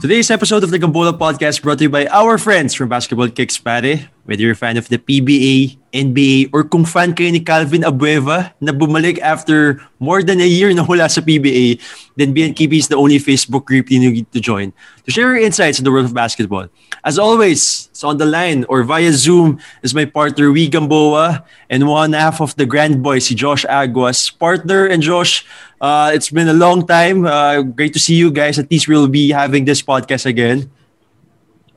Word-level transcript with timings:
Today's 0.00 0.30
episode 0.30 0.64
of 0.64 0.70
the 0.70 0.78
Gambola 0.78 1.18
Podcast 1.18 1.60
brought 1.60 1.76
to 1.78 1.84
you 1.84 1.90
by 1.90 2.06
our 2.06 2.38
friends 2.38 2.72
from 2.72 2.88
Basketball 2.88 3.28
Kicks 3.28 3.58
Pare. 3.58 4.08
Whether 4.30 4.46
you're 4.46 4.54
a 4.54 4.62
fan 4.62 4.78
of 4.78 4.86
the 4.86 5.02
PBA, 5.02 5.74
NBA, 5.90 6.54
or 6.54 6.62
kung 6.62 6.86
fan 6.86 7.18
kayo 7.18 7.34
ni 7.34 7.42
Calvin 7.42 7.82
Abueva 7.82 8.54
na 8.62 8.70
bumalik 8.70 9.18
after 9.18 9.82
more 9.98 10.22
than 10.22 10.38
a 10.38 10.46
year 10.46 10.70
na 10.70 10.86
hula 10.86 11.10
sa 11.10 11.18
PBA, 11.18 11.82
then 12.14 12.30
BNKB 12.30 12.78
is 12.78 12.86
the 12.86 12.94
only 12.94 13.18
Facebook 13.18 13.66
group 13.66 13.90
you 13.90 13.98
need 13.98 14.30
to 14.30 14.38
join 14.38 14.70
to 15.02 15.10
share 15.10 15.34
your 15.34 15.42
insights 15.42 15.82
in 15.82 15.84
the 15.84 15.90
world 15.90 16.06
of 16.06 16.14
basketball. 16.14 16.70
As 17.02 17.18
always, 17.18 17.90
so 17.90 18.06
on 18.06 18.22
the 18.22 18.24
line 18.24 18.62
or 18.70 18.86
via 18.86 19.10
Zoom 19.10 19.58
is 19.82 19.98
my 19.98 20.06
partner, 20.06 20.54
Wee 20.54 20.70
Gamboa, 20.70 21.42
and 21.66 21.90
one 21.90 22.14
half 22.14 22.38
of 22.38 22.54
the 22.54 22.70
Grand 22.70 23.02
Boy, 23.02 23.18
si 23.18 23.34
Josh 23.34 23.66
Aguas. 23.66 24.30
Partner 24.30 24.86
and 24.86 25.02
Josh, 25.02 25.42
uh, 25.82 26.14
it's 26.14 26.30
been 26.30 26.46
a 26.46 26.54
long 26.54 26.86
time. 26.86 27.26
Uh, 27.26 27.66
great 27.66 27.90
to 27.94 27.98
see 27.98 28.14
you 28.14 28.30
guys. 28.30 28.62
At 28.62 28.70
least 28.70 28.86
we'll 28.86 29.10
be 29.10 29.34
having 29.34 29.66
this 29.66 29.82
podcast 29.82 30.22
again. 30.22 30.70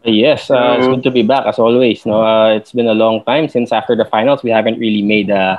Yes, 0.04 0.52
uh, 0.52 0.76
it's 0.78 0.88
good 0.88 1.04
to 1.04 1.12
be 1.12 1.24
back 1.24 1.48
as 1.48 1.60
always. 1.60 2.06
No, 2.06 2.20
uh, 2.22 2.52
it's 2.60 2.72
been 2.76 2.88
a 2.88 2.94
long 2.94 3.24
time 3.24 3.48
since 3.48 3.72
after 3.72 3.96
the 3.96 4.04
finals 4.04 4.44
we 4.44 4.52
haven't 4.52 4.76
really 4.78 5.02
made 5.02 5.32
uh, 5.32 5.58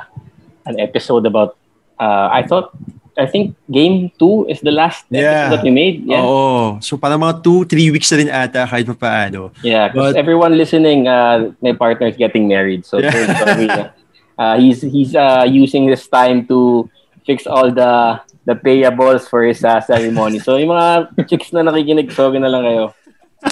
an 0.65 0.79
episode 0.79 1.25
about. 1.25 1.57
Uh, 1.97 2.29
I 2.29 2.43
thought, 2.45 2.69
I 3.17 3.25
think 3.25 3.55
game 3.71 4.11
two 4.19 4.45
is 4.45 4.61
the 4.61 4.69
last 4.69 5.05
Yeah. 5.09 5.49
episode 5.49 5.49
that 5.57 5.63
we 5.63 5.71
made. 5.71 6.05
Yeah, 6.05 6.21
Oo. 6.21 6.77
So 6.77 6.97
parang 7.01 7.25
mga 7.25 7.41
two, 7.41 7.65
three 7.65 7.89
weeks 7.89 8.11
na 8.13 8.17
rin 8.21 8.29
ata 8.29 8.67
kahit 8.69 8.85
pa 8.85 8.93
paano. 8.93 9.49
yeah. 9.63 9.89
Because 9.89 10.13
everyone 10.13 10.53
listening, 10.59 11.07
uh, 11.07 11.49
my 11.63 11.73
partner 11.73 12.05
is 12.05 12.17
getting 12.19 12.45
married, 12.45 12.85
so 12.85 13.01
Yeah. 13.01 13.15
story, 13.33 13.69
uh, 14.37 14.55
he's 14.61 14.83
he's 14.85 15.15
uh, 15.17 15.41
using 15.47 15.89
this 15.89 16.05
time 16.05 16.45
to 16.53 16.85
fix 17.25 17.47
all 17.49 17.73
the 17.73 18.19
the 18.45 18.53
payables 18.53 19.25
for 19.25 19.41
his 19.41 19.65
uh, 19.65 19.81
ceremony. 19.81 20.37
So 20.37 20.61
yung 20.61 20.69
mga 20.69 21.17
chicks 21.25 21.49
na 21.49 21.65
nakikinig, 21.65 22.13
sorry 22.13 22.37
na 22.37 22.51
lang 22.51 22.61
kayo. 22.61 22.93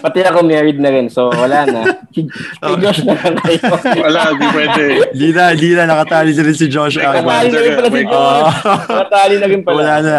Pati 0.01 0.25
ako 0.25 0.41
married 0.41 0.79
na 0.81 0.89
rin, 0.89 1.11
so 1.11 1.29
wala 1.29 1.67
na. 1.67 1.81
Kay 2.13 2.75
Josh 2.81 3.05
na 3.05 3.13
lang 3.13 3.35
kayo. 3.41 3.61
Wala, 4.01 4.33
di 4.33 4.47
pwede. 4.53 4.85
Di 5.13 5.29
na, 5.33 5.53
di 5.53 5.69
na. 5.73 5.83
Nakatali 5.89 6.31
na 6.33 6.41
rin 6.45 6.55
si 6.57 6.67
Josh. 6.71 6.97
Nakatali 6.97 7.49
na 7.51 7.59
rin 7.59 7.71
pala 7.77 7.89
si 7.89 8.03
Josh. 8.05 8.57
Ah. 8.65 8.79
Nakatali 8.89 9.35
na 9.37 9.47
rin 9.49 9.61
pala. 9.61 9.77
Wala 9.77 9.95
na. 10.01 10.17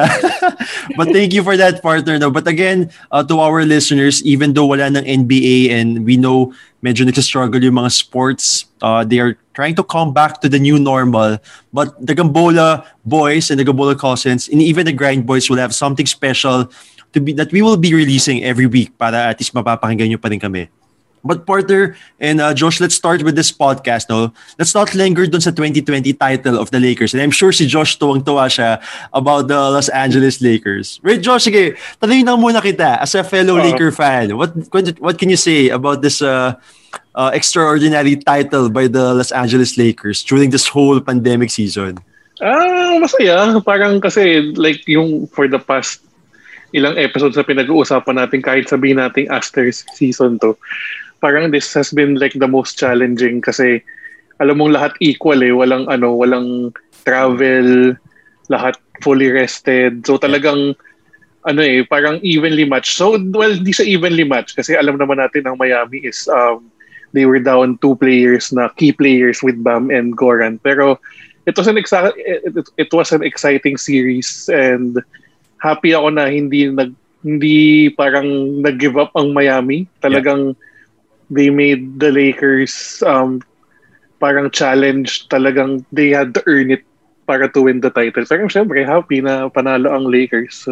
but 0.99 1.11
thank 1.11 1.33
you 1.35 1.43
for 1.43 1.57
that 1.57 1.83
partner 1.83 2.19
no. 2.19 2.31
But 2.31 2.47
again, 2.47 2.91
uh, 3.11 3.25
to 3.25 3.41
our 3.41 3.65
listeners, 3.65 4.23
even 4.23 4.55
though 4.55 4.67
wala 4.67 4.91
ng 4.93 5.05
NBA 5.05 5.71
and 5.71 6.05
we 6.05 6.17
know 6.17 6.53
medyo 6.85 7.09
nagsastruggle 7.09 7.65
yung 7.65 7.81
mga 7.81 7.93
sports, 7.97 8.69
uh, 8.85 9.01
they 9.03 9.17
are 9.19 9.41
trying 9.57 9.75
to 9.75 9.83
come 9.83 10.13
back 10.13 10.45
to 10.45 10.49
the 10.53 10.61
new 10.61 10.77
normal. 10.79 11.39
But 11.73 11.97
the 11.97 12.13
Gambola 12.13 12.85
boys 13.09 13.49
and 13.49 13.59
the 13.59 13.65
Gambola 13.65 13.97
cousins 13.97 14.49
and 14.53 14.61
even 14.61 14.85
the 14.85 14.93
Grind 14.93 15.25
boys 15.25 15.49
will 15.49 15.57
have 15.57 15.75
something 15.75 16.05
special 16.05 16.69
to 17.15 17.21
be 17.23 17.33
that 17.39 17.51
we 17.55 17.63
will 17.63 17.79
be 17.79 17.95
releasing 17.95 18.43
every 18.45 18.67
week 18.67 18.93
para 18.99 19.31
at 19.31 19.39
least 19.41 19.55
mapapakinggan 19.55 20.11
nyo 20.11 20.19
pa 20.19 20.29
rin 20.29 20.43
kami. 20.43 20.69
But 21.25 21.49
Porter 21.49 21.97
and 22.21 22.37
uh, 22.37 22.53
Josh, 22.53 22.85
let's 22.85 22.93
start 22.95 23.25
with 23.25 23.33
this 23.33 23.49
podcast. 23.49 24.13
No, 24.13 24.29
let's 24.61 24.77
not 24.77 24.93
linger 24.93 25.25
dun 25.25 25.41
sa 25.41 25.57
2020 25.57 26.13
title 26.21 26.61
of 26.61 26.69
the 26.69 26.77
Lakers. 26.77 27.17
And 27.17 27.23
I'm 27.25 27.33
sure 27.33 27.49
si 27.49 27.65
Josh 27.65 27.97
tuwang-tuwa 27.97 28.45
siya 28.53 28.77
about 29.09 29.49
the 29.49 29.57
Los 29.57 29.89
Angeles 29.89 30.45
Lakers. 30.45 31.01
Right, 31.01 31.25
Josh, 31.25 31.49
sige, 31.49 31.81
tanongin 31.97 32.29
na 32.29 32.37
muna 32.37 32.61
kita 32.61 33.01
as 33.01 33.17
a 33.17 33.25
fellow 33.25 33.57
Oo. 33.57 33.65
Laker 33.65 33.89
fan. 33.89 34.37
What 34.37 34.53
what- 34.69 35.01
what 35.01 35.17
can 35.17 35.33
you 35.33 35.41
say 35.41 35.73
about 35.73 36.05
this 36.05 36.21
uh, 36.21 36.61
uh, 37.17 37.33
extraordinary 37.33 38.21
title 38.21 38.69
by 38.69 38.85
the 38.93 39.17
Los 39.17 39.33
Angeles 39.33 39.81
Lakers 39.81 40.21
during 40.21 40.53
this 40.53 40.69
whole 40.69 41.01
pandemic 41.01 41.49
season? 41.49 42.05
Ah, 42.45 43.01
masaya. 43.01 43.57
Parang 43.65 43.97
kasi 43.97 44.53
like 44.61 44.85
yung 44.85 45.25
for 45.33 45.49
the 45.49 45.57
past 45.57 46.04
ilang 46.75 46.99
episodes 46.99 47.39
na 47.39 47.47
pinag-uusapan 47.47 48.19
natin 48.19 48.43
kahit 48.43 48.67
sabihin 48.67 48.99
natin 48.99 49.31
asterisk 49.31 49.87
season 49.95 50.43
to. 50.43 50.59
Parang 51.23 51.55
this 51.55 51.71
has 51.73 51.95
been 51.95 52.19
like 52.19 52.35
the 52.37 52.51
most 52.51 52.77
challenging 52.77 53.39
kasi 53.41 53.81
alam 54.43 54.59
mong 54.59 54.75
lahat 54.75 54.93
equal 54.99 55.39
eh. 55.41 55.55
Walang 55.55 55.87
ano, 55.87 56.19
walang 56.19 56.75
travel, 57.07 57.95
lahat 58.51 58.75
fully 59.01 59.31
rested. 59.31 60.03
So 60.03 60.19
talagang 60.19 60.75
ano 61.47 61.61
eh, 61.63 61.87
parang 61.87 62.19
evenly 62.27 62.67
matched. 62.67 62.99
So, 62.99 63.17
well, 63.33 63.55
di 63.55 63.73
sa 63.73 63.87
evenly 63.87 64.25
matched 64.25 64.59
kasi 64.59 64.75
alam 64.75 64.99
naman 64.99 65.23
natin 65.23 65.47
ang 65.47 65.61
Miami 65.61 66.03
is 66.03 66.27
um, 66.29 66.67
they 67.13 67.29
were 67.29 67.39
down 67.39 67.79
two 67.79 67.95
players 67.97 68.51
na 68.51 68.69
key 68.75 68.91
players 68.91 69.45
with 69.45 69.63
Bam 69.63 69.93
and 69.95 70.17
Goran. 70.17 70.59
Pero 70.65 70.99
it 71.47 71.55
was 71.57 71.69
an 71.69 71.77
exa- 71.77 72.17
it, 72.17 72.43
it, 72.57 72.67
it 72.77 72.91
was 72.91 73.13
an 73.13 73.23
exciting 73.23 73.77
series 73.77 74.51
and 74.51 74.99
happy 75.65 75.97
ako 75.97 76.13
na 76.13 76.29
hindi 76.29 76.69
nag 76.69 76.93
hindi 77.25 77.89
parang 77.89 78.61
nag-give 78.61 79.01
up 79.01 79.17
ang 79.17 79.33
Miami. 79.33 79.89
Talagang 80.05 80.53
they 81.33 81.49
made 81.49 81.97
the 81.97 82.13
Lakers 82.13 83.01
um, 83.09 83.41
parang 84.21 84.53
challenge. 84.53 85.25
Talagang 85.33 85.89
they 85.89 86.13
had 86.13 86.37
to 86.37 86.45
earn 86.45 86.69
it 86.69 86.85
para 87.25 87.49
to 87.49 87.65
win 87.65 87.81
the 87.81 87.89
title. 87.89 88.29
Pero 88.29 88.45
syempre, 88.53 88.85
happy 88.85 89.25
na 89.25 89.49
panalo 89.49 89.89
ang 89.89 90.05
Lakers. 90.05 90.69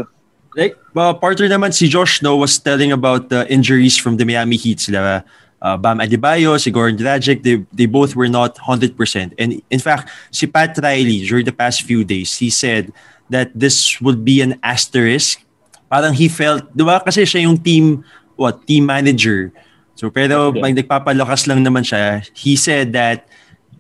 Like, 0.53 0.77
uh, 0.93 1.17
partner 1.17 1.49
naman 1.49 1.73
si 1.73 1.89
Josh 1.89 2.21
no 2.21 2.37
was 2.37 2.61
telling 2.61 2.93
about 2.93 3.33
the 3.33 3.49
injuries 3.49 3.97
from 3.97 4.21
the 4.21 4.29
Miami 4.29 4.61
Heat 4.61 4.85
sila. 4.85 5.25
Uh, 5.63 5.77
Bam 5.81 6.05
Adebayo, 6.05 6.61
si 6.61 6.69
Goran 6.69 6.99
Dragic, 6.99 7.41
they, 7.47 7.65
they 7.73 7.87
both 7.87 8.13
were 8.13 8.29
not 8.29 8.59
100%. 8.59 8.93
And 9.39 9.63
in 9.71 9.79
fact, 9.79 10.11
si 10.31 10.45
Pat 10.47 10.77
Riley, 10.77 11.25
during 11.25 11.47
the 11.47 11.57
past 11.57 11.83
few 11.83 12.05
days, 12.05 12.37
he 12.37 12.51
said 12.51 12.93
that 13.33 13.51
this 13.57 14.01
would 14.01 14.25
be 14.25 14.41
an 14.45 14.61
asterisk. 14.63 15.43
Parang 15.89 16.13
he 16.13 16.29
felt, 16.29 16.65
di 16.73 16.85
ba 16.85 17.01
kasi 17.01 17.25
siya 17.25 17.45
yung 17.49 17.57
team, 17.59 18.05
what, 18.37 18.65
team 18.69 18.87
manager. 18.87 19.53
So 19.97 20.09
pero 20.09 20.53
Yeah. 20.53 20.63
may 20.63 20.73
nagpapalakas 20.73 21.49
lang 21.49 21.65
naman 21.65 21.85
siya. 21.85 22.25
He 22.33 22.57
said 22.57 22.93
that 22.97 23.29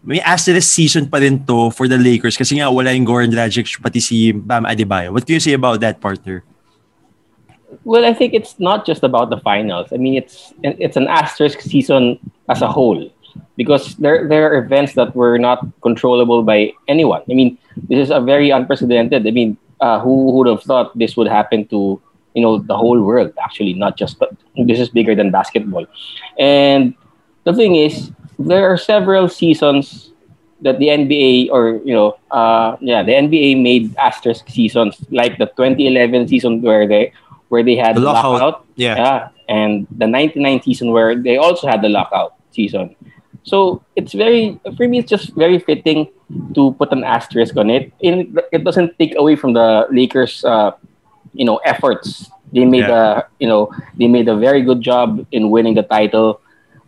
may 0.03 0.21
asterisk 0.21 0.67
season 0.67 1.07
pa 1.07 1.23
rin 1.23 1.47
to 1.47 1.71
for 1.71 1.87
the 1.87 1.97
Lakers 1.97 2.37
kasi 2.37 2.59
nga 2.59 2.69
wala 2.69 2.91
yung 2.91 3.07
Goran 3.07 3.31
Dragic 3.31 3.79
pati 3.81 4.03
si 4.03 4.35
Bam 4.35 4.67
Adebayo. 4.67 5.15
What 5.15 5.25
can 5.25 5.39
you 5.39 5.45
say 5.45 5.55
about 5.55 5.79
that, 5.81 6.03
partner? 6.03 6.43
Well, 7.85 8.05
I 8.05 8.13
think 8.13 8.35
it's 8.35 8.59
not 8.61 8.85
just 8.85 9.03
about 9.03 9.31
the 9.31 9.41
finals. 9.41 9.89
I 9.93 9.97
mean, 9.97 10.15
it's 10.15 10.53
it's 10.61 10.99
an 10.99 11.09
asterisk 11.09 11.65
season 11.65 12.21
as 12.51 12.61
a 12.61 12.69
whole 12.69 13.09
because 13.57 13.97
there 13.97 14.29
there 14.29 14.45
are 14.45 14.61
events 14.61 14.93
that 15.01 15.17
were 15.17 15.39
not 15.39 15.65
controllable 15.81 16.45
by 16.45 16.77
anyone. 16.87 17.25
I 17.31 17.33
mean, 17.33 17.57
this 17.89 17.99
is 18.07 18.11
a 18.11 18.21
very 18.21 18.51
unprecedented. 18.51 19.27
I 19.27 19.31
mean, 19.31 19.57
uh, 19.81 20.01
who 20.01 20.33
would 20.33 20.47
have 20.47 20.63
thought 20.63 20.97
this 20.97 21.17
would 21.17 21.29
happen 21.29 21.67
to 21.69 22.01
you 22.35 22.43
know 22.43 22.59
the 22.59 22.77
whole 22.77 23.01
world? 23.03 23.33
Actually, 23.43 23.75
not 23.75 23.97
just 23.97 24.19
but 24.19 24.35
this 24.57 24.79
is 24.81 24.89
bigger 24.89 25.15
than 25.15 25.31
basketball. 25.31 25.87
And 26.39 26.95
the 27.45 27.53
thing 27.53 27.77
is, 27.77 28.11
there 28.39 28.71
are 28.71 28.77
several 28.77 29.29
seasons 29.29 30.13
that 30.63 30.79
the 30.79 30.89
NBA 30.89 31.49
or 31.51 31.81
you 31.85 31.93
know, 31.95 32.17
uh, 32.31 32.77
yeah, 32.81 33.03
the 33.03 33.13
NBA 33.13 33.61
made 33.61 33.97
asterisk 33.97 34.49
seasons 34.49 34.97
like 35.11 35.39
the 35.39 35.47
2011 35.47 36.29
season 36.29 36.63
where 36.63 36.87
they 36.87 37.13
where 37.49 37.63
they 37.63 37.77
had 37.77 37.97
The 37.97 38.01
lockout. 38.01 38.33
lockout. 38.41 38.67
Yeah. 38.77 38.97
Yeah, 38.97 39.29
and 39.49 39.87
the 39.91 40.07
99 40.07 40.63
season 40.63 40.93
where 40.93 41.15
they 41.15 41.37
also 41.37 41.67
had 41.69 41.83
the 41.83 41.89
lockout 41.91 42.35
season. 42.53 42.95
So 43.43 43.83
it's 43.97 44.13
very 44.13 44.59
for 44.77 44.87
me. 44.87 44.99
It's 45.01 45.11
just 45.11 45.35
very 45.35 45.59
fitting 45.59 46.09
to 46.55 46.73
put 46.79 46.93
an 46.93 47.05
asterisk 47.05 47.57
on 47.57 47.71
it. 47.71 47.93
And 48.03 48.41
it 48.53 48.65
doesn't 48.65 48.99
take 48.99 49.15
away 49.17 49.37
from 49.37 49.53
the 49.53 49.87
Lakers, 49.91 50.45
uh, 50.45 50.73
you 51.33 51.45
know, 51.45 51.57
efforts. 51.65 52.31
They 52.53 52.65
made 52.67 52.85
a 52.85 53.27
you 53.39 53.49
know 53.49 53.73
they 53.97 54.09
made 54.09 54.29
a 54.29 54.37
very 54.37 54.61
good 54.63 54.83
job 54.83 55.27
in 55.33 55.51
winning 55.51 55.75
the 55.75 55.83
title. 55.83 56.41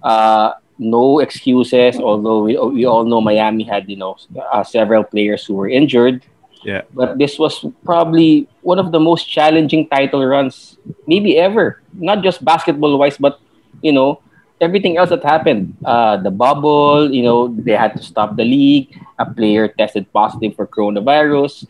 Uh, 0.03 0.53
no 0.79 1.21
excuses. 1.21 1.97
Although 1.97 2.45
we, 2.45 2.59
we 2.59 2.85
all 2.85 3.05
know 3.05 3.21
Miami 3.21 3.65
had 3.65 3.89
you 3.89 3.97
know 3.97 4.17
uh, 4.53 4.63
several 4.63 5.05
players 5.05 5.45
who 5.47 5.55
were 5.55 5.69
injured. 5.69 6.23
Yeah. 6.65 6.83
But 6.93 7.19
this 7.19 7.39
was 7.39 7.65
probably 7.85 8.49
one 8.63 8.79
of 8.79 8.93
the 8.93 9.01
most 9.01 9.29
challenging 9.29 9.89
title 9.89 10.25
runs 10.25 10.79
maybe 11.07 11.39
ever. 11.39 11.81
Not 11.93 12.23
just 12.23 12.45
basketball 12.45 12.99
wise, 12.99 13.17
but 13.17 13.41
you 13.83 13.93
know, 13.93 14.21
everything 14.65 14.97
else 14.97 15.11
that 15.13 15.23
happened. 15.23 15.77
Uh, 15.85 16.17
the 16.17 16.31
bubble, 16.33 17.13
you 17.13 17.23
know, 17.23 17.49
they 17.61 17.77
had 17.77 17.93
to 17.97 18.03
stop 18.03 18.37
the 18.37 18.45
league. 18.45 18.89
A 19.21 19.29
player 19.29 19.69
tested 19.69 20.11
positive 20.13 20.57
for 20.57 20.67
coronavirus. 20.67 21.69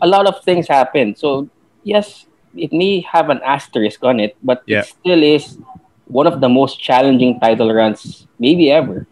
A 0.00 0.06
lot 0.06 0.26
of 0.30 0.40
things 0.46 0.70
happened. 0.70 1.18
So 1.18 1.50
yes, 1.82 2.26
it 2.56 2.72
may 2.72 3.00
have 3.02 3.28
an 3.28 3.40
asterisk 3.44 4.00
on 4.06 4.20
it, 4.22 4.36
but 4.42 4.62
Yeah. 4.66 4.80
it 4.80 4.86
still 4.86 5.22
is 5.22 5.58
one 6.06 6.26
of 6.26 6.40
the 6.40 6.48
most 6.48 6.80
challenging 6.80 7.36
title 7.40 7.68
runs 7.74 8.24
maybe 8.38 8.70
ever. 8.70 9.04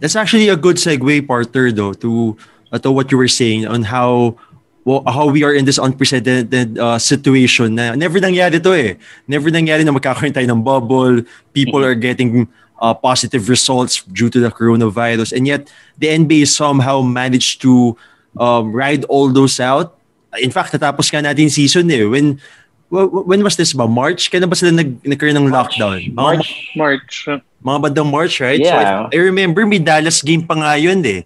That's 0.00 0.16
actually 0.16 0.48
a 0.48 0.56
good 0.56 0.76
segue, 0.76 1.26
partner, 1.28 1.70
though, 1.70 1.92
to 2.00 2.36
uh, 2.72 2.78
to 2.80 2.90
what 2.90 3.12
you 3.12 3.18
were 3.18 3.28
saying 3.30 3.66
on 3.68 3.84
how 3.84 4.34
well, 4.84 5.02
how 5.06 5.26
we 5.26 5.42
are 5.44 5.54
in 5.54 5.64
this 5.64 5.78
unprecedented 5.78 6.78
uh, 6.78 6.98
situation 6.98 7.74
na 7.76 7.94
never 7.94 8.18
nangyari 8.18 8.62
to 8.62 8.72
eh. 8.74 8.98
Never 9.26 9.50
nangyari 9.50 9.84
na 9.84 9.92
magkakaroon 9.94 10.34
tayo 10.34 10.46
ng 10.50 10.62
bubble. 10.62 11.22
People 11.54 11.84
are 11.84 11.94
getting 11.94 12.48
uh, 12.82 12.94
positive 12.94 13.48
results 13.48 14.02
due 14.10 14.28
to 14.28 14.40
the 14.40 14.50
coronavirus. 14.50 15.30
And 15.32 15.46
yet, 15.46 15.70
the 15.98 16.10
NBA 16.10 16.50
somehow 16.50 17.02
managed 17.02 17.62
to 17.62 17.96
um, 18.36 18.74
ride 18.74 19.04
all 19.06 19.30
those 19.30 19.60
out. 19.60 19.98
In 20.40 20.50
fact, 20.50 20.72
natapos 20.74 21.12
ka 21.12 21.22
natin 21.22 21.50
season 21.50 21.90
eh. 21.90 22.04
When 22.04 22.40
when 22.92 23.40
was 23.40 23.56
this 23.56 23.72
ba? 23.72 23.88
March? 23.88 24.28
Kailan 24.28 24.50
ba 24.50 24.56
sila 24.58 24.72
nag 24.74 25.00
nagkaroon 25.06 25.38
ng 25.38 25.48
lockdown? 25.48 26.12
March. 26.12 26.72
March. 26.76 27.28
Mga 27.62 27.78
bandang 27.78 28.10
March, 28.10 28.40
right? 28.42 28.60
Yeah. 28.60 29.08
So 29.08 29.14
I, 29.14 29.16
I 29.16 29.18
remember 29.30 29.64
may 29.64 29.78
Dallas 29.78 30.20
game 30.20 30.42
pa 30.44 30.58
nga 30.58 30.74
yun 30.76 31.00
eh. 31.06 31.22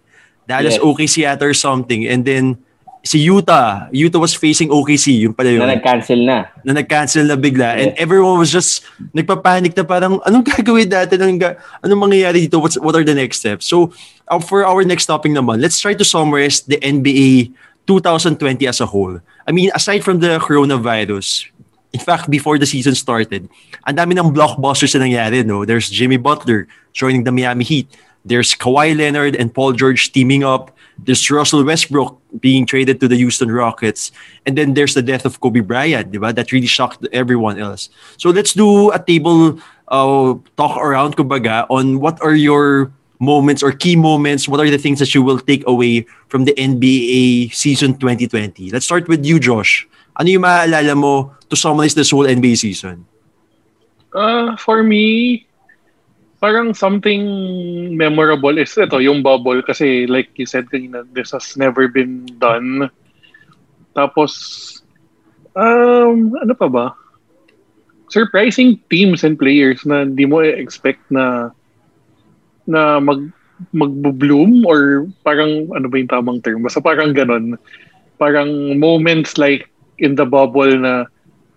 Dallas 0.46 0.78
Yes. 0.78 0.84
OKC 0.84 1.26
ata 1.26 1.42
or 1.48 1.56
something. 1.56 2.06
And 2.06 2.22
then 2.22 2.60
si 3.06 3.22
Utah, 3.22 3.86
Utah 3.94 4.18
was 4.18 4.34
facing 4.34 4.66
OKC, 4.66 5.22
yun 5.22 5.30
pala 5.30 5.54
yun. 5.54 5.62
Na 5.62 5.70
nag-cancel 5.78 6.18
na. 6.26 6.50
na 6.66 6.74
nag-cancel 6.74 7.22
na 7.22 7.38
bigla. 7.38 7.78
And 7.78 7.94
Yes. 7.94 8.02
everyone 8.02 8.42
was 8.42 8.50
just 8.50 8.82
nagpapanik 9.14 9.78
na 9.78 9.86
parang 9.86 10.18
anong 10.26 10.42
gagawin 10.50 10.90
natin? 10.90 11.22
Anong, 11.22 11.38
ga- 11.38 11.56
anong 11.86 12.10
mangyayari 12.10 12.50
dito? 12.50 12.58
What's, 12.58 12.74
what 12.82 12.98
are 12.98 13.06
the 13.06 13.14
next 13.14 13.46
steps? 13.46 13.70
So 13.70 13.94
uh, 14.26 14.42
for 14.42 14.66
our 14.66 14.82
next 14.82 15.06
topic 15.06 15.30
naman 15.30 15.62
let's 15.62 15.78
try 15.78 15.94
to 15.94 16.02
summarize 16.02 16.66
the 16.66 16.82
NBA 16.82 17.54
2020 17.86 18.66
as 18.66 18.82
a 18.82 18.86
whole. 18.90 19.22
I 19.46 19.54
mean 19.54 19.70
aside 19.72 20.02
from 20.02 20.18
the 20.18 20.42
coronavirus 20.42 21.46
in 21.94 22.02
fact 22.02 22.26
before 22.28 22.58
the 22.58 22.66
season 22.66 22.98
started 22.98 23.46
ang 23.86 23.94
dami 23.94 24.18
ng 24.18 24.34
blockbusters 24.34 24.98
na 24.98 25.06
nangyari 25.06 25.46
no? 25.46 25.62
There's 25.64 25.86
Jimmy 25.88 26.18
Butler 26.18 26.66
joining 26.92 27.22
the 27.22 27.30
Miami 27.30 27.62
Heat. 27.62 27.86
There's 28.26 28.58
Kawhi 28.58 28.98
Leonard 28.98 29.38
and 29.38 29.54
Paul 29.54 29.70
George 29.72 30.10
teaming 30.10 30.42
up 30.42 30.74
there's 30.98 31.31
Russell 31.31 31.64
Westbrook 31.64 32.19
being 32.40 32.66
traded 32.66 33.00
to 33.00 33.08
the 33.08 33.16
Houston 33.16 33.50
Rockets. 33.50 34.12
And 34.46 34.56
then 34.56 34.75
there's 34.75 34.94
the 34.94 35.02
death 35.02 35.25
of 35.25 35.40
Kobe 35.40 35.60
Bryant, 35.60 36.12
diba? 36.12 36.34
that 36.34 36.52
really 36.52 36.66
shocked 36.66 37.06
everyone 37.12 37.58
else. 37.58 37.88
So 38.16 38.31
let's 38.31 38.54
do 38.54 38.90
a 38.93 38.98
table 38.98 39.58
uh, 39.88 40.34
talk 40.56 40.76
around, 40.78 41.16
kumbaga, 41.16 41.66
on 41.70 42.00
what 42.00 42.20
are 42.22 42.34
your 42.34 42.93
moments 43.19 43.62
or 43.62 43.72
key 43.72 43.96
moments, 43.96 44.48
what 44.48 44.60
are 44.60 44.70
the 44.70 44.78
things 44.78 44.98
that 44.98 45.14
you 45.14 45.22
will 45.22 45.38
take 45.38 45.66
away 45.66 46.06
from 46.28 46.44
the 46.44 46.52
NBA 46.54 47.54
season 47.54 47.96
2020? 47.99 48.70
Let's 48.70 48.84
start 48.84 49.08
with 49.08 49.25
you, 49.25 49.40
Josh. 49.40 49.88
Ano 50.19 50.28
yung 50.28 50.42
maaalala 50.42 50.96
mo 50.96 51.32
to 51.49 51.56
summarize 51.56 51.94
this 51.94 52.10
whole 52.10 52.25
NBA 52.25 52.56
season? 52.56 53.04
Uh, 54.14 54.56
for 54.56 54.82
me, 54.82 55.45
parang 56.40 56.76
something 56.76 57.22
memorable 57.96 58.56
is 58.58 58.76
ito, 58.76 58.98
yung 59.00 59.22
bubble. 59.22 59.62
Kasi 59.62 60.06
like 60.06 60.30
you 60.36 60.46
said 60.46 60.68
kanina, 60.68 61.04
this 61.12 61.32
has 61.32 61.56
never 61.56 61.88
been 61.88 62.26
done. 62.38 62.90
Tapos, 63.96 64.32
um, 65.56 66.36
ano 66.36 66.52
pa 66.52 66.68
ba? 66.68 66.86
Surprising 68.12 68.78
teams 68.92 69.24
and 69.24 69.40
players 69.40 69.82
na 69.88 70.04
hindi 70.04 70.28
mo 70.28 70.44
expect 70.44 71.02
na 71.10 71.50
na 72.68 73.00
mag 73.00 73.32
magbo-bloom 73.72 74.68
or 74.68 75.08
parang 75.24 75.72
ano 75.72 75.88
ba 75.88 75.96
yung 75.96 76.12
tamang 76.12 76.44
term? 76.44 76.60
Basta 76.60 76.84
parang 76.84 77.16
ganon. 77.16 77.56
Parang 78.20 78.76
moments 78.76 79.40
like 79.40 79.72
in 79.96 80.12
the 80.14 80.28
bubble 80.28 80.76
na 80.76 81.08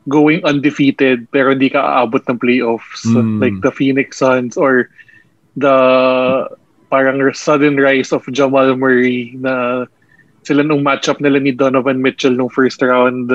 going 0.10 0.42
undefeated 0.44 1.30
pero 1.30 1.54
hindi 1.54 1.70
ka 1.70 1.80
aabot 1.80 2.26
ng 2.26 2.42
playoffs. 2.42 3.06
Mm. 3.06 3.40
like 3.40 3.58
the 3.62 3.72
Phoenix 3.72 4.18
Suns 4.18 4.58
or 4.58 4.90
the 5.56 5.78
parang 6.90 7.22
sudden 7.38 7.78
rise 7.78 8.10
of 8.12 8.26
Jamal 8.34 8.74
Murray 8.74 9.38
na 9.38 9.86
sila 10.44 10.66
nung 10.66 10.82
matchup 10.82 11.22
nila 11.22 11.38
ni 11.38 11.54
Donovan 11.54 12.02
Mitchell 12.02 12.34
nung 12.34 12.50
first 12.50 12.82
round 12.82 13.30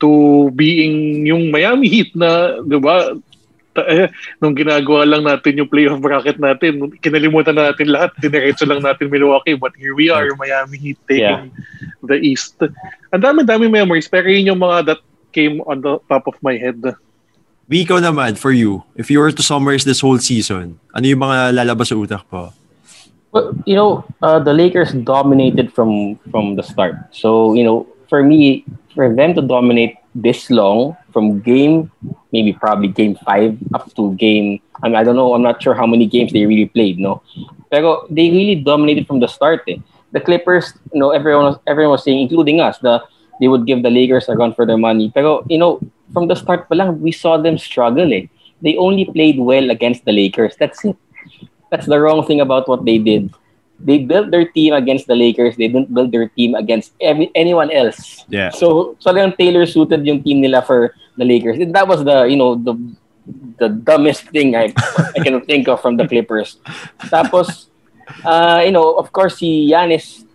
to 0.00 0.10
being 0.52 1.24
yung 1.24 1.48
Miami 1.48 1.88
Heat 1.88 2.12
na 2.12 2.60
'di 2.60 2.78
ba 2.80 3.16
eh, 3.80 4.10
nung 4.42 4.52
ginagawa 4.52 5.06
lang 5.06 5.22
natin 5.24 5.56
yung 5.56 5.70
playoff 5.70 6.02
bracket 6.02 6.36
natin 6.36 6.90
kinalimutan 7.00 7.56
na 7.56 7.70
natin 7.70 7.88
lahat 7.88 8.12
dinerecho 8.20 8.66
lang 8.68 8.82
natin 8.82 9.08
Milwaukee 9.08 9.56
but 9.56 9.72
here 9.78 9.96
we 9.96 10.10
are 10.12 10.28
Miami 10.36 10.76
Heat 10.76 11.00
taking 11.08 11.54
the 12.04 12.18
East. 12.18 12.58
Ang 13.14 13.22
dami-dami 13.22 13.70
memories 13.70 14.10
pero 14.10 14.26
yun 14.28 14.52
yung 14.52 14.60
mga 14.60 14.92
that 14.92 15.02
came 15.32 15.60
on 15.66 15.80
the 15.80 15.98
top 16.08 16.26
of 16.26 16.34
my 16.42 16.56
head. 16.56 16.82
Viko 17.70 18.02
naman, 18.02 18.34
for 18.34 18.50
you, 18.50 18.82
if 18.98 19.10
you 19.10 19.22
were 19.22 19.30
to 19.30 19.42
summarize 19.42 19.86
this 19.86 20.02
whole 20.02 20.18
season, 20.18 20.82
ano 20.90 21.06
yung 21.06 21.22
mga 21.22 21.54
lalabas 21.54 21.88
sa 21.90 21.94
utak 21.94 22.26
po? 22.26 22.50
Well, 23.30 23.54
you 23.62 23.78
know, 23.78 24.02
uh, 24.26 24.42
the 24.42 24.50
Lakers 24.50 24.90
dominated 24.90 25.70
from 25.70 26.18
from 26.34 26.58
the 26.58 26.66
start. 26.66 26.98
So, 27.14 27.54
you 27.54 27.62
know, 27.62 27.86
for 28.10 28.26
me, 28.26 28.66
for 28.90 29.06
them 29.06 29.38
to 29.38 29.42
dominate 29.42 29.94
this 30.18 30.50
long 30.50 30.98
from 31.14 31.38
game, 31.38 31.94
maybe 32.34 32.50
probably 32.52 32.90
game 32.90 33.14
five 33.22 33.54
up 33.70 33.86
to 33.94 34.18
game. 34.18 34.58
I 34.82 34.90
mean, 34.90 34.98
I 34.98 35.06
don't 35.06 35.14
know. 35.14 35.30
I'm 35.34 35.46
not 35.46 35.62
sure 35.62 35.78
how 35.78 35.86
many 35.86 36.10
games 36.10 36.34
they 36.34 36.42
really 36.46 36.66
played. 36.66 36.98
No, 36.98 37.22
pero 37.70 38.02
they 38.10 38.34
really 38.34 38.58
dominated 38.58 39.06
from 39.06 39.22
the 39.22 39.30
start. 39.30 39.62
Eh. 39.70 39.78
The 40.10 40.18
Clippers, 40.18 40.74
you 40.90 40.98
know, 40.98 41.14
everyone 41.14 41.54
was, 41.54 41.58
everyone 41.70 41.94
was 41.94 42.02
saying, 42.02 42.18
including 42.18 42.58
us, 42.58 42.82
the 42.82 42.98
they 43.40 43.48
would 43.48 43.66
give 43.66 43.82
the 43.82 43.90
Lakers 43.90 44.28
a 44.28 44.36
run 44.36 44.52
for 44.52 44.64
their 44.64 44.78
money. 44.78 45.10
Pero 45.12 45.44
you 45.48 45.58
know, 45.58 45.80
from 46.12 46.28
the 46.28 46.36
start 46.36 46.68
pa 46.68 46.76
lang, 46.76 47.00
we 47.00 47.10
saw 47.10 47.36
them 47.36 47.58
struggle. 47.58 48.12
Eh. 48.12 48.28
They 48.62 48.76
only 48.76 49.08
played 49.08 49.40
well 49.40 49.70
against 49.70 50.04
the 50.04 50.12
Lakers. 50.12 50.54
That's 50.60 50.84
it 50.84 50.96
that's 51.70 51.86
the 51.86 51.98
wrong 51.98 52.26
thing 52.26 52.40
about 52.40 52.68
what 52.68 52.84
they 52.84 52.98
did. 52.98 53.32
They 53.80 54.04
built 54.04 54.30
their 54.30 54.44
team 54.44 54.74
against 54.74 55.06
the 55.06 55.16
Lakers. 55.16 55.56
They 55.56 55.68
didn't 55.68 55.94
build 55.94 56.12
their 56.12 56.28
team 56.28 56.54
against 56.54 56.92
every, 57.00 57.30
anyone 57.34 57.70
else. 57.70 58.26
Yeah. 58.28 58.50
So, 58.50 58.96
so 58.98 59.10
lang 59.10 59.32
Taylor 59.38 59.64
suited 59.64 60.04
yung 60.04 60.22
team 60.22 60.42
nila 60.42 60.60
for 60.60 60.94
the 61.16 61.24
Lakers. 61.24 61.58
And 61.58 61.74
that 61.74 61.88
was 61.88 62.04
the, 62.04 62.24
you 62.24 62.36
know, 62.36 62.56
the 62.56 62.76
the 63.58 63.68
dumbest 63.68 64.28
thing 64.28 64.56
I 64.56 64.74
I 65.16 65.20
can 65.22 65.40
think 65.48 65.68
of 65.68 65.80
from 65.80 65.96
the 65.96 66.06
Clippers. 66.06 66.58
Tapos, 67.08 67.70
uh, 68.24 68.60
you 68.64 68.72
know, 68.72 68.92
of 69.00 69.12
course, 69.12 69.38
si 69.38 69.70
Giannis 69.70 70.26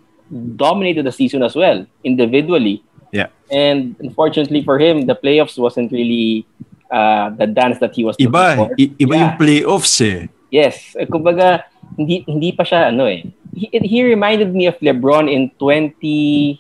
dominated 0.56 1.06
the 1.06 1.12
season 1.12 1.44
as 1.44 1.54
well, 1.54 1.86
individually. 2.04 2.82
Yeah. 3.16 3.32
And 3.48 3.96
unfortunately 4.04 4.60
for 4.60 4.76
him, 4.76 5.08
the 5.08 5.16
playoffs 5.16 5.56
wasn't 5.56 5.96
really 5.96 6.44
uh, 6.92 7.32
the 7.32 7.48
dance 7.48 7.80
that 7.80 7.96
he 7.96 8.04
was 8.04 8.20
looking 8.20 8.28
Iba, 8.28 8.48
for. 8.60 8.68
i- 8.76 8.92
iba 9.00 9.14
Yeah. 9.16 9.22
yung 9.24 9.34
playoffs 9.40 9.96
eh. 10.04 10.28
Yes. 10.52 10.92
Eh, 11.00 11.08
Kumbaga, 11.08 11.64
hindi, 11.96 12.28
hindi 12.28 12.52
pa 12.52 12.68
siya, 12.68 12.92
ano 12.92 13.08
eh. 13.08 13.24
He, 13.56 13.72
he 13.72 14.04
reminded 14.04 14.52
me 14.52 14.68
of 14.68 14.76
LeBron 14.84 15.32
in 15.32 15.48
20, 15.56 16.60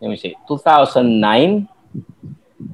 let 0.00 0.08
me 0.08 0.16
say, 0.16 0.32
2009 0.48 1.68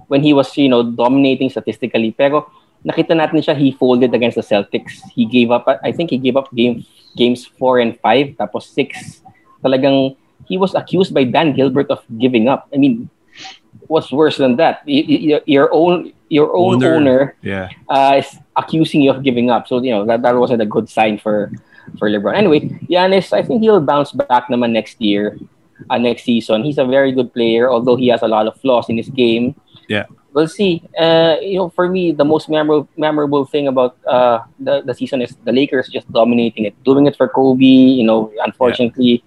when 0.07 0.23
he 0.23 0.31
was, 0.31 0.55
you 0.55 0.69
know, 0.69 0.87
dominating 0.87 1.51
statistically. 1.51 2.15
Pero 2.15 2.47
nakita 2.87 3.19
natin 3.19 3.43
siya, 3.43 3.59
he 3.59 3.75
folded 3.75 4.15
against 4.15 4.39
the 4.39 4.47
Celtics. 4.47 5.03
He 5.11 5.27
gave 5.27 5.51
up, 5.51 5.67
I 5.83 5.91
think 5.91 6.11
he 6.11 6.19
gave 6.19 6.39
up 6.39 6.47
game, 6.55 6.87
games 7.19 7.47
4 7.59 7.83
and 7.83 7.93
5, 7.99 8.39
tapos 8.39 8.71
6. 8.71 9.23
Talagang, 9.59 10.15
he 10.51 10.59
was 10.59 10.75
accused 10.75 11.15
by 11.15 11.23
Dan 11.23 11.55
Gilbert 11.55 11.87
of 11.95 12.03
giving 12.19 12.51
up. 12.51 12.67
I 12.75 12.77
mean, 12.77 13.07
what's 13.87 14.11
worse 14.11 14.37
than 14.37 14.59
that? 14.59 14.83
Your 14.85 15.71
own, 15.71 16.13
your 16.29 16.51
own 16.59 16.83
owner 16.83 17.39
Yeah. 17.41 17.71
uh, 17.89 18.19
is 18.19 18.27
accusing 18.59 19.01
you 19.07 19.15
of 19.15 19.23
giving 19.23 19.49
up. 19.49 19.71
So, 19.71 19.79
you 19.81 19.95
know, 19.95 20.05
that, 20.11 20.23
that 20.27 20.35
wasn't 20.35 20.61
a 20.63 20.67
good 20.67 20.91
sign 20.91 21.17
for 21.23 21.55
for 21.99 22.11
LeBron. 22.11 22.35
Anyway, 22.37 22.61
Giannis, 22.91 23.33
I 23.33 23.43
think 23.43 23.63
he'll 23.63 23.81
bounce 23.83 24.13
back 24.13 24.47
naman 24.51 24.71
next 24.75 25.01
year, 25.01 25.39
uh, 25.91 25.99
next 25.99 26.23
season. 26.23 26.63
He's 26.63 26.79
a 26.79 26.85
very 26.87 27.11
good 27.11 27.33
player, 27.35 27.71
although 27.71 27.97
he 27.97 28.07
has 28.11 28.23
a 28.23 28.29
lot 28.31 28.47
of 28.47 28.55
flaws 28.61 28.87
in 28.91 28.97
his 28.99 29.09
game. 29.09 29.55
Yeah. 29.89 30.07
We'll 30.33 30.49
see. 30.49 30.83
Uh, 30.99 31.37
you 31.43 31.59
know, 31.59 31.71
for 31.71 31.89
me, 31.89 32.13
the 32.13 32.25
most 32.25 32.49
memorable 32.49 32.89
memorable 32.97 33.45
thing 33.45 33.67
about 33.67 33.97
uh, 34.07 34.41
the, 34.59 34.83
the 34.83 34.95
season 34.95 35.23
is 35.23 35.35
the 35.45 35.53
Lakers 35.53 35.89
just 35.89 36.11
dominating 36.13 36.67
it, 36.67 36.75
doing 36.85 37.07
it 37.07 37.17
for 37.17 37.29
Kobe. 37.29 37.65
You 37.65 38.05
know, 38.05 38.33
unfortunately, 38.39 39.25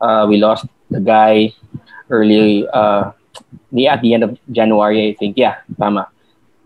uh, 0.00 0.26
we 0.28 0.38
lost 0.38 0.66
the 0.90 1.00
guy 1.00 1.54
early 2.10 2.66
uh, 2.68 3.12
at 3.88 4.02
the 4.02 4.14
end 4.14 4.24
of 4.24 4.38
January, 4.50 5.10
I 5.10 5.14
think. 5.14 5.38
Yeah, 5.38 5.58
tama. 5.78 6.08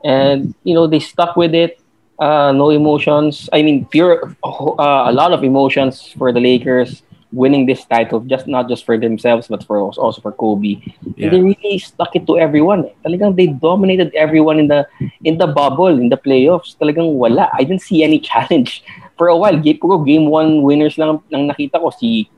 And, 0.03 0.55
you 0.65 0.75
know, 0.75 0.87
they 0.87 1.01
stuck 1.01 1.37
with 1.37 1.55
it. 1.55 1.81
Uh, 2.19 2.53
no 2.53 2.71
emotions. 2.71 3.51
I 3.53 3.63
mean, 3.63 3.87
pure, 3.87 4.37
uh, 4.45 5.11
a 5.11 5.13
lot 5.13 5.33
of 5.33 5.45
emotions 5.45 6.15
for 6.17 6.33
the 6.33 6.41
Lakers 6.41 7.03
winning 7.35 7.67
this 7.67 7.85
title, 7.85 8.21
just 8.21 8.47
not 8.47 8.71
just 8.71 8.87
for 8.87 8.97
themselves, 8.97 9.51
but 9.51 9.67
for 9.67 9.83
also 9.83 10.23
for 10.23 10.31
Kobe. 10.31 10.79
Yeah. 11.19 11.27
And 11.27 11.33
they 11.35 11.41
really 11.43 11.79
stuck 11.83 12.15
it 12.15 12.27
to 12.31 12.39
everyone. 12.39 12.87
Talagang 13.05 13.35
they 13.35 13.51
dominated 13.51 14.15
everyone 14.15 14.63
in 14.63 14.71
the 14.71 14.87
in 15.27 15.37
the 15.37 15.51
bubble, 15.51 15.91
in 15.91 16.09
the 16.09 16.17
playoffs. 16.17 16.79
Talagang 16.79 17.19
wala. 17.19 17.51
I 17.53 17.67
didn't 17.67 17.83
see 17.83 18.07
any 18.07 18.23
challenge. 18.31 18.87
For 19.19 19.29
a 19.29 19.37
while, 19.37 19.59
game, 19.59 19.79
puro 19.79 19.99
game 20.03 20.31
one 20.31 20.63
winners 20.63 20.99
lang 20.99 21.23
ang 21.35 21.51
nakita 21.51 21.83
ko 21.83 21.91
si 21.91 22.31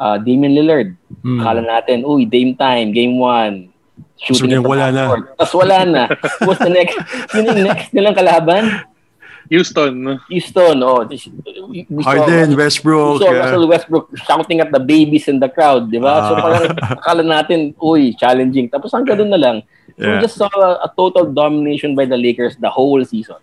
uh, 0.00 0.16
Damian 0.16 0.56
Lillard. 0.56 0.96
Hmm. 1.20 1.40
Akala 1.40 1.60
natin, 1.64 2.04
uy, 2.04 2.24
Dame 2.24 2.56
time, 2.56 2.92
game 2.92 3.20
one. 3.20 3.68
Shooting 4.20 4.60
the 4.60 4.68
wala 4.68 4.92
na. 4.92 5.16
Tapos 5.40 5.54
wala 5.56 5.76
na. 5.88 6.02
What's 6.44 6.60
the 6.60 6.68
next? 6.68 6.96
Yun 7.32 7.48
yung 7.48 7.64
next 7.64 7.88
nilang 7.96 8.16
kalaban? 8.16 8.84
Houston. 9.50 10.18
Houston, 10.30 10.78
oh. 10.82 11.02
We 11.04 11.18
saw- 12.02 12.22
Harden, 12.22 12.50
we 12.54 12.56
Westbrook. 12.62 13.18
saw 13.20 13.30
yeah. 13.34 13.38
Russell 13.42 13.66
Westbrook 13.68 14.06
shouting 14.24 14.60
at 14.60 14.70
the 14.70 14.78
babies 14.78 15.26
in 15.26 15.40
the 15.42 15.50
crowd, 15.50 15.90
di 15.90 15.98
ba? 15.98 16.14
So 16.22 16.32
Ah. 16.32 16.40
parang 16.40 16.64
akala 16.96 17.22
natin, 17.26 17.74
uy, 17.82 18.14
challenging. 18.14 18.70
Tapos 18.70 18.94
hanggang 18.94 19.18
doon 19.18 19.34
na 19.34 19.40
lang. 19.42 19.56
So 19.98 20.06
we 20.06 20.16
just 20.22 20.38
saw 20.38 20.48
a, 20.54 20.86
a 20.86 20.88
total 20.96 21.28
domination 21.28 21.92
by 21.92 22.06
the 22.06 22.16
Lakers 22.16 22.56
the 22.62 22.70
whole 22.70 23.02
season. 23.04 23.36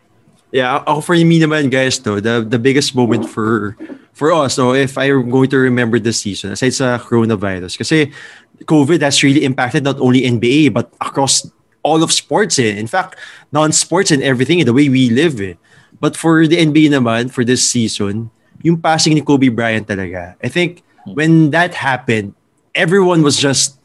Yeah, 0.49 0.79
ako 0.87 1.03
for 1.03 1.15
me 1.19 1.43
naman 1.43 1.67
guys 1.67 1.99
to, 2.07 2.23
the 2.23 2.39
the 2.39 2.55
biggest 2.57 2.95
moment 2.95 3.27
for 3.27 3.75
for 4.15 4.31
us, 4.31 4.55
so 4.55 4.71
if 4.71 4.95
I'm 4.95 5.27
going 5.27 5.51
to 5.51 5.59
remember 5.59 5.99
this 5.99 6.23
season, 6.23 6.55
aside 6.55 6.71
sa 6.71 6.95
coronavirus, 6.97 7.75
kasi 7.75 8.15
COVID 8.63 9.03
has 9.03 9.19
really 9.21 9.43
impacted 9.43 9.83
not 9.83 9.99
only 9.99 10.23
NBA 10.23 10.71
but 10.71 10.87
across 11.03 11.51
all 11.83 11.99
of 11.99 12.15
sports 12.15 12.57
eh. 12.57 12.79
In 12.79 12.87
fact, 12.87 13.19
non-sports 13.51 14.07
and 14.09 14.23
everything, 14.23 14.63
the 14.63 14.71
way 14.73 14.87
we 14.87 15.11
live 15.11 15.35
eh. 15.43 15.59
But 15.99 16.15
for 16.15 16.45
the 16.45 16.57
NBA 16.57 16.93
naman, 16.93 17.31
for 17.31 17.43
this 17.43 17.65
season, 17.65 18.29
yung 18.61 18.77
passing 18.77 19.13
ni 19.13 19.21
Kobe 19.21 19.49
Bryant 19.49 19.87
talaga. 19.87 20.35
I 20.43 20.47
think 20.49 20.83
when 21.13 21.51
that 21.51 21.73
happened, 21.73 22.33
everyone 22.75 23.23
was 23.23 23.37
just, 23.37 23.79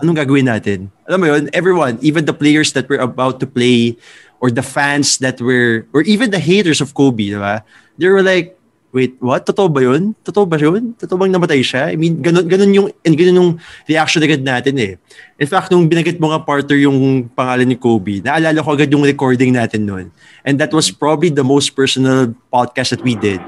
anong 0.00 0.18
gagawin 0.18 0.50
natin? 0.50 0.90
Alam 1.06 1.20
mo 1.20 1.26
yun, 1.26 1.50
everyone, 1.52 1.98
even 2.02 2.24
the 2.24 2.34
players 2.34 2.72
that 2.72 2.88
were 2.88 2.98
about 2.98 3.38
to 3.40 3.46
play 3.46 3.96
or 4.40 4.50
the 4.50 4.62
fans 4.62 5.18
that 5.18 5.40
were, 5.40 5.86
or 5.94 6.02
even 6.02 6.30
the 6.30 6.42
haters 6.42 6.80
of 6.80 6.94
Kobe, 6.94 7.30
di 7.30 7.38
ba? 7.38 7.62
They 7.98 8.08
were 8.08 8.22
like, 8.22 8.58
wait, 8.92 9.16
what? 9.24 9.48
Totoo 9.48 9.72
ba 9.72 9.80
yun? 9.80 10.12
Totoo 10.20 10.44
ba 10.44 10.60
yun? 10.60 10.92
Totoo 10.92 11.16
bang 11.16 11.32
namatay 11.32 11.64
siya? 11.64 11.88
I 11.88 11.96
mean, 11.96 12.20
ganun, 12.20 12.44
ganun 12.44 12.72
yung, 12.76 12.88
and 13.00 13.16
ganun 13.16 13.36
yung 13.40 13.50
reaction 13.88 14.20
agad 14.20 14.44
natin 14.44 14.76
eh. 14.76 15.00
In 15.40 15.48
fact, 15.48 15.72
nung 15.72 15.88
binagit 15.88 16.20
mo 16.20 16.28
nga 16.28 16.44
partner 16.44 16.76
yung 16.76 17.26
pangalan 17.32 17.64
ni 17.64 17.80
Kobe, 17.80 18.20
naalala 18.20 18.60
ko 18.60 18.76
agad 18.76 18.92
yung 18.92 19.02
recording 19.02 19.56
natin 19.56 19.88
noon. 19.88 20.12
And 20.44 20.60
that 20.60 20.76
was 20.76 20.92
probably 20.92 21.32
the 21.32 21.42
most 21.42 21.72
personal 21.72 22.36
podcast 22.52 22.92
that 22.92 23.02
we 23.02 23.16
did. 23.16 23.40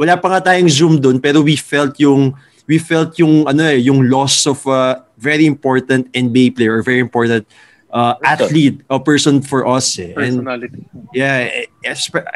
Wala 0.00 0.16
pa 0.16 0.32
nga 0.32 0.50
tayong 0.50 0.72
Zoom 0.72 0.96
doon, 0.96 1.20
pero 1.20 1.44
we 1.44 1.60
felt 1.60 2.00
yung, 2.00 2.32
we 2.64 2.80
felt 2.80 3.20
yung, 3.20 3.44
ano 3.44 3.68
eh, 3.68 3.76
yung 3.84 4.08
loss 4.08 4.48
of 4.48 4.64
a 4.64 5.04
very 5.20 5.44
important 5.44 6.08
NBA 6.16 6.56
player, 6.56 6.80
very 6.80 7.04
important 7.04 7.44
uh, 7.90 8.14
athlete, 8.24 8.80
a 8.90 8.98
person 9.00 9.40
for 9.42 9.66
us. 9.66 9.98
Eh. 9.98 10.12
And 10.16 10.42
Personality. 10.44 10.84
yeah, 11.14 11.64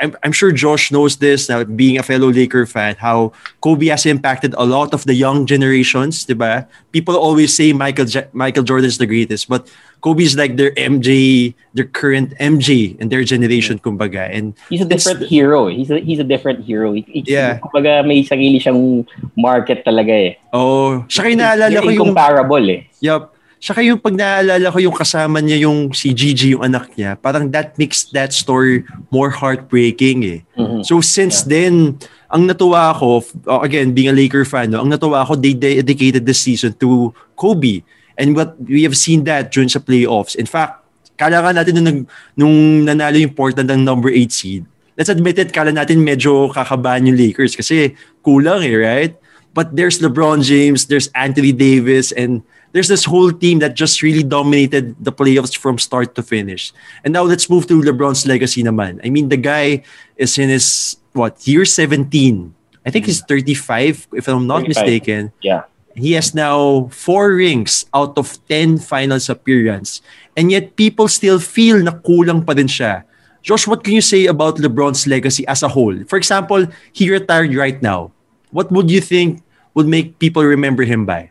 I'm, 0.01 0.17
I'm 0.23 0.33
sure 0.33 0.53
Josh 0.53 0.91
knows 0.93 1.17
this 1.17 1.49
now, 1.49 1.65
being 1.65 1.99
a 1.99 2.03
fellow 2.03 2.31
Laker 2.33 2.67
fan, 2.67 2.97
how 2.97 3.33
Kobe 3.61 3.87
has 3.87 4.07
impacted 4.07 4.55
a 4.57 4.65
lot 4.65 4.95
of 4.95 5.05
the 5.05 5.15
young 5.15 5.47
generations, 5.47 6.25
diba? 6.27 6.67
People 6.93 7.17
always 7.17 7.55
say 7.55 7.73
Michael 7.73 8.07
Ja- 8.07 8.29
Michael 8.33 8.63
Jordan 8.63 8.87
is 8.87 8.99
the 8.99 9.07
greatest, 9.07 9.49
but 9.49 9.69
Kobe's 10.01 10.35
like 10.37 10.57
their 10.57 10.71
MJ, 10.73 11.53
their 11.75 11.85
current 11.85 12.33
MJ 12.41 12.97
and 13.01 13.11
their 13.13 13.23
generation, 13.23 13.79
kumbaga. 13.79 14.31
And 14.33 14.55
He's 14.71 14.81
a 14.81 14.87
different 14.87 15.23
hero. 15.29 15.69
eh. 15.69 15.75
He's 15.75 15.91
a, 15.91 15.99
he's 16.01 16.19
a 16.19 16.25
different 16.25 16.65
hero. 16.65 16.93
He, 16.93 17.03
he, 17.03 17.25
Yeah. 17.27 17.59
Kumbaga 17.59 18.07
may 18.07 18.25
sarili 18.25 18.63
siyang 18.63 19.07
market 19.37 19.85
talaga 19.85 20.09
eh. 20.33 20.37
Oh, 20.55 21.05
siya 21.07 21.21
kayo 21.29 21.37
naalala 21.37 21.83
ko 21.85 21.91
yung... 21.93 22.09
Incomparable 22.09 22.71
eh. 22.71 22.89
Yup. 23.05 23.37
Saka 23.61 23.85
yung 23.85 24.01
pag 24.01 24.17
naalala 24.17 24.73
ko 24.73 24.81
yung 24.81 24.97
kasama 24.97 25.45
niya 25.45 25.69
yung 25.69 25.93
si 25.93 26.17
Gigi, 26.17 26.57
yung 26.57 26.65
anak 26.65 26.97
niya, 26.97 27.21
parang 27.21 27.53
that 27.53 27.77
makes 27.77 28.09
that 28.17 28.33
story 28.33 28.89
more 29.13 29.29
heartbreaking 29.29 30.25
eh. 30.25 30.41
Mhm. 30.57 30.81
So 30.81 31.05
since 31.05 31.45
then, 31.45 32.01
ang 32.33 32.49
natuwa 32.49 32.97
ako, 32.97 33.21
uh, 33.45 33.61
again, 33.61 33.93
being 33.93 34.09
a 34.09 34.17
Laker 34.17 34.49
fan, 34.49 34.73
no, 34.73 34.81
ang 34.81 34.89
natuwa 34.89 35.21
ako, 35.21 35.37
they 35.37 35.53
dedicated 35.53 36.25
this 36.25 36.41
season 36.41 36.73
to 36.81 37.13
Kobe. 37.37 37.85
And 38.17 38.33
what 38.33 38.57
we 38.65 38.81
have 38.89 38.97
seen 38.97 39.29
that 39.29 39.53
during 39.53 39.69
sa 39.69 39.85
playoffs. 39.85 40.41
In 40.41 40.49
fact, 40.49 40.81
kala 41.21 41.45
nga 41.45 41.53
natin 41.53 41.85
nung, 41.85 42.09
nung 42.41 42.57
nanalo 42.89 43.21
yung 43.21 43.37
Portland 43.37 43.69
ng 43.69 43.85
number 43.85 44.09
8 44.09 44.33
seed, 44.33 44.65
let's 44.97 45.13
admit 45.13 45.37
it, 45.37 45.53
kala 45.53 45.69
natin 45.69 46.01
medyo 46.01 46.49
kakabahan 46.49 47.05
yung 47.05 47.21
Lakers 47.21 47.53
kasi 47.53 47.93
kulang 48.25 48.65
eh, 48.65 48.77
right? 48.77 49.13
But 49.53 49.77
there's 49.77 50.01
LeBron 50.01 50.47
James, 50.47 50.89
there's 50.89 51.13
Anthony 51.13 51.51
Davis, 51.53 52.09
and 52.13 52.41
there's 52.73 52.89
this 52.89 53.05
whole 53.05 53.33
team 53.33 53.59
that 53.61 53.75
just 53.75 54.03
really 54.03 54.23
dominated 54.23 54.95
the 55.01 55.13
playoffs 55.13 55.57
from 55.57 55.79
start 55.79 56.15
to 56.15 56.23
finish. 56.23 56.73
And 57.05 57.13
now 57.13 57.23
let's 57.23 57.51
move 57.51 57.67
to 57.69 57.81
LeBron's 57.81 58.27
legacy 58.27 58.63
naman. 58.63 59.01
I 59.05 59.11
mean, 59.11 59.29
the 59.29 59.37
guy 59.37 59.83
is 60.17 60.39
in 60.39 60.49
his, 60.49 60.97
what, 61.13 61.47
year 61.47 61.65
17. 61.65 62.55
I 62.87 62.91
think 62.91 63.07
he's 63.07 63.23
35, 63.23 64.09
if 64.15 64.29
I'm 64.29 64.47
not 64.47 64.63
35. 64.63 64.69
mistaken. 64.69 65.33
Yeah. 65.43 65.65
He 65.97 66.13
has 66.13 66.35
now 66.35 66.89
four 66.93 67.35
rings 67.35 67.85
out 67.93 68.17
of 68.17 68.39
10 68.49 68.79
finals 68.79 69.29
appearance. 69.29 70.01
And 70.37 70.51
yet 70.51 70.77
people 70.77 71.09
still 71.09 71.39
feel 71.39 71.83
na 71.83 71.91
kulang 71.91 72.47
pa 72.47 72.55
din 72.55 72.69
siya. 72.69 73.05
Josh, 73.43 73.67
what 73.67 73.83
can 73.83 73.95
you 73.95 74.05
say 74.05 74.27
about 74.27 74.57
LeBron's 74.57 75.07
legacy 75.07 75.47
as 75.49 75.63
a 75.63 75.69
whole? 75.69 75.97
For 76.05 76.17
example, 76.17 76.67
he 76.93 77.11
retired 77.11 77.55
right 77.55 77.81
now. 77.83 78.13
What 78.51 78.71
would 78.71 78.91
you 78.91 79.01
think 79.01 79.43
would 79.75 79.89
make 79.89 80.19
people 80.19 80.45
remember 80.45 80.85
him 80.85 81.07
by? 81.07 81.31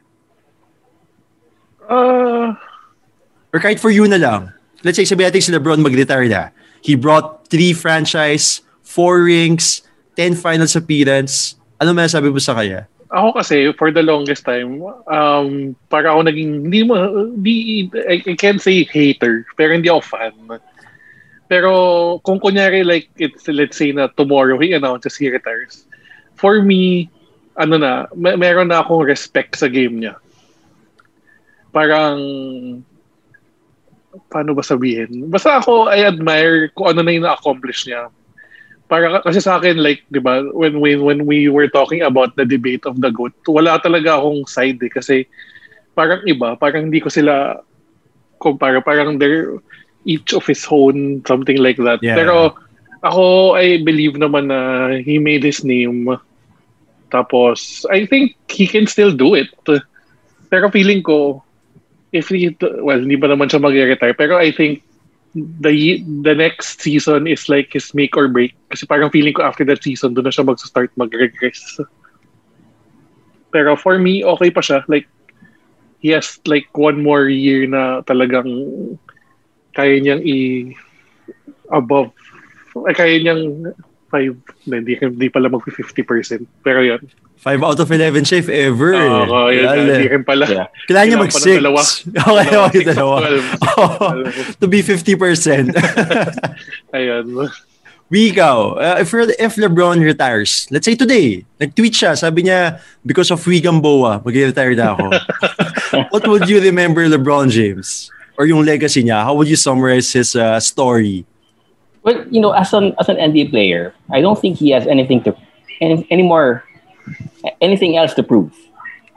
Uh, 1.89 2.53
Or 3.49 3.59
kahit 3.59 3.81
for 3.81 3.89
you 3.89 4.05
na 4.05 4.21
lang. 4.21 4.53
Let's 4.85 4.95
say 4.95 5.09
sabi 5.09 5.25
natin 5.25 5.41
si 5.41 5.49
LeBron 5.49 5.81
mag-retire 5.81 6.29
na. 6.29 6.53
He 6.85 6.93
brought 6.93 7.49
three 7.49 7.73
franchise, 7.73 8.61
four 8.85 9.25
rings, 9.25 9.81
10 10.15 10.37
finals 10.37 10.77
appearance. 10.77 11.57
Ano 11.81 11.91
masasabi 11.97 12.29
mo 12.29 12.37
sa 12.39 12.53
kanya? 12.53 12.85
ako 13.09 13.41
kasi, 13.41 13.73
for 13.73 13.89
the 13.89 14.05
longest 14.05 14.45
time, 14.45 14.85
um, 15.09 15.73
para 15.89 16.13
ako 16.13 16.29
naging, 16.29 16.69
hindi 16.69 16.85
mo, 16.85 16.93
di, 17.41 17.89
I, 18.05 18.21
I 18.21 18.35
can't 18.37 18.61
say 18.61 18.85
hater, 18.85 19.45
pero 19.57 19.73
hindi 19.73 19.89
ako 19.89 20.01
fan. 20.05 20.33
Pero 21.49 21.71
kung 22.21 22.37
kunyari 22.37 22.85
like, 22.85 23.09
it's, 23.17 23.49
let's 23.49 23.77
say 23.77 23.89
na 23.91 24.13
tomorrow 24.13 24.61
he 24.61 24.77
announces 24.77 25.17
he 25.17 25.25
retires, 25.25 25.89
for 26.37 26.61
me, 26.61 27.09
ano 27.57 27.81
na, 27.81 28.05
may, 28.13 28.37
meron 28.37 28.69
na 28.69 28.85
akong 28.85 29.01
respect 29.01 29.57
sa 29.57 29.65
game 29.65 30.05
niya. 30.05 30.13
Parang, 31.69 32.17
paano 34.29 34.57
ba 34.57 34.65
sabihin? 34.65 35.29
Basta 35.29 35.61
ako, 35.61 35.89
I 35.89 36.05
admire 36.05 36.73
kung 36.73 36.93
ano 36.93 37.01
na 37.05 37.13
yung 37.13 37.25
na-accomplish 37.25 37.85
niya. 37.85 38.09
Para 38.89 39.21
kasi 39.21 39.37
sa 39.37 39.61
akin, 39.61 39.77
like, 39.77 40.01
di 40.09 40.17
ba, 40.17 40.41
when, 40.49 40.81
when, 40.81 41.05
when 41.05 41.19
we 41.29 41.45
were 41.45 41.69
talking 41.69 42.01
about 42.01 42.33
the 42.33 42.45
debate 42.45 42.81
of 42.89 42.97
the 43.01 43.13
GOAT, 43.13 43.37
wala 43.45 43.77
talaga 43.77 44.17
akong 44.17 44.49
side 44.49 44.81
eh. 44.81 44.89
Kasi 44.89 45.29
parang 45.93 46.25
iba, 46.25 46.57
parang 46.57 46.89
hindi 46.89 46.97
ko 46.97 47.13
sila 47.13 47.61
kumpara. 48.41 48.81
Parang 48.81 49.21
they're 49.21 49.61
each 50.09 50.33
of 50.33 50.41
his 50.49 50.65
own, 50.73 51.21
something 51.29 51.61
like 51.61 51.77
that. 51.77 52.01
Yeah. 52.01 52.17
Pero 52.17 52.57
ako, 53.05 53.53
I 53.61 53.85
believe 53.85 54.17
naman 54.17 54.49
na 54.49 54.89
he 55.05 55.21
made 55.21 55.45
his 55.45 55.61
name. 55.61 56.09
Tapos, 57.13 57.85
I 57.93 58.09
think 58.09 58.37
he 58.49 58.65
can 58.65 58.89
still 58.89 59.13
do 59.13 59.37
it. 59.37 59.53
Pero 60.49 60.73
feeling 60.73 61.05
ko, 61.05 61.45
if 62.11 62.29
he, 62.29 62.55
well, 62.81 62.99
hindi 62.99 63.17
pa 63.17 63.27
naman 63.27 63.49
siya 63.49 63.61
mag-retire, 63.61 64.15
pero 64.17 64.37
I 64.37 64.51
think 64.51 64.81
the 65.35 66.01
the 66.25 66.33
next 66.33 66.81
season 66.81 67.29
is 67.29 67.45
like 67.49 67.69
his 67.73 67.93
make 67.93 68.17
or 68.17 68.27
break. 68.27 68.57
Kasi 68.73 68.89
parang 68.89 69.13
feeling 69.13 69.33
ko 69.33 69.45
after 69.45 69.61
that 69.69 69.85
season, 69.85 70.17
doon 70.17 70.25
na 70.25 70.33
siya 70.33 70.45
mag-start 70.45 70.89
mag-regress. 70.97 71.81
Pero 73.53 73.77
for 73.77 73.97
me, 73.97 74.25
okay 74.25 74.49
pa 74.49 74.61
siya. 74.61 74.85
Like, 74.89 75.09
he 75.99 76.09
has 76.15 76.39
like 76.47 76.71
one 76.73 77.03
more 77.03 77.27
year 77.27 77.67
na 77.67 78.01
talagang 78.07 78.47
kaya 79.75 80.01
niyang 80.01 80.23
i 80.25 80.37
above 81.69 82.09
ay 82.89 82.95
kaya 82.95 83.15
niyang 83.21 83.75
5 84.09 84.65
hindi, 84.65 84.97
hindi 84.97 85.27
pala 85.29 85.51
mag 85.51 85.61
50% 85.61 86.65
pero 86.65 86.81
yun 86.81 87.03
Five 87.39 87.63
out 87.63 87.79
of 87.79 87.87
11 87.87 88.27
siya 88.27 88.43
if 88.43 88.49
ever. 88.51 88.99
Oo, 88.99 89.47
yun, 89.47 89.63
Lalo. 89.63 89.79
hindi 89.95 90.11
rin 90.11 90.23
pala 90.27 90.43
Yeah. 90.43 90.67
Kailangan 90.91 91.07
niya 91.07 91.19
mag-6. 91.23 91.45
dalawa. 91.55 91.81
Okay, 91.87 92.11
Dalawa, 92.11 92.65
okay, 92.67 92.83
dalawa. 92.83 93.15
Oh, 93.79 94.27
to 94.59 94.67
be 94.67 94.83
50%. 94.83 95.71
ayun 96.95 97.25
We 98.09 98.33
ikaw, 98.33 98.73
uh, 98.75 98.97
if, 98.99 99.13
if 99.37 99.53
LeBron 99.55 100.01
retires, 100.01 100.65
let's 100.73 100.83
say 100.83 100.97
today, 100.97 101.45
nag-tweet 101.61 101.93
siya, 101.93 102.17
sabi 102.17 102.41
niya, 102.49 102.81
because 103.05 103.29
of 103.29 103.39
Wigan 103.45 103.79
Boa, 103.79 104.17
mag-retire 104.19 104.73
na 104.73 104.97
ako. 104.97 105.05
What 106.09 106.25
would 106.27 106.49
you 106.49 106.59
remember 106.59 107.05
LeBron 107.07 107.53
James? 107.53 108.09
Or 108.35 108.49
yung 108.49 108.65
legacy 108.65 109.05
niya? 109.05 109.23
How 109.23 109.37
would 109.37 109.47
you 109.47 109.55
summarize 109.55 110.11
his 110.11 110.35
uh, 110.35 110.59
story? 110.59 111.23
Well, 112.01 112.25
you 112.33 112.41
know, 112.41 112.51
as 112.51 112.73
an 112.73 112.95
as 112.97 113.11
an 113.11 113.19
NBA 113.21 113.51
player, 113.51 113.93
I 114.09 114.23
don't 114.23 114.39
think 114.39 114.57
he 114.57 114.71
has 114.71 114.87
anything 114.87 115.21
to 115.27 115.35
any, 115.77 116.07
any 116.09 116.23
more 116.23 116.63
anything 117.61 117.97
else 117.97 118.13
to 118.15 118.23
prove 118.23 118.53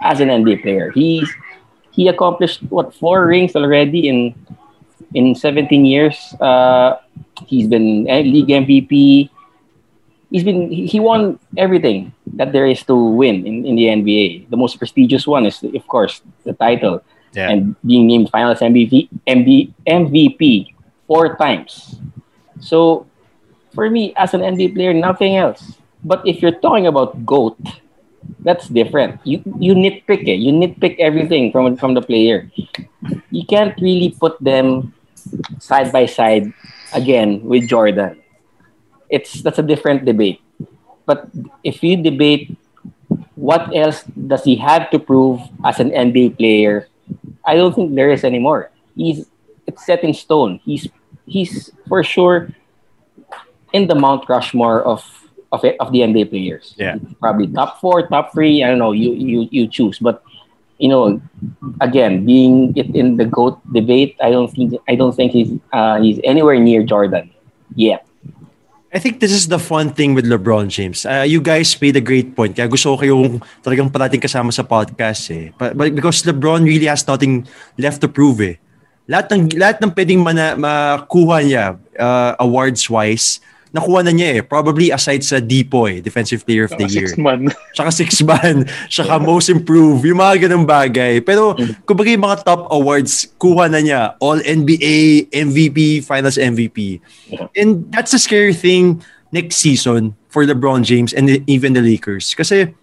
as 0.00 0.20
an 0.20 0.28
NBA 0.28 0.62
player. 0.62 0.90
He's 0.90 1.28
he 1.90 2.08
accomplished 2.08 2.62
what 2.70 2.94
four 2.94 3.26
rings 3.26 3.54
already 3.54 4.08
in 4.08 4.34
in 5.14 5.34
17 5.34 5.84
years. 5.84 6.16
Uh, 6.40 6.96
he's 7.46 7.68
been 7.68 8.04
league 8.04 8.48
MVP. 8.48 9.28
He's 10.30 10.44
been 10.44 10.70
he 10.70 10.98
won 11.00 11.38
everything 11.56 12.12
that 12.34 12.52
there 12.52 12.66
is 12.66 12.82
to 12.84 12.96
win 12.96 13.46
in, 13.46 13.66
in 13.66 13.76
the 13.76 13.86
NBA. 13.92 14.48
The 14.48 14.56
most 14.56 14.78
prestigious 14.78 15.26
one 15.26 15.44
is, 15.44 15.62
of 15.62 15.86
course, 15.86 16.22
the 16.44 16.54
title 16.54 17.04
and 17.50 17.76
being 17.84 18.06
named 18.06 18.30
Finals 18.30 18.60
MVP 18.60 19.08
MV, 19.26 19.72
MVP 19.86 20.74
four 21.06 21.36
times. 21.36 22.00
So 22.60 23.06
for 23.74 23.88
me, 23.90 24.14
as 24.16 24.34
an 24.34 24.40
NBA 24.40 24.74
player, 24.74 24.94
nothing 24.94 25.36
else. 25.36 25.76
But 26.04 26.26
if 26.26 26.42
you're 26.42 26.58
talking 26.58 26.86
about 26.86 27.24
GOAT, 27.24 27.58
that's 28.40 28.68
different. 28.68 29.20
You 29.24 29.42
you 29.58 29.74
nitpick 29.74 30.26
it. 30.26 30.38
You 30.38 30.52
nitpick 30.52 30.98
everything 30.98 31.52
from 31.52 31.76
from 31.76 31.94
the 31.94 32.02
player. 32.02 32.50
You 33.30 33.44
can't 33.46 33.74
really 33.80 34.14
put 34.18 34.38
them 34.42 34.94
side 35.58 35.92
by 35.92 36.06
side 36.06 36.52
again 36.94 37.42
with 37.44 37.68
Jordan. 37.68 38.18
it's 39.10 39.42
that's 39.42 39.58
a 39.58 39.62
different 39.62 40.04
debate. 40.04 40.40
But 41.04 41.28
if 41.62 41.84
you 41.84 42.00
debate 42.00 42.56
what 43.34 43.74
else 43.76 44.02
does 44.04 44.44
he 44.44 44.56
have 44.56 44.90
to 44.90 44.98
prove 44.98 45.40
as 45.64 45.80
an 45.80 45.90
NBA 45.90 46.38
player, 46.38 46.88
I 47.44 47.56
don't 47.56 47.74
think 47.74 47.94
there 47.94 48.10
is 48.10 48.24
anymore. 48.24 48.70
He's 48.96 49.26
it's 49.66 49.84
set 49.84 50.02
in 50.02 50.14
stone. 50.14 50.60
He's 50.64 50.88
he's 51.26 51.70
for 51.88 52.02
sure 52.02 52.50
in 53.72 53.86
the 53.88 53.94
Mount 53.94 54.28
Rushmore 54.28 54.82
of 54.82 55.04
of 55.52 55.62
of 55.78 55.92
the 55.92 56.00
NBA 56.00 56.32
players. 56.32 56.74
Yeah. 56.76 56.96
Probably 57.20 57.46
top 57.46 57.78
four, 57.80 58.08
top 58.08 58.32
three. 58.32 58.64
I 58.64 58.68
don't 58.72 58.80
know. 58.80 58.92
You 58.92 59.12
you 59.12 59.48
you 59.52 59.68
choose. 59.68 60.00
But 60.00 60.24
you 60.80 60.88
know, 60.88 61.20
again, 61.80 62.26
being 62.26 62.74
it 62.74 62.90
in 62.96 63.16
the 63.16 63.28
goat 63.28 63.60
debate, 63.70 64.16
I 64.18 64.32
don't 64.32 64.50
think 64.50 64.74
I 64.88 64.96
don't 64.96 65.14
think 65.14 65.30
he's 65.30 65.52
uh, 65.70 66.00
he's 66.00 66.18
anywhere 66.24 66.58
near 66.58 66.82
Jordan 66.82 67.30
yet. 67.76 68.08
I 68.92 69.00
think 69.00 69.24
this 69.24 69.32
is 69.32 69.48
the 69.48 69.56
fun 69.56 69.96
thing 69.96 70.12
with 70.12 70.28
LeBron 70.28 70.68
James. 70.68 71.06
Uh, 71.08 71.24
you 71.24 71.40
guys 71.40 71.72
made 71.80 71.96
a 71.96 72.04
great 72.04 72.36
point. 72.36 72.52
Kaya 72.52 72.68
gusto 72.68 72.92
ko 72.92 73.00
kayong 73.00 73.40
talagang 73.64 73.88
parating 73.88 74.20
kasama 74.20 74.52
sa 74.52 74.60
podcast 74.68 75.32
eh. 75.32 75.48
But, 75.56 75.80
but 75.80 75.96
because 75.96 76.20
LeBron 76.28 76.68
really 76.68 76.92
has 76.92 77.00
nothing 77.08 77.48
left 77.80 78.04
to 78.04 78.08
prove 78.12 78.44
eh. 78.44 78.60
Lahat 79.08 79.32
ng, 79.32 79.48
lahat 79.56 79.80
ng 79.80 79.96
pwedeng 79.96 80.20
mana, 80.20 80.60
makuha 80.60 81.40
niya 81.40 81.80
uh, 81.96 82.36
awards-wise, 82.36 83.40
nakuha 83.72 84.04
na 84.04 84.12
niya 84.12 84.38
eh. 84.38 84.40
Probably 84.44 84.92
aside 84.92 85.24
sa 85.24 85.40
Depoy, 85.40 86.04
Defensive 86.04 86.44
Player 86.44 86.68
of 86.68 86.76
the 86.76 86.86
Saka 86.86 86.94
Year. 86.94 87.08
Six 87.08 87.18
man. 87.18 87.40
Tsaka 87.76 87.90
six 87.90 88.10
man, 88.22 88.68
tsaka 88.92 89.16
most 89.18 89.48
improved, 89.48 90.04
yung 90.04 90.20
mga 90.20 90.46
ganung 90.46 90.68
bagay. 90.68 91.24
Pero, 91.24 91.56
kumbaga 91.88 92.12
yung 92.12 92.24
mga 92.24 92.44
top 92.44 92.68
awards, 92.68 93.32
kuha 93.40 93.72
na 93.72 93.80
niya. 93.80 94.14
All 94.20 94.38
NBA, 94.44 95.32
MVP, 95.32 96.04
Finals 96.04 96.36
MVP. 96.36 97.00
And 97.56 97.88
that's 97.88 98.12
the 98.12 98.20
scary 98.20 98.52
thing 98.52 99.00
next 99.32 99.56
season 99.56 100.14
for 100.28 100.44
LeBron 100.44 100.84
James 100.84 101.16
and 101.16 101.40
even 101.48 101.72
the 101.72 101.80
Lakers. 101.80 102.36
Kasi, 102.36 102.76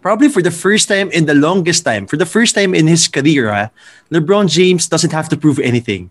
probably 0.00 0.32
for 0.32 0.40
the 0.40 0.50
first 0.50 0.88
time 0.88 1.12
in 1.12 1.28
the 1.28 1.36
longest 1.36 1.84
time, 1.84 2.08
for 2.08 2.16
the 2.16 2.26
first 2.26 2.56
time 2.56 2.74
in 2.74 2.88
his 2.88 3.06
career, 3.06 3.70
LeBron 4.08 4.48
James 4.48 4.88
doesn't 4.88 5.12
have 5.12 5.28
to 5.28 5.36
prove 5.36 5.60
anything. 5.60 6.10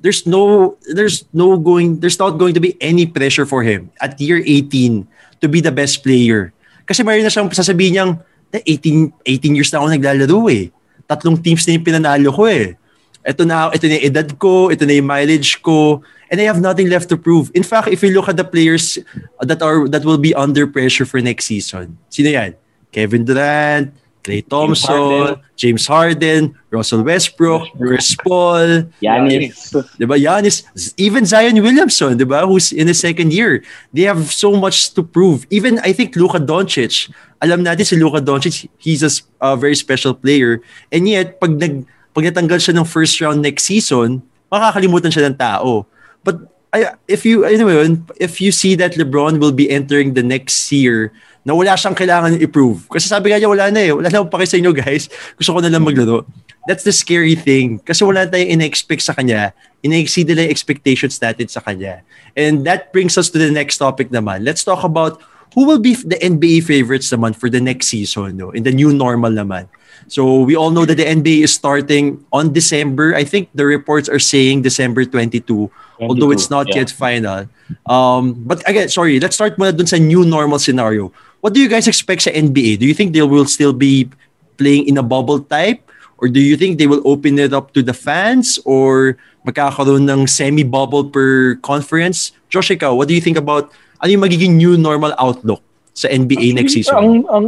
There's 0.00 0.26
no 0.26 0.76
there's 0.86 1.26
no 1.34 1.58
going 1.58 1.98
there's 1.98 2.18
not 2.18 2.38
going 2.38 2.54
to 2.54 2.62
be 2.62 2.78
any 2.78 3.06
pressure 3.06 3.46
for 3.46 3.66
him 3.66 3.90
at 3.98 4.20
year 4.20 4.38
18 4.38 5.06
to 5.42 5.46
be 5.50 5.58
the 5.58 5.74
best 5.74 6.02
player. 6.06 6.54
Kasi 6.86 7.02
mayroon 7.02 7.26
na 7.26 7.32
siyang 7.34 7.50
sasabihin 7.50 7.92
niyang 7.98 8.12
"Eh, 8.54 8.62
18 8.78 9.12
18 9.26 9.58
years 9.58 9.70
na 9.74 9.82
ako 9.82 9.86
naglalaro 9.92 10.40
eh. 10.48 10.70
Tatlong 11.10 11.36
teams 11.40 11.66
na 11.66 11.74
yung 11.74 11.86
pinanalo 11.86 12.30
ko 12.30 12.46
eh. 12.46 12.78
Ito 13.26 13.42
na 13.44 13.68
ito 13.74 13.84
na 13.90 13.98
yung 13.98 14.06
edad 14.08 14.28
ko, 14.38 14.70
ito 14.70 14.86
na 14.86 14.94
yung 14.96 15.08
mileage 15.10 15.60
ko, 15.60 16.00
and 16.30 16.40
I 16.40 16.48
have 16.48 16.62
nothing 16.62 16.88
left 16.88 17.10
to 17.12 17.18
prove. 17.18 17.50
In 17.52 17.66
fact, 17.66 17.92
if 17.92 18.00
you 18.00 18.14
look 18.14 18.30
at 18.30 18.38
the 18.38 18.46
players 18.46 19.02
that 19.42 19.60
are 19.60 19.84
that 19.90 20.06
will 20.06 20.20
be 20.20 20.32
under 20.32 20.64
pressure 20.64 21.04
for 21.04 21.20
next 21.20 21.50
season, 21.50 21.98
sino 22.08 22.32
yan? 22.32 22.56
Kevin 22.88 23.28
Durant, 23.28 23.92
Klay 24.22 24.44
Thompson, 24.46 25.40
James 25.56 25.86
Harden, 25.86 26.54
Russell 26.70 27.02
Westbrook, 27.02 27.72
Chris 27.78 28.16
Paul, 28.16 28.90
Giannis. 29.00 29.72
Di 29.96 30.04
ba? 30.04 30.18
Giannis, 30.18 30.66
even 30.96 31.24
Zion 31.24 31.56
Williamson, 31.62 32.16
di 32.18 32.24
ba? 32.24 32.44
Who's 32.44 32.72
in 32.72 32.88
his 32.88 33.00
second 33.00 33.32
year. 33.32 33.64
They 33.92 34.04
have 34.04 34.28
so 34.28 34.52
much 34.54 34.94
to 34.94 35.02
prove. 35.02 35.46
Even, 35.50 35.78
I 35.80 35.92
think, 35.92 36.16
Luka 36.16 36.38
Doncic. 36.38 37.10
Alam 37.40 37.62
natin 37.64 37.86
si 37.86 37.96
Luka 37.96 38.20
Doncic, 38.20 38.68
he's 38.78 39.02
a, 39.02 39.10
a 39.40 39.56
very 39.56 39.74
special 39.74 40.12
player. 40.12 40.60
And 40.92 41.08
yet, 41.08 41.40
pag, 41.40 41.56
nag, 41.56 41.86
pag 42.12 42.24
natanggal 42.28 42.58
siya 42.58 42.76
ng 42.76 42.84
first 42.84 43.20
round 43.22 43.42
next 43.42 43.64
season, 43.64 44.22
makakalimutan 44.50 45.14
siya 45.14 45.30
ng 45.30 45.38
tao. 45.38 45.86
But 46.26 46.50
I, 46.74 46.92
if 47.08 47.24
you, 47.24 47.48
anyway, 47.48 47.96
if 48.20 48.40
you 48.42 48.52
see 48.52 48.74
that 48.76 48.92
LeBron 48.98 49.40
will 49.40 49.56
be 49.56 49.70
entering 49.70 50.12
the 50.12 50.22
next 50.22 50.68
year 50.68 51.12
na 51.48 51.56
wala 51.56 51.72
siyang 51.72 51.96
kailangan 51.96 52.36
i-prove. 52.44 52.84
Kasi 52.92 53.08
sabi 53.08 53.32
nga 53.32 53.40
niya, 53.40 53.48
wala 53.48 53.72
na 53.72 53.80
eh. 53.80 53.88
Wala 53.88 54.12
na 54.12 54.28
paki 54.28 54.44
sa 54.44 54.60
inyo, 54.60 54.76
guys. 54.76 55.08
Gusto 55.40 55.56
ko 55.56 55.64
na 55.64 55.72
lang 55.72 55.80
maglaro. 55.80 56.28
That's 56.68 56.84
the 56.84 56.92
scary 56.92 57.32
thing. 57.32 57.80
Kasi 57.80 58.04
wala 58.04 58.28
tayong 58.28 58.60
in-expect 58.60 59.00
sa 59.00 59.16
kanya. 59.16 59.56
In-exceed 59.80 60.28
nila 60.28 60.44
yung 60.44 60.52
expectations 60.52 61.16
natin 61.16 61.48
sa 61.48 61.64
kanya. 61.64 62.04
And 62.36 62.68
that 62.68 62.92
brings 62.92 63.16
us 63.16 63.32
to 63.32 63.40
the 63.40 63.48
next 63.48 63.80
topic 63.80 64.12
naman. 64.12 64.44
Let's 64.44 64.60
talk 64.60 64.84
about 64.84 65.24
who 65.56 65.64
will 65.64 65.80
be 65.80 65.96
the 65.96 66.20
NBA 66.20 66.68
favorites 66.68 67.08
naman 67.08 67.32
for 67.32 67.48
the 67.48 67.64
next 67.64 67.88
season, 67.88 68.36
no? 68.36 68.52
in 68.52 68.68
the 68.68 68.74
new 68.74 68.92
normal 68.92 69.32
naman. 69.32 69.72
So 70.06 70.44
we 70.44 70.54
all 70.54 70.70
know 70.70 70.84
that 70.84 70.94
the 70.94 71.04
NBA 71.04 71.44
is 71.44 71.52
starting 71.52 72.24
on 72.32 72.52
December. 72.52 73.16
I 73.16 73.24
think 73.24 73.48
the 73.54 73.66
reports 73.66 74.08
are 74.08 74.20
saying 74.20 74.62
December 74.62 75.04
22, 75.04 75.70
although 76.00 76.30
it's 76.30 76.50
not 76.50 76.68
yeah. 76.68 76.84
yet 76.84 76.90
final. 76.90 77.48
Um, 77.84 78.34
but 78.46 78.62
again, 78.68 78.88
sorry, 78.88 79.18
let's 79.18 79.34
start 79.34 79.58
muna 79.58 79.76
dun 79.76 79.86
sa 79.86 79.96
new 79.96 80.24
normal 80.24 80.58
scenario. 80.58 81.12
What 81.40 81.54
do 81.54 81.60
you 81.62 81.70
guys 81.70 81.86
expect 81.86 82.26
sa 82.26 82.30
NBA? 82.34 82.82
Do 82.82 82.86
you 82.86 82.94
think 82.94 83.14
they 83.14 83.22
will 83.22 83.46
still 83.46 83.72
be 83.72 84.10
playing 84.58 84.90
in 84.90 84.98
a 84.98 85.06
bubble 85.06 85.38
type? 85.38 85.86
Or 86.18 86.26
do 86.26 86.42
you 86.42 86.58
think 86.58 86.82
they 86.82 86.90
will 86.90 87.02
open 87.06 87.38
it 87.38 87.54
up 87.54 87.70
to 87.78 87.82
the 87.82 87.94
fans? 87.94 88.58
Or 88.66 89.14
magkakaroon 89.46 90.10
ng 90.10 90.26
semi-bubble 90.26 91.14
per 91.14 91.54
conference? 91.62 92.34
Josh, 92.50 92.74
ikaw, 92.74 92.96
what 92.98 93.06
do 93.06 93.14
you 93.14 93.22
think 93.22 93.38
about 93.38 93.70
ano 94.02 94.18
yung 94.18 94.22
magiging 94.26 94.58
new 94.58 94.74
normal 94.74 95.14
outlook 95.18 95.62
sa 95.94 96.10
NBA 96.10 96.58
next 96.58 96.74
season? 96.74 96.98
Ang, 96.98 97.22
ang 97.30 97.46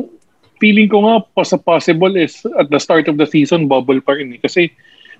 feeling 0.62 0.86
ko 0.86 1.02
nga 1.02 1.26
sa 1.42 1.58
possible 1.58 2.14
is 2.14 2.46
at 2.62 2.70
the 2.70 2.78
start 2.78 3.10
of 3.10 3.18
the 3.18 3.26
season, 3.26 3.66
bubble 3.66 3.98
pa 3.98 4.14
rin 4.14 4.38
eh. 4.38 4.38
Kasi 4.38 4.70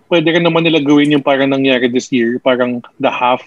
pwede 0.07 0.31
rin 0.31 0.47
naman 0.47 0.63
nila 0.63 0.79
gawin 0.79 1.11
yung 1.11 1.27
parang 1.27 1.51
nangyari 1.51 1.91
this 1.91 2.11
year. 2.15 2.39
Parang 2.39 2.87
the 3.03 3.11
half 3.11 3.43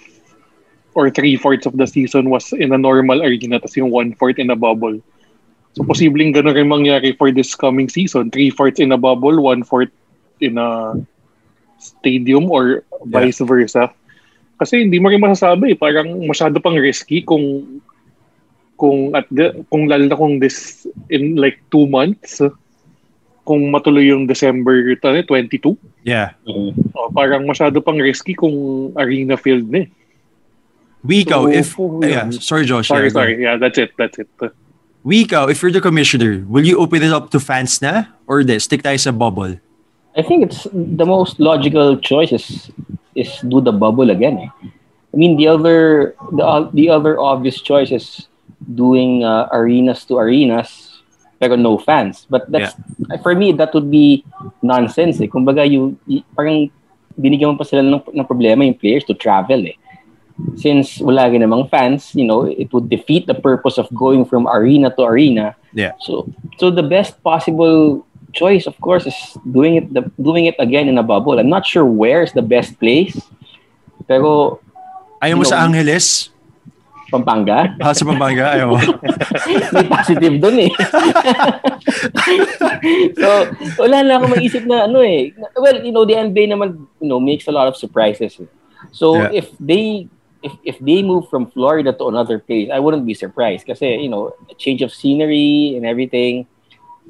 or 0.93 1.09
three-fourths 1.09 1.65
of 1.65 1.77
the 1.77 1.87
season 1.87 2.29
was 2.29 2.53
in 2.53 2.73
a 2.73 2.77
normal 2.77 3.21
arena 3.21 3.59
tapos 3.59 3.77
yung 3.77 3.91
one-fourth 3.91 4.39
in 4.39 4.49
a 4.49 4.57
bubble. 4.57 5.01
So 5.73 5.81
posibleng 5.83 6.37
gano'n 6.37 6.53
rin 6.53 6.69
mangyari 6.69 7.17
for 7.17 7.33
this 7.33 7.57
coming 7.57 7.89
season. 7.89 8.29
Three-fourths 8.29 8.79
in 8.79 8.93
a 8.93 8.99
bubble, 8.99 9.41
one-fourth 9.41 9.89
in 10.39 10.57
a 10.57 10.93
stadium 11.81 12.49
or 12.49 12.85
vice 13.09 13.41
versa. 13.41 13.89
Kasi 14.61 14.85
hindi 14.85 15.01
mo 15.01 15.09
rin 15.09 15.19
masasabi, 15.19 15.73
eh. 15.73 15.77
parang 15.77 16.23
masyado 16.23 16.61
pang 16.61 16.77
risky 16.77 17.25
kung 17.25 17.81
kung 18.77 19.13
at 19.17 19.25
the, 19.29 19.65
kung 19.69 19.89
lalo 19.89 20.05
na 20.05 20.17
kung 20.17 20.37
this 20.37 20.85
in 21.09 21.37
like 21.37 21.61
two 21.69 21.85
months 21.87 22.41
kung 23.43 23.71
matuloy 23.71 24.07
yung 24.07 24.25
December 24.25 24.87
ano, 25.03 25.19
22 25.23 25.75
Yeah. 26.03 26.35
Mhm. 26.47 26.95
oh, 26.95 27.09
parang 27.11 27.47
masyado 27.47 27.79
pang 27.83 27.99
risky 27.99 28.35
kung 28.35 28.91
arena 28.95 29.35
field 29.35 29.67
na 29.71 29.83
eh. 29.83 29.87
Wiko, 31.05 31.27
So, 31.27 31.47
if 31.51 31.79
oh, 31.79 31.99
yeah, 32.01 32.07
yeah. 32.07 32.39
sorry 32.39 32.65
Josh. 32.65 32.87
sorry 32.87 33.07
yeah, 33.07 33.09
go. 33.09 33.19
sorry 33.19 33.33
yeah 33.43 33.55
that's 33.57 33.77
it 33.77 33.91
that's 33.97 34.17
it 34.19 34.27
Wiko, 35.03 35.51
if 35.51 35.61
you're 35.61 35.71
the 35.71 35.81
commissioner, 35.83 36.45
will 36.47 36.63
you 36.63 36.79
open 36.79 37.03
it 37.03 37.11
up 37.11 37.29
to 37.31 37.39
fans 37.39 37.81
na 37.83 38.07
or 38.25 38.39
de 38.41 38.55
stick 38.55 38.83
tayo 38.83 38.95
sa 38.95 39.11
bubble? 39.11 39.59
I 40.15 40.21
think 40.23 40.47
it's 40.47 40.63
the 40.71 41.03
most 41.03 41.43
logical 41.43 41.99
choice 41.99 42.31
is 42.31 42.71
is 43.11 43.27
do 43.43 43.59
the 43.59 43.75
bubble 43.75 44.15
again. 44.15 44.39
Eh. 44.39 44.49
I 45.11 45.15
mean 45.19 45.35
the 45.35 45.51
other 45.51 46.15
the 46.31 46.69
the 46.71 46.87
other 46.87 47.19
obvious 47.19 47.59
choice 47.59 47.91
is 47.91 48.31
doing 48.63 49.27
uh, 49.27 49.51
arenas 49.51 50.07
to 50.07 50.15
arenas 50.23 51.03
pero 51.35 51.59
no 51.59 51.75
fans. 51.75 52.23
But 52.31 52.47
that's 52.47 52.71
for 53.19 53.35
me 53.35 53.51
that 53.59 53.75
would 53.75 53.91
be 53.91 54.23
nonsense. 54.63 55.19
Eh. 55.19 55.27
Kumbaga 55.27 55.67
you, 55.67 55.99
y- 56.07 56.23
parang 56.31 56.71
binigyan 57.19 57.51
mo 57.51 57.59
pa 57.59 57.67
sila 57.67 57.83
ng, 57.83 57.99
ng 58.07 58.23
problema 58.23 58.63
yung 58.63 58.79
players 58.79 59.03
to 59.03 59.13
travel 59.13 59.67
eh. 59.67 59.75
Since 60.57 60.97
wala 60.97 61.29
namang 61.29 61.69
fans, 61.69 62.09
you 62.17 62.25
know, 62.25 62.49
it 62.49 62.73
would 62.73 62.89
defeat 62.89 63.27
the 63.29 63.37
purpose 63.37 63.77
of 63.77 63.85
going 63.93 64.25
from 64.25 64.49
arena 64.49 64.89
to 64.97 65.05
arena. 65.05 65.53
Yeah. 65.77 65.93
So 66.01 66.25
so 66.57 66.73
the 66.73 66.81
best 66.81 67.21
possible 67.21 68.01
choice, 68.33 68.65
of 68.65 68.73
course, 68.81 69.05
is 69.05 69.17
doing 69.45 69.77
it 69.77 69.93
the, 69.93 70.09
doing 70.17 70.49
it 70.49 70.57
again 70.57 70.89
in 70.89 70.97
a 70.97 71.05
bubble. 71.05 71.37
I'm 71.37 71.53
not 71.53 71.69
sure 71.69 71.85
where's 71.85 72.33
the 72.33 72.41
best 72.41 72.79
place, 72.81 73.13
pero 74.09 74.57
Ayaw 75.21 75.37
mo 75.39 75.45
You 75.45 75.53
sa 75.53 75.63
know- 75.63 75.71
Angeles? 75.71 76.33
Pampanga, 77.13 77.77
Ha, 77.77 77.93
sa 77.93 78.09
Pampanga? 78.09 78.57
Ayaw 78.57 78.73
mo? 78.73 78.77
may 79.77 79.85
positive 79.85 80.33
doon 80.41 80.65
eh. 80.65 80.71
so, 83.21 83.27
wala 83.77 84.01
na 84.03 84.17
ako 84.17 84.25
maisip 84.33 84.63
na 84.65 84.89
ano 84.89 84.99
eh. 85.05 85.29
Well, 85.55 85.77
you 85.85 85.91
know, 85.93 86.05
the 86.05 86.17
NBA 86.17 86.49
naman, 86.51 86.89
you 86.99 87.07
know, 87.07 87.19
makes 87.19 87.47
a 87.47 87.53
lot 87.53 87.67
of 87.69 87.77
surprises. 87.77 88.37
eh. 88.41 88.49
So, 88.91 89.15
Yeah. 89.15 89.45
if 89.45 89.47
they 89.59 90.09
if 90.43 90.53
if 90.63 90.77
they 90.79 91.01
move 91.01 91.29
from 91.29 91.49
Florida 91.49 91.93
to 91.93 92.05
another 92.07 92.37
place, 92.37 92.69
I 92.71 92.79
wouldn't 92.79 93.07
be 93.07 93.15
surprised 93.15 93.65
kasi, 93.65 93.95
you 93.95 94.09
know, 94.09 94.35
change 94.57 94.81
of 94.83 94.93
scenery 94.93 95.73
and 95.75 95.85
everything. 95.85 96.45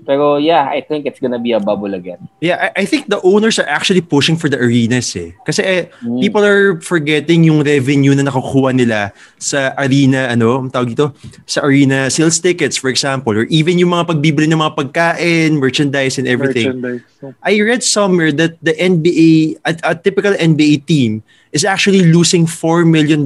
Pero 0.03 0.36
yeah, 0.36 0.67
I 0.67 0.84
think 0.84 1.08
it's 1.08 1.19
gonna 1.23 1.39
be 1.39 1.56
a 1.56 1.63
bubble 1.63 1.95
again. 1.95 2.19
Yeah, 2.43 2.60
I, 2.60 2.84
I 2.84 2.86
think 2.86 3.08
the 3.08 3.23
owners 3.23 3.56
are 3.56 3.67
actually 3.67 4.03
pushing 4.03 4.36
for 4.36 4.51
the 4.51 4.60
arenas 4.60 5.15
eh. 5.15 5.32
Kasi 5.47 5.62
eh, 5.63 5.82
Mm. 6.03 6.19
people 6.19 6.43
are 6.43 6.82
forgetting 6.84 7.47
yung 7.47 7.63
revenue 7.63 8.12
na 8.12 8.27
nakukuha 8.27 8.75
nila 8.75 9.15
sa 9.39 9.71
arena, 9.79 10.27
ano, 10.27 10.60
ang 10.60 10.69
tawag 10.69 10.91
dito, 10.91 11.15
sa 11.47 11.63
arena 11.63 12.12
sales 12.12 12.43
tickets, 12.43 12.75
for 12.75 12.91
example, 12.91 13.32
or 13.32 13.47
even 13.47 13.79
yung 13.79 13.95
mga 13.95 14.12
pagbibili 14.12 14.51
ng 14.51 14.60
mga 14.60 14.75
pagkain, 14.75 15.56
merchandise, 15.56 16.19
and 16.19 16.27
everything. 16.27 16.84
merchandise 16.84 17.39
I 17.39 17.56
read 17.63 17.88
somewhere 17.88 18.36
that 18.36 18.60
the 18.60 18.75
NBA, 18.75 19.63
a, 19.63 19.71
a 19.88 19.93
typical 19.95 20.36
NBA 20.36 20.84
team, 20.84 21.23
is 21.56 21.63
actually 21.63 22.03
losing 22.12 22.43
$4 22.43 22.84
million 22.84 23.23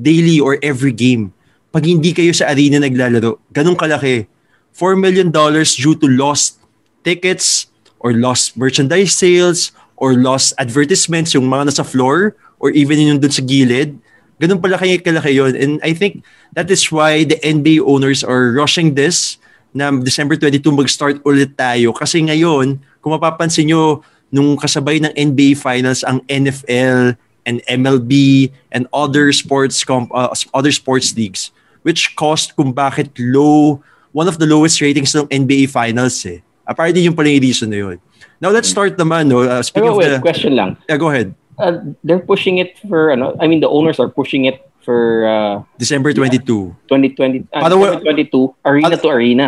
daily 0.00 0.40
or 0.40 0.56
every 0.64 0.96
game 0.96 1.36
pag 1.70 1.86
hindi 1.86 2.10
kayo 2.10 2.34
sa 2.34 2.50
arena 2.50 2.82
naglalaro, 2.82 3.38
ganun 3.54 3.78
kalaki. 3.78 4.26
$4 4.74 4.98
million 4.98 5.28
due 5.30 5.96
to 5.96 6.06
lost 6.08 6.58
tickets 7.02 7.68
or 7.98 8.12
lost 8.12 8.56
merchandise 8.56 9.16
sales 9.16 9.72
or 9.96 10.16
lost 10.16 10.56
advertisements 10.56 11.36
yung 11.36 11.48
mga 11.48 11.70
nasa 11.72 11.84
floor 11.84 12.34
or 12.58 12.72
even 12.72 13.00
yung 13.00 13.20
dun 13.20 13.32
sa 13.32 13.44
gilid. 13.44 13.96
Ganun 14.40 14.60
pala 14.60 14.80
kayo 14.80 14.96
kalaki 15.04 15.36
yun. 15.36 15.52
And 15.52 15.72
I 15.84 15.92
think 15.92 16.24
that 16.56 16.72
is 16.72 16.88
why 16.88 17.28
the 17.28 17.36
NBA 17.44 17.84
owners 17.84 18.24
are 18.24 18.56
rushing 18.56 18.96
this 18.96 19.36
na 19.76 19.92
December 19.92 20.34
22 20.40 20.64
mag-start 20.72 21.20
ulit 21.28 21.54
tayo. 21.60 21.92
Kasi 21.92 22.24
ngayon, 22.24 22.80
kung 23.04 23.12
mapapansin 23.12 23.68
nyo, 23.68 24.00
nung 24.32 24.56
kasabay 24.56 25.02
ng 25.04 25.12
NBA 25.12 25.60
Finals 25.60 26.00
ang 26.06 26.24
NFL 26.30 27.18
and 27.44 27.60
MLB 27.68 28.48
and 28.72 28.88
other 28.94 29.28
sports 29.34 29.84
comp- 29.84 30.12
uh, 30.14 30.32
other 30.54 30.72
sports 30.72 31.12
leagues 31.12 31.52
which 31.82 32.14
caused 32.16 32.52
kung 32.56 32.72
bakit 32.72 33.08
low, 33.16 33.80
one 34.12 34.28
of 34.28 34.38
the 34.38 34.46
lowest 34.46 34.80
ratings 34.80 35.14
ng 35.14 35.26
NBA 35.28 35.70
Finals 35.70 36.18
eh. 36.26 36.42
Apparently 36.66 37.02
yung 37.02 37.14
pala 37.14 37.28
yung 37.28 37.42
reason 37.42 37.70
na 37.70 37.78
yun. 37.78 37.96
Now 38.40 38.50
let's 38.50 38.68
start 38.68 38.96
naman, 38.96 39.28
no? 39.28 39.42
Uh, 39.42 39.62
speaking 39.62 39.90
Pero 39.90 39.98
wait, 39.98 40.12
of 40.12 40.18
the... 40.18 40.20
question 40.22 40.56
lang. 40.56 40.76
Yeah, 40.88 40.96
go 40.96 41.10
ahead. 41.10 41.34
Uh, 41.60 41.92
they're 42.04 42.24
pushing 42.24 42.58
it 42.58 42.78
for, 42.88 43.12
ano, 43.12 43.36
I 43.38 43.46
mean, 43.46 43.60
the 43.60 43.68
owners 43.68 44.00
are 44.00 44.08
pushing 44.08 44.46
it 44.46 44.64
for 44.80 45.28
uh, 45.28 45.62
December 45.78 46.12
22. 46.12 46.40
2020, 46.88 47.46
uh, 47.52 47.60
Para 47.60 47.76
wa- 47.76 48.00
2022, 48.00 48.54
arena 48.64 48.88
Para- 48.88 49.02
to 49.02 49.08
arena. 49.08 49.46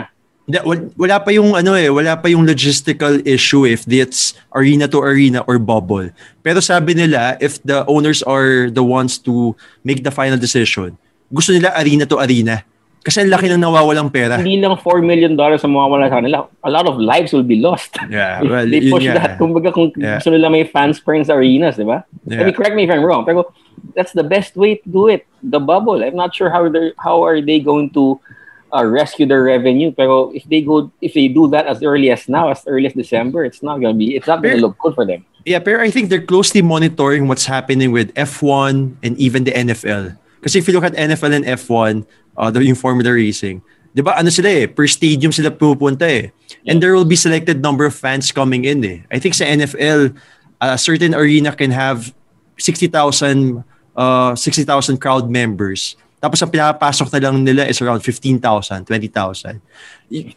Wala 0.98 1.22
pa 1.22 1.30
yung 1.30 1.54
ano 1.54 1.78
eh, 1.78 1.86
wala 1.86 2.18
pa 2.18 2.26
yung 2.26 2.42
logistical 2.42 3.22
issue 3.22 3.62
if 3.64 3.86
it's 3.86 4.34
arena 4.50 4.90
to 4.90 4.98
arena 4.98 5.46
or 5.46 5.56
bubble. 5.56 6.10
Pero 6.42 6.58
sabi 6.58 6.98
nila, 6.98 7.38
if 7.38 7.62
the 7.62 7.86
owners 7.86 8.26
are 8.26 8.66
the 8.68 8.82
ones 8.82 9.22
to 9.22 9.54
make 9.86 10.02
the 10.02 10.10
final 10.10 10.34
decision, 10.36 10.98
gusto 11.30 11.54
nila 11.54 11.70
arena 11.78 12.04
to 12.04 12.18
arena. 12.18 12.66
Kasi 13.02 13.26
ang 13.26 13.34
laki 13.34 13.50
ng 13.50 13.58
nawawalang 13.58 14.14
pera. 14.14 14.38
Hindi 14.38 14.62
lang 14.62 14.78
4 14.78 15.02
million 15.02 15.34
dollars 15.34 15.66
ang 15.66 15.74
mawawala 15.74 16.06
sa 16.06 16.22
kanila. 16.22 16.46
A 16.62 16.70
lot 16.70 16.86
of 16.86 17.02
lives 17.02 17.34
will 17.34 17.42
be 17.46 17.58
lost. 17.58 17.98
Yeah, 18.06 18.42
well, 18.46 18.62
they 18.62 18.78
yun 18.78 18.94
push 18.94 19.06
nga. 19.10 19.14
that. 19.18 19.30
Kumbaga 19.42 19.74
kung 19.74 19.90
Yeah. 19.98 20.22
gusto 20.22 20.30
nila 20.30 20.46
may 20.50 20.62
rin 20.64 21.24
sa 21.26 21.34
arenas, 21.34 21.74
di 21.74 21.82
ba? 21.82 22.06
I 22.06 22.30
Yeah. 22.30 22.46
mean, 22.46 22.54
correct 22.54 22.78
me 22.78 22.86
if 22.86 22.90
I'm 22.94 23.02
wrong. 23.02 23.26
Pero 23.26 23.50
that's 23.98 24.14
the 24.14 24.22
best 24.22 24.54
way 24.54 24.78
to 24.78 24.86
do 24.86 25.10
it. 25.10 25.26
The 25.42 25.58
bubble. 25.58 25.98
I'm 25.98 26.14
not 26.14 26.30
sure 26.34 26.48
how 26.54 26.70
they 26.70 26.94
how 27.02 27.26
are 27.26 27.42
they 27.42 27.58
going 27.58 27.90
to 27.98 28.22
uh, 28.70 28.86
rescue 28.86 29.26
their 29.26 29.42
revenue. 29.42 29.90
Pero 29.90 30.30
if 30.30 30.46
they 30.46 30.62
go 30.62 30.86
if 31.02 31.12
they 31.18 31.26
do 31.26 31.50
that 31.50 31.66
as 31.66 31.82
early 31.82 32.08
as 32.14 32.30
now, 32.30 32.48
as 32.54 32.62
early 32.70 32.86
as 32.86 32.94
December, 32.94 33.42
it's 33.42 33.62
not 33.66 33.82
gonna 33.82 33.98
be 33.98 34.14
it's 34.14 34.30
not 34.30 34.40
gonna 34.42 34.62
look 34.62 34.78
good 34.78 34.94
for 34.94 35.02
them. 35.04 35.26
Yeah, 35.42 35.58
pero 35.58 35.82
I 35.82 35.90
think 35.90 36.06
they're 36.06 36.22
closely 36.22 36.62
monitoring 36.62 37.26
what's 37.26 37.50
happening 37.50 37.90
with 37.90 38.14
F1 38.14 38.94
and 39.02 39.18
even 39.18 39.42
the 39.42 39.50
NFL. 39.50 40.14
Kasi 40.42 40.58
if 40.58 40.66
you 40.66 40.74
look 40.74 40.84
at 40.84 40.98
NFL 40.98 41.32
and 41.32 41.46
F1, 41.46 42.06
uh, 42.36 42.50
the 42.50 42.62
yung 42.64 42.76
Formula 42.76 43.14
Racing, 43.14 43.62
di 43.94 44.02
ba 44.02 44.18
ano 44.18 44.28
sila 44.28 44.50
eh, 44.50 44.66
per 44.66 44.90
stadium 44.90 45.30
sila 45.30 45.54
pupunta 45.54 46.04
eh. 46.04 46.34
And 46.66 46.82
there 46.82 46.92
will 46.92 47.08
be 47.08 47.16
selected 47.16 47.62
number 47.62 47.86
of 47.86 47.94
fans 47.94 48.34
coming 48.34 48.66
in 48.66 48.84
eh. 48.84 49.06
I 49.10 49.18
think 49.22 49.38
sa 49.38 49.46
NFL, 49.46 50.16
a 50.60 50.78
certain 50.78 51.14
arena 51.14 51.54
can 51.54 51.70
have 51.70 52.10
60,000 52.58 53.64
uh, 53.96 54.34
60,000 54.34 54.98
crowd 54.98 55.30
members. 55.30 55.96
Tapos 56.22 56.38
ang 56.38 56.54
pinapasok 56.54 57.10
na 57.18 57.18
lang 57.18 57.42
nila 57.42 57.66
is 57.66 57.82
around 57.82 57.98
15,000, 57.98 58.86
20,000. 58.86 59.58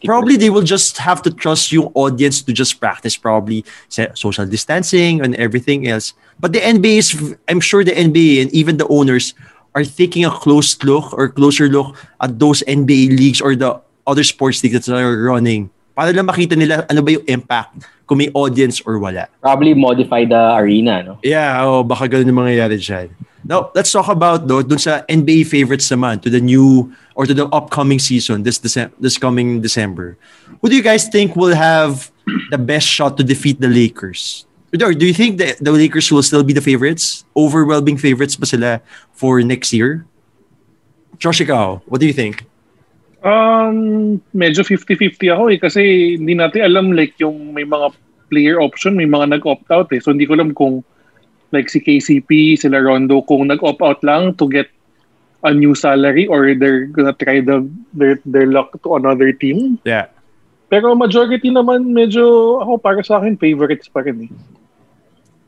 Probably 0.02 0.34
they 0.34 0.50
will 0.50 0.66
just 0.66 0.98
have 0.98 1.22
to 1.22 1.30
trust 1.30 1.70
yung 1.70 1.94
audience 1.94 2.42
to 2.42 2.50
just 2.50 2.82
practice 2.82 3.14
probably 3.14 3.62
social 4.18 4.46
distancing 4.50 5.22
and 5.22 5.38
everything 5.38 5.86
else. 5.86 6.10
But 6.42 6.52
the 6.52 6.58
NBA 6.58 6.96
is, 6.98 7.14
I'm 7.46 7.62
sure 7.62 7.86
the 7.86 7.94
NBA 7.94 8.42
and 8.42 8.50
even 8.50 8.82
the 8.82 8.88
owners 8.90 9.32
are 9.76 9.84
taking 9.84 10.24
a 10.24 10.32
close 10.32 10.72
look 10.82 11.12
or 11.12 11.28
closer 11.28 11.68
look 11.68 11.94
at 12.24 12.40
those 12.40 12.64
NBA 12.64 13.12
leagues 13.12 13.44
or 13.44 13.54
the 13.54 13.76
other 14.08 14.24
sports 14.24 14.64
leagues 14.64 14.88
that 14.88 14.96
are 14.96 15.28
running 15.28 15.68
para 15.92 16.12
lang 16.16 16.24
makita 16.24 16.56
nila 16.56 16.88
ano 16.88 17.04
ba 17.04 17.12
yung 17.12 17.26
impact 17.28 17.84
kung 18.08 18.18
may 18.18 18.30
audience 18.32 18.80
or 18.88 18.96
wala. 18.96 19.28
Probably 19.42 19.74
modify 19.74 20.24
the 20.24 20.54
arena, 20.56 21.02
no? 21.02 21.18
Yeah, 21.20 21.60
oh, 21.66 21.82
baka 21.82 22.06
ganun 22.06 22.30
yung 22.30 22.38
mangyayari 22.38 22.78
dyan. 22.78 23.10
Now, 23.46 23.70
let's 23.74 23.90
talk 23.90 24.08
about 24.10 24.46
though, 24.46 24.62
dun 24.62 24.78
sa 24.78 25.02
NBA 25.06 25.46
favorites 25.46 25.86
naman 25.90 26.22
to 26.22 26.30
the 26.30 26.42
new 26.42 26.90
or 27.14 27.26
to 27.26 27.34
the 27.34 27.46
upcoming 27.54 27.98
season 27.98 28.42
this 28.42 28.58
Dece- 28.58 28.90
this 28.98 29.18
coming 29.18 29.62
December. 29.62 30.18
Who 30.62 30.68
do 30.68 30.74
you 30.74 30.82
guys 30.82 31.06
think 31.06 31.34
will 31.34 31.54
have 31.54 32.10
the 32.50 32.58
best 32.58 32.86
shot 32.86 33.16
to 33.18 33.24
defeat 33.24 33.62
the 33.62 33.70
Lakers? 33.70 34.46
Do 34.76 35.06
you 35.06 35.14
think 35.14 35.38
that 35.38 35.58
the 35.60 35.72
Lakers 35.72 36.10
will 36.12 36.22
still 36.22 36.42
be 36.42 36.52
the 36.52 36.60
favorites? 36.60 37.24
Overwhelming 37.36 37.96
favorites 37.96 38.36
pa 38.36 38.44
sila 38.44 38.80
for 39.12 39.40
next 39.42 39.72
year? 39.72 40.04
Josh, 41.18 41.40
ikaw, 41.40 41.80
what 41.86 42.00
do 42.00 42.06
you 42.06 42.12
think? 42.12 42.44
Um, 43.26 44.20
medyo 44.36 44.62
50-50 44.62 45.34
ako 45.34 45.42
eh 45.50 45.58
kasi 45.58 46.14
hindi 46.14 46.38
natin 46.38 46.62
alam 46.62 46.94
like 46.94 47.18
yung 47.18 47.56
may 47.56 47.66
mga 47.66 47.90
player 48.30 48.60
option, 48.60 48.94
may 48.94 49.08
mga 49.08 49.34
nag-opt 49.34 49.66
out 49.72 49.88
eh. 49.90 49.98
So 49.98 50.12
hindi 50.12 50.28
ko 50.28 50.38
alam 50.38 50.54
kung 50.54 50.84
like 51.50 51.70
si 51.70 51.80
KCP, 51.80 52.58
sila 52.58 52.78
Rondo, 52.82 53.22
kung 53.24 53.48
nag-opt 53.48 53.82
out 53.82 54.00
lang 54.04 54.34
to 54.38 54.46
get 54.46 54.70
a 55.42 55.54
new 55.54 55.74
salary 55.74 56.26
or 56.26 56.54
they're 56.54 56.86
gonna 56.86 57.14
try 57.14 57.40
the 57.40 57.66
their, 57.94 58.18
their 58.26 58.46
luck 58.46 58.74
to 58.82 58.94
another 58.94 59.32
team. 59.32 59.78
Yeah. 59.86 60.10
Pero 60.66 60.98
majority 60.98 61.54
naman 61.54 61.94
medyo 61.94 62.58
ako 62.62 62.82
para 62.82 63.00
sa 63.06 63.22
akin 63.22 63.38
favorites 63.38 63.86
pa 63.86 64.02
rin 64.02 64.26
eh. 64.26 64.30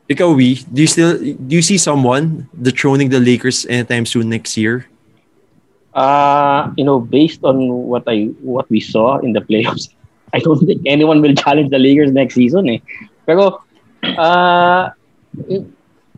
Ikaw, 0.09 0.35
we 0.35 0.55
do 0.73 0.81
you 0.81 0.87
still 0.89 1.13
do 1.21 1.53
you 1.55 1.61
see 1.61 1.77
someone 1.77 2.49
dethroning 2.57 3.09
the 3.09 3.19
Lakers 3.19 3.65
anytime 3.69 4.09
soon 4.09 4.29
next 4.29 4.57
year? 4.57 4.89
Uh, 5.93 6.73
you 6.77 6.83
know, 6.83 6.99
based 6.99 7.43
on 7.43 7.69
what 7.85 8.03
I 8.07 8.33
what 8.41 8.65
we 8.73 8.81
saw 8.81 9.19
in 9.19 9.33
the 9.33 9.41
playoffs, 9.41 9.93
I 10.33 10.39
don't 10.39 10.65
think 10.65 10.81
anyone 10.85 11.21
will 11.21 11.35
challenge 11.35 11.69
the 11.69 11.77
Lakers 11.77 12.11
next 12.11 12.33
season. 12.33 12.69
Eh. 12.69 12.79
Pero 13.29 13.61
uh, 14.17 14.89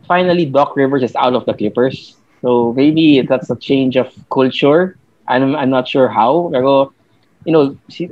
finally, 0.08 0.46
Doc 0.48 0.72
Rivers 0.72 1.02
is 1.02 1.14
out 1.16 1.36
of 1.36 1.44
the 1.44 1.52
Clippers, 1.52 2.16
so 2.40 2.72
maybe 2.72 3.20
that's 3.20 3.52
a 3.52 3.56
change 3.56 4.00
of 4.00 4.08
culture. 4.32 4.96
I'm 5.28 5.52
I'm 5.52 5.68
not 5.68 5.84
sure 5.84 6.08
how. 6.08 6.48
Pero 6.48 6.96
you 7.44 7.52
know, 7.52 7.76
si, 7.92 8.08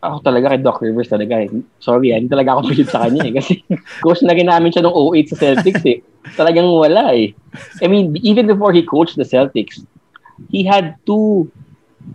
ako 0.00 0.24
talaga 0.24 0.56
kay 0.56 0.60
Doc 0.64 0.80
Rivers 0.80 1.12
talaga. 1.12 1.44
Eh. 1.44 1.48
Sorry, 1.80 2.12
ah, 2.12 2.16
hindi 2.16 2.32
talaga 2.32 2.56
ako 2.56 2.72
pilit 2.72 2.88
sa 2.88 3.04
kanya 3.04 3.28
eh. 3.28 3.32
Kasi 3.36 3.60
coach 4.04 4.24
na 4.24 4.32
namin 4.32 4.72
siya 4.72 4.84
nung 4.84 4.96
08 4.96 5.32
sa 5.32 5.36
Celtics 5.36 5.84
eh. 5.84 6.00
Talagang 6.36 6.68
wala 6.72 7.12
eh. 7.12 7.36
I 7.84 7.86
mean, 7.86 8.16
even 8.24 8.48
before 8.48 8.72
he 8.72 8.80
coached 8.84 9.20
the 9.20 9.28
Celtics, 9.28 9.84
he 10.48 10.64
had 10.64 10.96
two 11.04 11.52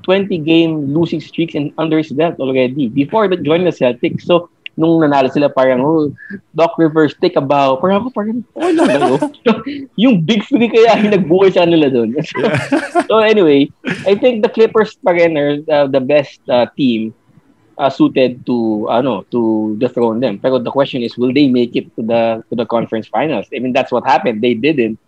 20 0.03 0.33
game 0.41 0.93
losing 0.93 1.21
streaks 1.21 1.53
in 1.53 1.69
under 1.77 2.01
his 2.01 2.09
belt 2.09 2.41
already 2.41 2.89
before 2.89 3.29
the 3.29 3.37
joining 3.37 3.69
the 3.69 3.75
Celtics. 3.75 4.25
So, 4.25 4.49
nung 4.75 4.99
nanalo 4.99 5.31
sila 5.31 5.47
parang, 5.47 5.85
oh, 5.85 6.11
Doc 6.57 6.75
Rivers, 6.81 7.15
take 7.21 7.37
a 7.37 7.45
bow. 7.45 7.77
Parang 7.77 8.01
ako, 8.01 8.09
parang, 8.11 8.43
oh, 8.57 8.71
lang 8.73 8.87
ba 8.89 8.97
yun? 9.45 9.87
yung 9.95 10.15
big 10.25 10.43
three 10.49 10.67
kaya 10.67 10.99
yung 10.99 11.13
nagbuhay 11.15 11.53
sa 11.53 11.63
kanila 11.63 11.87
doon. 11.87 12.17
So, 12.17 12.37
so, 13.07 13.13
anyway, 13.21 13.71
I 14.09 14.17
think 14.17 14.41
the 14.41 14.51
Clippers 14.51 14.97
pa 14.99 15.15
rin 15.15 15.37
are 15.37 15.61
uh, 15.69 15.87
the 15.87 16.01
best 16.01 16.41
uh, 16.49 16.67
team 16.75 17.13
uh, 17.77 17.89
suited 17.89 18.45
to 18.45 18.88
ano 18.89 19.23
to 19.31 19.75
dethrone 19.77 20.19
them. 20.19 20.39
Pero 20.39 20.59
the 20.59 20.71
question 20.71 21.01
is, 21.01 21.17
will 21.17 21.33
they 21.33 21.47
make 21.47 21.75
it 21.75 21.89
to 21.95 22.01
the 22.01 22.43
to 22.49 22.55
the 22.55 22.65
conference 22.65 23.07
finals? 23.07 23.45
I 23.53 23.59
mean, 23.59 23.73
that's 23.73 23.91
what 23.91 24.05
happened. 24.05 24.41
They 24.41 24.53
didn't. 24.53 24.99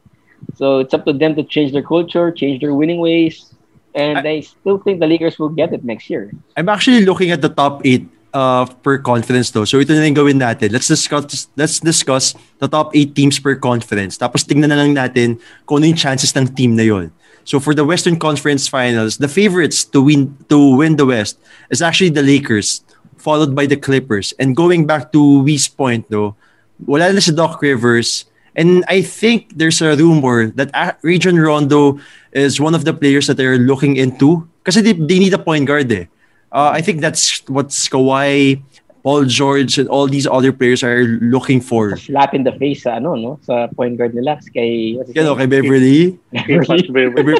So 0.55 0.79
it's 0.79 0.93
up 0.93 1.05
to 1.05 1.13
them 1.13 1.35
to 1.35 1.43
change 1.43 1.73
their 1.73 1.83
culture, 1.83 2.31
change 2.31 2.61
their 2.61 2.73
winning 2.73 2.99
ways, 2.99 3.53
and 3.97 4.21
I, 4.21 4.41
still 4.41 4.77
think 4.77 4.99
the 4.99 5.07
Lakers 5.07 5.39
will 5.39 5.49
get 5.49 5.73
it 5.73 5.83
next 5.83 6.09
year. 6.09 6.31
I'm 6.55 6.69
actually 6.69 7.01
looking 7.05 7.31
at 7.31 7.41
the 7.41 7.49
top 7.49 7.81
eight 7.85 8.05
uh, 8.33 8.65
per 8.85 8.97
conference 8.99 9.49
though. 9.51 9.65
So 9.65 9.81
ito 9.81 9.93
na 9.97 10.05
yung 10.05 10.13
gawin 10.17 10.37
natin. 10.37 10.71
Let's 10.71 10.87
discuss 10.87 11.49
let's 11.57 11.81
discuss 11.81 12.37
the 12.61 12.69
top 12.69 12.93
eight 12.93 13.17
teams 13.17 13.41
per 13.41 13.57
conference. 13.57 14.17
Tapos 14.17 14.45
tingnan 14.45 14.69
na 14.69 14.77
lang 14.77 14.93
natin 14.93 15.41
kung 15.65 15.81
ano 15.81 15.89
yung 15.89 15.99
chances 15.99 16.29
ng 16.37 16.45
team 16.53 16.77
na 16.77 16.85
yon. 16.85 17.09
So 17.47 17.63
for 17.63 17.71
the 17.71 17.87
Western 17.87 18.19
Conference 18.19 18.67
Finals, 18.67 19.23
the 19.23 19.31
favorites 19.31 19.87
to 19.95 20.03
win 20.03 20.35
to 20.51 20.75
win 20.75 20.99
the 20.99 21.07
West 21.07 21.39
is 21.71 21.79
actually 21.79 22.11
the 22.11 22.19
Lakers, 22.19 22.83
followed 23.15 23.55
by 23.55 23.63
the 23.63 23.79
Clippers. 23.79 24.35
And 24.35 24.51
going 24.51 24.83
back 24.83 25.15
to 25.15 25.47
Wee's 25.47 25.71
point 25.71 26.11
though, 26.11 26.35
wala 26.83 27.07
na 27.15 27.23
si 27.23 27.31
Doc 27.31 27.63
Rivers. 27.63 28.27
And 28.51 28.83
I 28.91 28.99
think 28.99 29.55
there's 29.55 29.79
a 29.79 29.95
rumor 29.95 30.51
that 30.59 30.73
Region 31.07 31.39
Rondo 31.39 32.03
is 32.33 32.59
one 32.59 32.75
of 32.75 32.83
the 32.83 32.91
players 32.91 33.31
that 33.31 33.37
they're 33.37 33.61
looking 33.61 33.95
into. 33.95 34.43
because 34.67 34.83
they, 34.83 34.91
they 34.91 35.19
need 35.23 35.31
a 35.31 35.39
point 35.39 35.63
guard 35.63 35.87
eh. 35.95 36.11
Uh, 36.51 36.75
I 36.75 36.81
think 36.81 36.99
that's 36.99 37.47
what's 37.47 37.87
Kawhi, 37.87 38.59
Paul 39.07 39.23
George, 39.23 39.77
and 39.77 39.87
all 39.87 40.05
these 40.05 40.27
other 40.27 40.51
players 40.51 40.83
are 40.83 41.07
looking 41.23 41.61
for. 41.61 41.95
Slap 41.95 42.35
in 42.35 42.43
the 42.43 42.51
face 42.51 42.83
sa 42.83 42.99
ano 42.99 43.15
no 43.15 43.39
sa 43.39 43.71
point 43.71 43.95
guard 43.95 44.11
nila 44.11 44.35
kay 44.51 44.99
okay, 44.99 45.47
Beverly. 45.47 46.19
Kay 46.35 46.59
Pat 46.67 46.91
Beverly. 46.91 47.39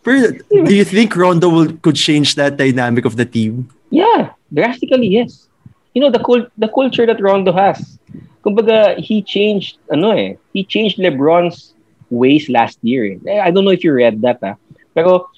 Pero 0.00 0.32
do 0.64 0.72
you 0.72 0.88
think 0.88 1.12
Rondo 1.12 1.52
will, 1.52 1.76
could 1.84 2.00
change 2.00 2.40
that 2.40 2.56
dynamic 2.56 3.04
of 3.04 3.20
the 3.20 3.28
team? 3.28 3.68
Yeah, 3.92 4.32
drastically 4.48 5.12
yes. 5.12 5.52
You 5.92 6.00
know 6.00 6.08
the 6.08 6.24
cult 6.24 6.48
the 6.56 6.72
culture 6.72 7.04
that 7.04 7.20
Rondo 7.20 7.52
has. 7.52 8.00
Kumbaga 8.40 8.96
he 8.96 9.20
changed 9.20 9.76
ano 9.92 10.16
eh, 10.16 10.40
he 10.56 10.64
changed 10.64 10.96
LeBron's 10.96 11.76
ways 12.08 12.48
last 12.48 12.80
year. 12.80 13.20
Eh, 13.28 13.36
I 13.36 13.52
don't 13.52 13.68
know 13.68 13.76
if 13.76 13.84
you 13.84 13.92
read 13.92 14.24
that 14.24 14.40
ah. 14.40 14.56
Pero 14.96 15.28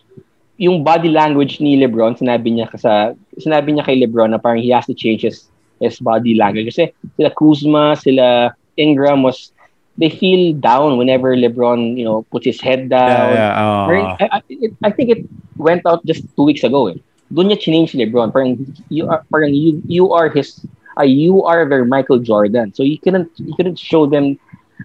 yung 0.62 0.86
body 0.86 1.10
language 1.10 1.58
ni 1.58 1.74
LeBron, 1.74 2.22
sinabi 2.22 2.54
niya 2.54 2.70
sa 2.78 3.18
sinabi 3.38 3.72
niya 3.72 3.86
kay 3.86 3.96
LeBron 4.00 4.30
na 4.30 4.40
parang 4.40 4.60
he 4.60 4.70
has 4.70 4.86
to 4.86 4.94
change 4.94 5.22
his, 5.22 5.48
his 5.80 6.00
body 6.00 6.34
language 6.34 6.72
kasi 6.72 6.92
sila 7.16 7.30
Kuzma, 7.32 7.96
sila 7.96 8.52
Ingram 8.76 9.22
was 9.22 9.52
they 9.98 10.08
feel 10.08 10.54
down 10.56 10.96
whenever 10.96 11.36
LeBron, 11.36 11.96
you 11.96 12.04
know, 12.04 12.22
puts 12.32 12.46
his 12.46 12.60
head 12.60 12.88
down. 12.88 13.32
Yeah, 13.32 13.92
yeah. 13.92 14.16
I, 14.20 14.28
I, 14.38 14.42
it, 14.48 14.72
I 14.82 14.90
think 14.90 15.10
it 15.10 15.28
went 15.56 15.84
out 15.84 16.04
just 16.06 16.24
two 16.36 16.44
weeks 16.44 16.64
ago. 16.64 16.88
Eh. 16.88 16.96
Doon 17.32 17.48
niya 17.48 17.60
change 17.60 17.92
LeBron. 17.92 18.32
Parang 18.32 18.60
you 18.88 19.08
are 19.08 19.24
parang 19.32 19.52
you 19.52 19.80
you 19.88 20.12
are 20.12 20.28
his 20.28 20.60
uh, 21.00 21.04
you 21.04 21.44
are 21.44 21.64
their 21.68 21.84
Michael 21.84 22.20
Jordan. 22.20 22.72
So 22.76 22.82
you 22.84 23.00
couldn't 23.00 23.32
you 23.36 23.56
couldn't 23.56 23.80
show 23.80 24.04
them 24.04 24.36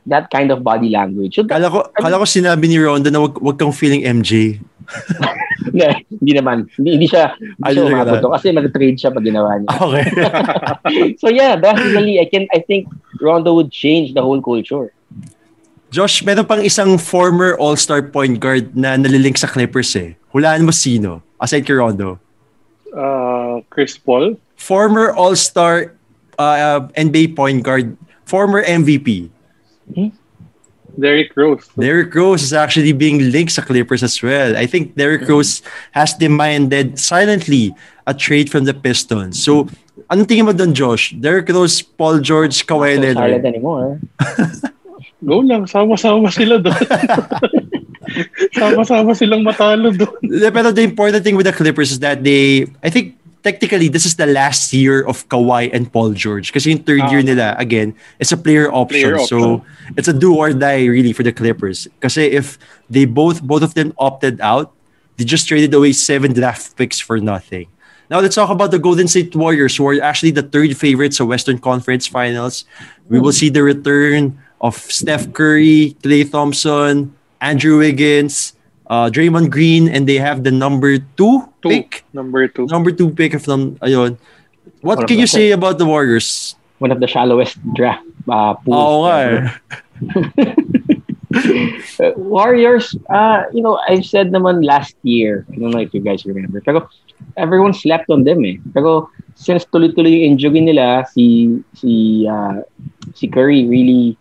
that 0.08 0.32
kind 0.32 0.52
of 0.52 0.64
body 0.64 0.88
language. 0.88 1.36
So 1.36 1.44
kala 1.44 1.68
ko, 1.68 1.84
kala 2.00 2.24
ko 2.24 2.26
sinabi 2.28 2.72
ni 2.72 2.80
Ronda 2.80 3.12
na 3.12 3.28
wag, 3.28 3.36
wag 3.44 3.60
kang 3.60 3.76
feeling 3.76 4.04
MJ. 4.04 4.60
Hindi 6.10 6.34
naman. 6.34 6.68
Hindi, 6.80 6.90
hindi 7.00 7.08
siya, 7.08 7.36
hindi 7.36 7.72
siya 7.76 7.84
umabot 7.84 8.24
kasi 8.40 8.56
mag-trade 8.56 8.98
siya 8.98 9.12
pag 9.12 9.26
ginawa 9.26 9.60
niya. 9.60 9.70
Okay. 9.76 10.06
so 11.22 11.28
yeah, 11.28 11.60
basically, 11.60 12.20
I 12.20 12.26
can 12.26 12.48
I 12.56 12.64
think 12.64 12.88
Rondo 13.20 13.54
would 13.54 13.72
change 13.72 14.16
the 14.16 14.24
whole 14.24 14.40
culture. 14.40 14.92
Josh, 15.88 16.20
meron 16.28 16.44
pang 16.44 16.60
isang 16.60 17.00
former 17.00 17.56
All-Star 17.56 18.04
point 18.12 18.44
guard 18.44 18.76
na 18.76 19.00
nalilink 19.00 19.40
sa 19.40 19.48
Clippers 19.48 19.96
eh. 19.96 20.20
Hulaan 20.36 20.68
mo 20.68 20.76
sino? 20.76 21.24
Aside 21.40 21.64
kay 21.64 21.80
Rondo. 21.80 22.20
Uh, 22.92 23.64
Chris 23.72 23.96
Paul? 23.96 24.36
Former 24.60 25.16
All-Star 25.16 25.96
uh, 26.36 26.92
NBA 26.92 27.40
point 27.40 27.64
guard. 27.64 27.96
Former 28.28 28.68
MVP. 28.68 29.32
Hmm? 29.96 30.12
Derrick 31.00 31.32
Rose. 31.38 31.70
Derrick 31.78 32.14
Rose 32.14 32.44
is 32.44 32.54
actually 32.54 32.92
being 32.92 33.32
linked 33.32 33.56
to 33.56 33.62
Clippers 33.62 34.04
as 34.04 34.22
well. 34.22 34.58
I 34.58 34.66
think 34.66 34.96
Derrick 34.96 35.24
hmm. 35.24 35.38
Rose 35.38 35.62
has 35.92 36.14
demanded 36.14 37.00
silently 37.00 37.74
a 38.06 38.14
trade 38.14 38.50
from 38.50 38.66
the 38.66 38.74
Pistons. 38.74 39.42
So, 39.42 39.70
anong 40.10 40.26
tingin 40.26 40.46
mo 40.46 40.54
doon, 40.54 40.74
Josh? 40.74 41.14
Derrick 41.14 41.50
Rose, 41.50 41.82
Paul 41.82 42.20
George, 42.20 42.66
Kawhi 42.66 42.98
Leonard. 42.98 43.16
Not 43.16 43.22
so 43.22 43.30
silent 43.30 43.46
anymore. 43.46 43.88
Go 45.28 45.42
lang, 45.42 45.66
sama-sama 45.66 46.30
sila 46.30 46.62
doon. 46.62 46.78
sama-sama 48.58 49.12
silang 49.18 49.44
matalo 49.44 49.92
doon. 49.94 50.14
Pero 50.24 50.70
the 50.72 50.86
important 50.86 51.22
thing 51.26 51.36
with 51.36 51.46
the 51.46 51.54
Clippers 51.54 51.92
is 51.92 52.00
that 52.00 52.24
they, 52.24 52.70
I 52.82 52.90
think, 52.90 53.17
technically, 53.48 53.88
this 53.88 54.04
is 54.04 54.20
the 54.20 54.28
last 54.28 54.76
year 54.76 55.08
of 55.08 55.24
Kawhi 55.32 55.72
and 55.72 55.88
Paul 55.88 56.12
George. 56.12 56.52
Kasi 56.52 56.76
yung 56.76 56.84
third 56.84 57.08
year 57.08 57.24
ah. 57.24 57.30
nila, 57.32 57.48
again, 57.56 57.96
it's 58.20 58.36
a 58.36 58.38
player 58.38 58.68
option. 58.68 59.08
Player 59.08 59.24
option. 59.24 59.64
So, 59.64 59.66
it's 59.96 60.12
a 60.12 60.16
do 60.16 60.36
or 60.36 60.52
die 60.52 60.84
really 60.92 61.16
for 61.16 61.24
the 61.24 61.32
Clippers. 61.32 61.88
Kasi 62.04 62.28
if 62.28 62.60
they 62.92 63.08
both, 63.08 63.40
both 63.40 63.64
of 63.64 63.72
them 63.72 63.96
opted 63.96 64.44
out, 64.44 64.76
they 65.16 65.24
just 65.24 65.48
traded 65.48 65.72
away 65.72 65.96
seven 65.96 66.36
draft 66.36 66.76
picks 66.76 67.00
for 67.00 67.24
nothing. 67.24 67.72
Now 68.12 68.20
let's 68.20 68.36
talk 68.36 68.52
about 68.52 68.72
the 68.72 68.80
Golden 68.80 69.08
State 69.08 69.36
Warriors, 69.36 69.76
who 69.76 69.88
are 69.88 70.00
actually 70.04 70.32
the 70.32 70.44
third 70.44 70.76
favorites 70.76 71.20
of 71.20 71.28
Western 71.28 71.60
Conference 71.60 72.08
Finals. 72.08 72.64
We 73.08 73.20
will 73.20 73.36
see 73.36 73.50
the 73.50 73.64
return 73.64 74.40
of 74.60 74.76
Steph 74.76 75.32
Curry, 75.36 75.96
Clay 76.04 76.24
Thompson, 76.24 77.16
Andrew 77.40 77.80
Wiggins, 77.80 78.56
uh, 78.90 79.10
Draymond 79.10 79.52
Green, 79.52 79.88
and 79.88 80.08
they 80.08 80.16
have 80.16 80.44
the 80.44 80.52
number 80.52 80.98
two, 80.98 81.48
two. 81.62 81.70
pick. 81.70 82.04
Number 82.14 82.48
two. 82.48 82.66
Number 82.68 82.92
two 82.92 83.12
pick 83.12 83.34
of 83.34 83.44
them. 83.44 83.76
Ayun. 83.84 84.18
What 84.82 85.00
One 85.00 85.08
can 85.08 85.20
you 85.20 85.28
say 85.28 85.52
about 85.52 85.78
the 85.78 85.86
Warriors? 85.86 86.56
One 86.80 86.92
of 86.92 87.00
the 87.00 87.08
shallowest 87.08 87.58
draft 87.74 88.06
uh, 88.30 88.54
pools. 88.62 88.78
Oo 88.78 88.98
nga 89.08 89.16
eh. 89.26 89.42
Warriors, 92.16 92.96
uh, 93.10 93.44
you 93.52 93.62
know, 93.62 93.80
I've 93.90 94.06
said 94.06 94.32
naman 94.32 94.64
last 94.64 94.96
year, 95.04 95.46
I 95.52 95.56
don't 95.58 95.72
know 95.72 95.82
if 95.82 95.94
you 95.94 96.00
guys 96.00 96.26
remember, 96.26 96.62
pero 96.62 96.88
everyone 97.36 97.74
slept 97.74 98.10
on 98.10 98.24
them 98.24 98.46
eh. 98.46 98.58
Pero 98.74 99.10
since 99.36 99.66
tuloy-tuloy 99.66 100.22
yung 100.22 100.38
injury 100.38 100.62
nila, 100.62 101.06
si 101.12 101.58
si 101.76 102.26
uh, 102.30 102.64
si 103.14 103.28
Curry 103.28 103.68
really 103.68 104.16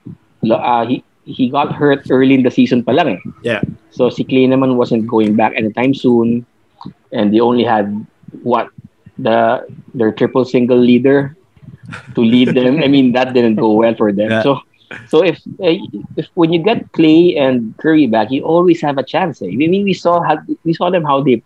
uh, 0.51 0.87
he, 0.87 1.05
he 1.27 1.51
got 1.51 1.75
hurt 1.75 2.07
early 2.09 2.35
in 2.35 2.43
the 2.47 2.51
season 2.51 2.87
pa 2.87 2.95
lang 2.95 3.19
eh. 3.19 3.21
Yeah. 3.43 3.61
So 3.91 4.09
si 4.09 4.23
Clay 4.23 4.47
naman 4.47 4.79
wasn't 4.79 5.11
going 5.11 5.35
back 5.35 5.53
anytime 5.59 5.93
soon. 5.93 6.47
And 7.11 7.35
they 7.35 7.43
only 7.43 7.67
had 7.67 7.91
what 8.47 8.71
the 9.19 9.67
their 9.93 10.15
triple 10.15 10.47
single 10.47 10.79
leader 10.79 11.35
to 12.15 12.23
lead 12.23 12.55
them. 12.55 12.79
I 12.79 12.87
mean 12.87 13.13
that 13.19 13.35
didn't 13.35 13.59
go 13.59 13.75
well 13.75 13.95
for 13.99 14.15
them. 14.15 14.31
Yeah. 14.31 14.43
So 14.47 14.63
so 15.11 15.25
if, 15.27 15.43
uh, 15.59 15.83
if 16.15 16.31
when 16.39 16.55
you 16.55 16.63
get 16.63 16.93
Clay 16.95 17.35
and 17.35 17.75
Curry 17.83 18.07
back, 18.07 18.31
you 18.31 18.47
always 18.47 18.81
have 18.81 18.99
a 18.99 19.03
chance. 19.03 19.43
Eh? 19.43 19.51
I 19.51 19.59
mean 19.59 19.83
we 19.83 19.95
saw 19.95 20.23
how 20.23 20.39
we 20.63 20.73
saw 20.79 20.95
them 20.95 21.03
how 21.03 21.21
they 21.27 21.43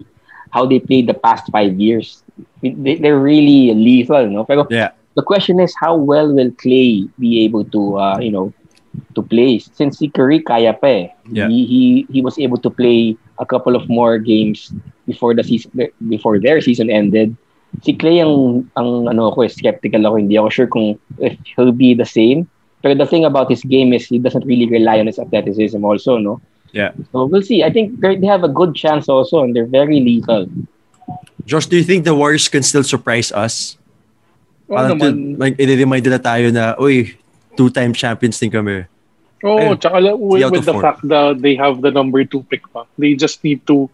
how 0.53 0.69
they 0.69 0.79
played 0.79 1.09
the 1.09 1.17
past 1.17 1.49
five 1.49 1.81
years. 1.81 2.23
They, 2.61 3.01
they're 3.01 3.19
really 3.19 3.73
lethal, 3.73 4.29
no? 4.29 4.45
Pero 4.45 4.69
yeah. 4.69 4.93
the 5.17 5.23
question 5.25 5.57
is 5.57 5.73
how 5.73 5.97
well 5.97 6.29
will 6.29 6.53
Clay 6.61 7.09
be 7.17 7.45
able 7.49 7.65
to 7.73 7.97
uh, 7.97 8.19
you 8.21 8.29
know 8.29 8.53
to 9.15 9.23
play. 9.23 9.59
Since 9.59 9.99
si 9.99 10.09
Curry 10.09 10.41
kaya 10.43 10.75
pa 10.75 10.87
eh. 10.87 11.05
Yeah. 11.31 11.49
He, 11.49 11.67
he, 11.67 11.83
he 12.11 12.21
was 12.23 12.39
able 12.39 12.59
to 12.59 12.71
play 12.71 13.17
a 13.39 13.47
couple 13.47 13.77
of 13.77 13.89
more 13.89 14.19
games 14.19 14.73
before 15.07 15.35
the 15.35 15.43
season 15.43 15.71
before 16.09 16.39
their 16.39 16.61
season 16.61 16.91
ended. 16.91 17.37
Si 17.83 17.95
Clay 17.95 18.19
ang 18.19 18.67
ang 18.75 19.07
ano 19.07 19.31
ko 19.31 19.47
skeptical 19.47 20.03
ako 20.03 20.17
hindi 20.19 20.37
ako 20.37 20.49
sure 20.51 20.67
kung 20.71 20.99
if 21.23 21.39
he'll 21.55 21.75
be 21.75 21.95
the 21.95 22.07
same. 22.07 22.51
But 22.83 22.97
the 22.97 23.07
thing 23.07 23.29
about 23.29 23.53
his 23.53 23.61
game 23.63 23.93
is 23.93 24.09
he 24.09 24.19
doesn't 24.19 24.47
really 24.49 24.67
rely 24.67 24.99
on 24.99 25.07
his 25.07 25.21
athleticism 25.21 25.85
also, 25.85 26.17
no? 26.17 26.41
Yeah. 26.73 26.97
So 27.13 27.29
we'll 27.29 27.45
see. 27.45 27.63
I 27.63 27.71
think 27.71 28.01
they 28.01 28.25
have 28.25 28.43
a 28.43 28.49
good 28.49 28.75
chance 28.75 29.09
also 29.09 29.45
and 29.45 29.55
they're 29.55 29.69
very 29.69 30.01
lethal. 30.01 30.49
Josh, 31.45 31.67
do 31.67 31.77
you 31.77 31.85
think 31.85 32.05
the 32.05 32.15
Warriors 32.15 32.49
can 32.49 32.63
still 32.63 32.85
surprise 32.85 33.33
us? 33.33 33.77
Oh, 34.71 34.79
Parang 34.79 34.97
naman. 34.97 35.39
like, 35.39 35.59
i-remind 35.59 36.07
na 36.07 36.23
tayo 36.23 36.55
na, 36.55 36.79
uy, 36.79 37.19
two-time 37.57 37.93
champions 37.93 38.39
din 38.39 38.51
kami. 38.51 38.87
Oh, 39.41 39.57
Ayun, 39.57 39.81
tsaka 39.81 39.99
with, 40.17 40.53
with 40.53 40.69
the 40.69 40.77
four. 40.77 40.85
fact 40.85 41.01
that 41.09 41.41
they 41.41 41.57
have 41.57 41.81
the 41.81 41.91
number 41.91 42.25
two 42.25 42.45
pick 42.53 42.61
pa. 42.73 42.85
They 43.01 43.17
just 43.17 43.41
need 43.41 43.65
to 43.73 43.89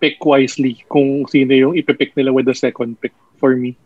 pick 0.00 0.20
wisely 0.24 0.84
kung 0.92 1.24
sino 1.28 1.52
yung 1.56 1.72
ipipick 1.76 2.12
nila 2.16 2.32
with 2.32 2.44
the 2.44 2.56
second 2.56 3.00
pick 3.00 3.12
for 3.40 3.56
me. 3.56 3.76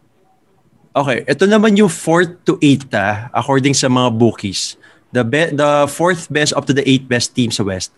Okay, 0.94 1.26
ito 1.26 1.46
naman 1.46 1.74
yung 1.74 1.90
fourth 1.90 2.30
to 2.46 2.54
eighth 2.62 2.90
ah, 2.94 3.30
according 3.34 3.74
sa 3.74 3.90
mga 3.90 4.14
bookies. 4.14 4.78
The 5.10 5.22
be- 5.22 5.54
the 5.54 5.86
fourth 5.90 6.30
best 6.30 6.54
up 6.54 6.66
to 6.66 6.74
the 6.74 6.86
eighth 6.86 7.06
best 7.06 7.34
team 7.34 7.50
sa 7.50 7.66
West. 7.66 7.90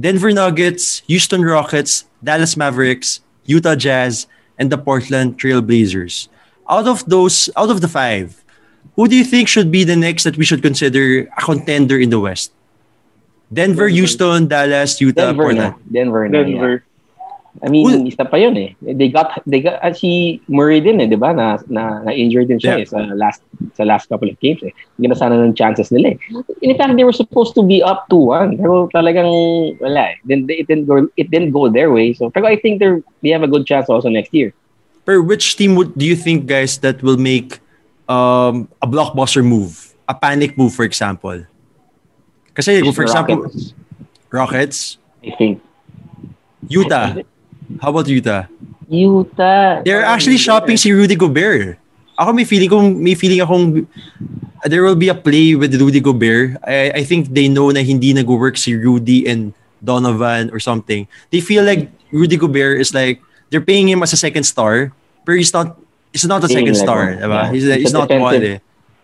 Denver 0.00 0.32
Nuggets, 0.32 1.04
Houston 1.08 1.44
Rockets, 1.44 2.08
Dallas 2.24 2.56
Mavericks, 2.56 3.20
Utah 3.44 3.76
Jazz, 3.76 4.24
and 4.56 4.72
the 4.72 4.80
Portland 4.80 5.36
Trail 5.36 5.60
Blazers. 5.60 6.28
Out 6.68 6.88
of 6.88 7.04
those, 7.04 7.48
out 7.56 7.68
of 7.68 7.80
the 7.80 7.88
five, 7.88 8.41
who 8.96 9.08
do 9.08 9.16
you 9.16 9.24
think 9.24 9.48
should 9.48 9.70
be 9.70 9.84
the 9.84 9.96
next 9.96 10.24
that 10.24 10.36
we 10.36 10.44
should 10.44 10.62
consider 10.62 11.28
a 11.36 11.40
contender 11.40 11.98
in 11.98 12.10
the 12.10 12.20
West? 12.20 12.52
Denver, 13.52 13.86
Denver. 13.86 13.88
Houston, 13.88 14.46
Dallas, 14.48 15.00
Utah, 15.00 15.32
Denver 15.32 15.42
Portland. 15.42 15.74
Na. 15.76 15.92
Denver 15.92 16.28
na. 16.28 16.42
Denver. 16.42 16.72
Yeah. 16.72 16.88
I 17.60 17.68
mean, 17.68 17.84
Who? 17.84 18.08
isa 18.08 18.24
pa 18.24 18.40
yun 18.40 18.56
eh. 18.56 18.72
They 18.80 19.12
got 19.12 19.36
they 19.44 19.60
got 19.60 19.76
uh, 19.84 19.92
si 19.92 20.40
Murray 20.48 20.80
din 20.80 21.04
eh, 21.04 21.06
'di 21.06 21.20
ba? 21.20 21.36
Na 21.36 21.60
na, 21.68 22.00
na 22.00 22.08
injured 22.08 22.48
din 22.48 22.56
siya 22.56 22.80
yeah. 22.80 22.82
eh, 22.82 22.88
sa 22.88 22.98
last 23.12 23.44
sa 23.76 23.84
last 23.84 24.08
couple 24.08 24.32
of 24.32 24.40
games 24.40 24.64
eh. 24.64 24.72
Hindi 24.96 25.12
na 25.12 25.18
sana 25.20 25.36
ng 25.36 25.52
chances 25.52 25.92
nila 25.92 26.16
eh. 26.16 26.18
In 26.64 26.72
fact, 26.80 26.96
they 26.96 27.04
were 27.04 27.12
supposed 27.12 27.52
to 27.52 27.60
be 27.60 27.84
up 27.84 28.08
2-1. 28.08 28.56
Pero 28.56 28.88
talagang 28.88 29.28
wala 29.84 30.16
eh. 30.16 30.16
Then 30.24 30.48
it 30.48 30.64
didn't 30.64 30.88
go 30.88 31.04
it 31.20 31.28
didn't 31.28 31.52
go 31.52 31.68
their 31.68 31.92
way. 31.92 32.16
So 32.16 32.32
pero 32.32 32.48
I 32.48 32.56
think 32.56 32.80
they 32.80 33.04
they 33.20 33.36
have 33.36 33.44
a 33.44 33.52
good 33.52 33.68
chance 33.68 33.92
also 33.92 34.08
next 34.08 34.32
year. 34.32 34.56
Per 35.04 35.20
which 35.20 35.60
team 35.60 35.76
would 35.76 35.92
do 35.92 36.08
you 36.08 36.16
think 36.16 36.48
guys 36.48 36.80
that 36.80 37.04
will 37.04 37.20
make 37.20 37.61
um, 38.12 38.68
a 38.80 38.86
blockbuster 38.86 39.44
move, 39.44 39.94
a 40.08 40.14
panic 40.14 40.58
move, 40.58 40.74
for 40.74 40.84
example. 40.84 41.44
Kasi, 42.52 42.84
for 42.92 43.02
example, 43.02 43.48
Rockets. 44.28 44.98
I 45.24 45.32
think. 45.36 45.62
Utah. 46.68 47.16
How 47.80 47.88
about 47.88 48.08
Utah? 48.08 48.44
Utah. 48.88 49.80
They're 49.84 50.04
actually 50.04 50.36
shopping 50.36 50.76
si 50.76 50.92
Rudy 50.92 51.16
Gobert. 51.16 51.80
Ako 52.20 52.36
may 52.36 52.44
feeling 52.44 52.68
kong 52.68 52.88
may 53.00 53.16
feeling 53.16 53.40
akong 53.40 53.88
there 54.68 54.84
will 54.84 54.98
be 54.98 55.08
a 55.08 55.16
play 55.16 55.56
with 55.56 55.72
Rudy 55.74 56.00
Gobert. 56.00 56.60
I, 56.62 57.00
I 57.00 57.02
think 57.04 57.32
they 57.32 57.48
know 57.48 57.72
na 57.72 57.80
hindi 57.80 58.12
nag-work 58.12 58.60
si 58.60 58.76
Rudy 58.76 59.26
and 59.26 59.56
Donovan 59.82 60.52
or 60.52 60.60
something. 60.60 61.08
They 61.32 61.40
feel 61.40 61.64
like 61.64 61.90
Rudy 62.12 62.36
Gobert 62.36 62.78
is 62.78 62.92
like 62.94 63.18
they're 63.50 63.64
paying 63.64 63.88
him 63.88 64.04
as 64.04 64.12
a 64.12 64.20
second 64.20 64.44
star, 64.44 64.92
but 65.24 65.40
he's 65.40 65.52
not 65.52 65.81
He's 66.12 66.24
not 66.26 66.44
a 66.44 66.48
second 66.48 66.76
like 66.76 66.76
star, 66.76 67.16
diba? 67.16 67.48
Yeah. 67.48 67.52
He's, 67.52 67.64
he's, 67.64 67.74
he's 67.74 67.92
not 67.92 68.10
one 68.10 68.42
eh. 68.42 68.58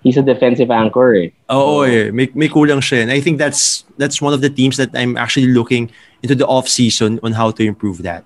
He's 0.04 0.16
a 0.16 0.22
defensive 0.22 0.70
anchor 0.70 1.14
eh. 1.14 1.30
Oo 1.50 1.82
eh. 1.82 2.10
May, 2.12 2.30
may 2.34 2.48
kulang 2.48 2.78
siya. 2.78 3.02
And 3.02 3.10
I 3.10 3.20
think 3.20 3.38
that's 3.38 3.84
that's 3.96 4.22
one 4.22 4.32
of 4.32 4.40
the 4.40 4.50
teams 4.50 4.76
that 4.76 4.90
I'm 4.94 5.16
actually 5.16 5.48
looking 5.48 5.90
into 6.22 6.34
the 6.34 6.46
off-season 6.46 7.18
on 7.22 7.32
how 7.32 7.50
to 7.50 7.62
improve 7.64 8.02
that. 8.02 8.24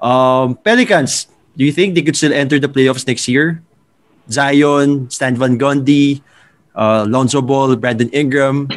Um, 0.00 0.56
Pelicans, 0.64 1.28
do 1.56 1.64
you 1.64 1.72
think 1.72 1.94
they 1.94 2.02
could 2.02 2.16
still 2.16 2.32
enter 2.32 2.58
the 2.58 2.68
playoffs 2.68 3.06
next 3.06 3.28
year? 3.28 3.62
Zion, 4.30 5.10
Stan 5.10 5.36
Van 5.36 5.58
Gundy, 5.58 6.22
uh, 6.74 7.04
Lonzo 7.08 7.42
Ball, 7.42 7.76
Brandon 7.76 8.08
Ingram. 8.10 8.68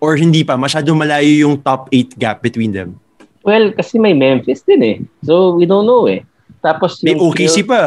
Or 0.00 0.16
hindi 0.16 0.44
pa? 0.44 0.60
Masyado 0.60 0.92
malayo 0.92 1.48
yung 1.48 1.62
top 1.62 1.88
8 1.88 2.18
gap 2.18 2.42
between 2.42 2.72
them. 2.72 3.00
Well, 3.46 3.72
kasi 3.72 3.96
may 3.96 4.12
Memphis 4.12 4.60
din 4.60 4.82
eh. 4.82 4.96
So, 5.24 5.54
we 5.56 5.64
don't 5.64 5.86
know 5.86 6.04
eh. 6.04 6.20
Tapos 6.66 6.98
May 7.00 7.14
yung 7.14 7.30
OKC 7.30 7.62
Trail- 7.62 7.70
pa. 7.70 7.82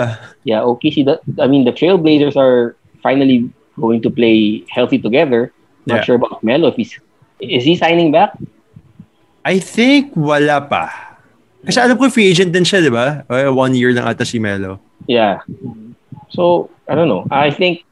Yeah, 0.48 0.64
OKC. 0.64 1.04
the- 1.04 1.20
I 1.36 1.52
mean, 1.52 1.68
the 1.68 1.76
Trailblazers 1.76 2.40
are 2.40 2.80
finally 3.04 3.52
going 3.76 4.00
to 4.00 4.10
play 4.10 4.64
healthy 4.72 4.96
together. 4.98 5.52
Not 5.84 6.02
Yeah. 6.02 6.06
sure 6.06 6.16
about 6.16 6.40
Melo. 6.40 6.72
If 6.72 6.80
he's, 6.80 6.96
is 7.40 7.64
he 7.64 7.76
signing 7.76 8.12
back? 8.12 8.32
I 9.44 9.60
think 9.60 10.16
wala 10.16 10.64
pa. 10.64 10.92
Kasi 11.60 11.80
alam 11.80 12.00
ko 12.00 12.08
free 12.08 12.32
agent 12.32 12.52
din 12.52 12.64
siya, 12.64 12.80
di 12.80 12.88
ba? 12.88 13.28
Eh, 13.28 13.52
One 13.52 13.76
year 13.76 13.92
lang 13.92 14.08
ata 14.08 14.24
si 14.24 14.40
Melo. 14.40 14.80
Yeah. 15.08 15.44
So, 16.32 16.72
I 16.88 16.96
don't 16.96 17.08
know. 17.08 17.28
I 17.28 17.52
think, 17.52 17.84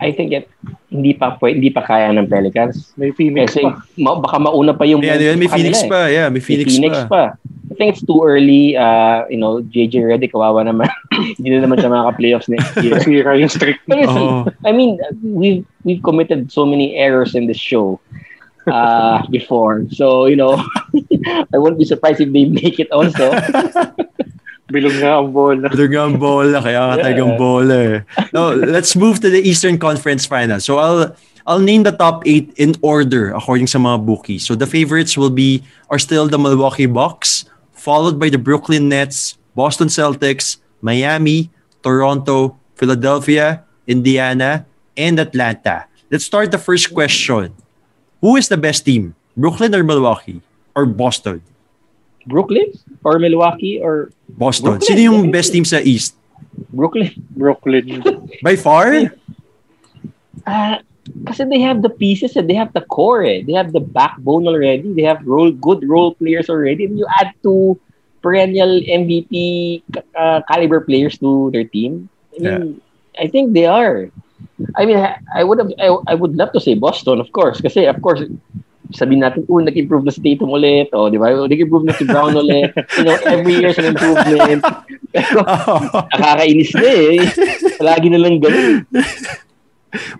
I 0.00 0.12
think 0.12 0.32
it, 0.32 0.48
hindi 0.88 1.12
pa 1.12 1.36
hindi 1.42 1.68
pa 1.68 1.84
kaya 1.84 2.08
ng 2.08 2.24
Pelicans. 2.24 2.94
May 2.96 3.12
Phoenix 3.12 3.52
Kasi 3.52 3.68
pa. 3.68 3.84
ma- 4.00 4.16
baka 4.16 4.36
mauna 4.38 4.72
pa 4.72 4.88
yung 4.88 5.02
Yeah, 5.02 5.20
yeah, 5.20 5.36
may 5.36 5.44
Phoenix 5.44 5.84
eh. 5.84 5.88
pa. 5.90 6.08
Yeah, 6.08 6.28
may 6.32 6.38
May 6.38 6.40
Phoenix, 6.40 6.68
Phoenix 6.72 6.94
pa. 7.04 7.08
pa. 7.08 7.22
I 7.66 7.74
think 7.74 7.94
it's 7.94 8.04
too 8.06 8.22
early. 8.22 8.76
Uh, 8.76 9.26
you 9.26 9.36
know, 9.36 9.58
JJ 9.62 10.06
Redick, 10.06 10.30
kawawa 10.30 10.62
naman. 10.62 10.86
Hindi 11.36 11.50
na 11.50 11.66
naman 11.66 11.82
siya 11.82 11.90
makaka-playoffs 11.90 12.48
next 12.48 12.78
year. 12.78 13.00
Sira 13.02 13.34
yung 13.34 13.50
streak. 13.50 13.82
Oo. 13.90 14.46
I 14.64 14.70
mean, 14.70 14.98
we've 15.22 15.66
we've 15.82 16.02
committed 16.02 16.52
so 16.54 16.62
many 16.64 16.94
errors 16.94 17.34
in 17.34 17.50
this 17.50 17.58
show 17.58 17.98
uh, 18.70 19.26
before. 19.34 19.82
So 19.90 20.26
you 20.30 20.36
know, 20.38 20.62
I 21.54 21.58
won't 21.58 21.78
be 21.78 21.84
surprised 21.84 22.22
if 22.22 22.30
they 22.30 22.46
make 22.46 22.78
it 22.78 22.90
also. 22.94 23.34
Bilog 24.66 24.98
nga 24.98 25.22
ang 25.22 25.30
bola. 25.30 25.70
Ito 25.70 25.86
nga 25.86 26.02
ang 26.10 26.18
bola, 26.18 26.58
kaya 26.58 26.78
nga 26.82 26.94
Yeah. 26.98 27.02
talagang 27.06 27.32
bola 27.38 27.76
eh. 27.78 27.98
Now, 28.34 28.50
let's 28.50 28.98
move 28.98 29.22
to 29.22 29.30
the 29.30 29.38
Eastern 29.38 29.78
Conference 29.78 30.26
Finals. 30.26 30.66
So 30.66 30.82
I'll 30.82 31.14
I'll 31.46 31.62
name 31.62 31.86
the 31.86 31.94
top 31.94 32.26
eight 32.26 32.50
in 32.58 32.74
order 32.82 33.30
according 33.30 33.70
sa 33.70 33.78
mga 33.78 34.02
bookies. 34.02 34.42
So 34.42 34.58
the 34.58 34.66
favorites 34.66 35.14
will 35.14 35.30
be 35.30 35.62
are 35.86 36.02
still 36.02 36.26
the 36.26 36.38
Milwaukee 36.38 36.90
Bucks, 36.90 37.46
followed 37.86 38.18
by 38.18 38.26
the 38.26 38.36
Brooklyn 38.42 38.90
Nets, 38.90 39.38
Boston 39.54 39.86
Celtics, 39.86 40.58
Miami, 40.82 41.54
Toronto, 41.86 42.58
Philadelphia, 42.74 43.62
Indiana, 43.86 44.66
and 44.98 45.22
Atlanta. 45.22 45.86
Let's 46.10 46.26
start 46.26 46.50
the 46.50 46.58
first 46.58 46.90
question. 46.90 47.54
Who 48.18 48.34
is 48.34 48.50
the 48.50 48.58
best 48.58 48.82
team? 48.82 49.14
Brooklyn 49.38 49.70
or 49.70 49.86
Milwaukee? 49.86 50.42
Or 50.74 50.82
Boston? 50.82 51.46
Brooklyn 52.26 52.74
or 53.06 53.22
Milwaukee 53.22 53.78
or 53.78 54.10
Boston. 54.34 54.82
Brooklyn. 54.82 54.90
Sino 54.90 55.00
yung 55.06 55.30
best 55.30 55.54
team 55.54 55.62
sa 55.62 55.78
East? 55.78 56.18
Brooklyn? 56.74 57.14
Brooklyn. 57.38 58.02
By 58.42 58.58
far? 58.58 59.14
Uh, 60.42 60.82
kasi 61.26 61.44
they 61.44 61.60
have 61.60 61.82
the 61.82 61.90
pieces 61.90 62.36
and 62.36 62.50
they 62.50 62.54
have 62.54 62.72
the 62.72 62.82
core. 62.82 63.22
Eh. 63.22 63.42
They 63.46 63.52
have 63.52 63.72
the 63.72 63.80
backbone 63.80 64.46
already. 64.46 64.92
They 64.92 65.02
have 65.02 65.22
role 65.26 65.52
good 65.52 65.86
role 65.86 66.14
players 66.14 66.50
already. 66.50 66.84
And 66.86 66.98
you 66.98 67.06
add 67.20 67.32
two 67.42 67.78
perennial 68.22 68.80
MVP 68.82 69.82
uh, 70.18 70.42
caliber 70.50 70.80
players 70.80 71.18
to 71.18 71.50
their 71.52 71.64
team. 71.64 72.08
I 72.34 72.42
mean, 72.42 72.80
I 73.18 73.28
think 73.28 73.54
they 73.54 73.66
are. 73.66 74.10
I 74.74 74.84
mean, 74.84 74.98
I, 74.98 75.44
would 75.44 75.58
have, 75.58 75.70
I, 75.78 75.88
I 76.08 76.14
would 76.14 76.36
love 76.36 76.52
to 76.52 76.60
say 76.60 76.74
Boston, 76.74 77.20
of 77.20 77.32
course. 77.32 77.60
Kasi, 77.60 77.86
of 77.86 78.00
course, 78.02 78.20
sabihin 78.92 79.24
natin, 79.24 79.46
oh, 79.48 79.60
nag-improve 79.60 80.04
na 80.04 80.12
si 80.12 80.20
Tatum 80.20 80.52
ulit. 80.52 80.92
O, 80.92 81.08
di 81.08 81.18
ba? 81.18 81.32
Oh, 81.32 81.46
Nag-improve 81.48 81.86
na 81.86 81.94
si 81.96 82.04
Brown 82.04 82.34
ulit. 82.40 82.72
You 82.98 83.04
know, 83.04 83.16
every 83.24 83.56
year's 83.56 83.78
an 83.78 83.94
improvement. 83.94 84.64
Pero, 85.12 85.40
nakakainis 86.12 86.72
na 86.76 86.82
eh. 86.84 87.16
Palagi 87.80 88.08
na 88.12 88.20
lang 88.20 88.42
ganun. 88.42 88.84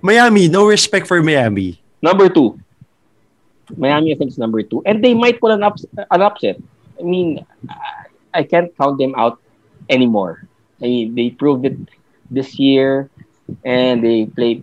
Miami, 0.02 0.48
no 0.48 0.66
respect 0.66 1.06
for 1.06 1.22
Miami. 1.22 1.80
Number 2.02 2.28
two. 2.28 2.58
Miami, 3.76 4.12
I 4.12 4.16
think, 4.16 4.30
is 4.30 4.38
number 4.38 4.62
two. 4.62 4.82
And 4.86 5.02
they 5.02 5.12
might 5.14 5.40
pull 5.40 5.50
an, 5.50 5.62
ups- 5.62 5.86
an 6.10 6.22
upset. 6.22 6.56
I 6.98 7.02
mean, 7.02 7.44
I- 7.68 8.06
I 8.34 8.42
can't 8.44 8.70
count 8.76 8.98
them 8.98 9.14
out 9.16 9.40
anymore. 9.88 10.46
I 10.80 10.84
mean, 10.84 11.14
they 11.14 11.30
proved 11.30 11.64
it 11.64 11.76
this 12.30 12.58
year 12.58 13.08
and 13.64 14.04
they 14.04 14.26
played 14.26 14.60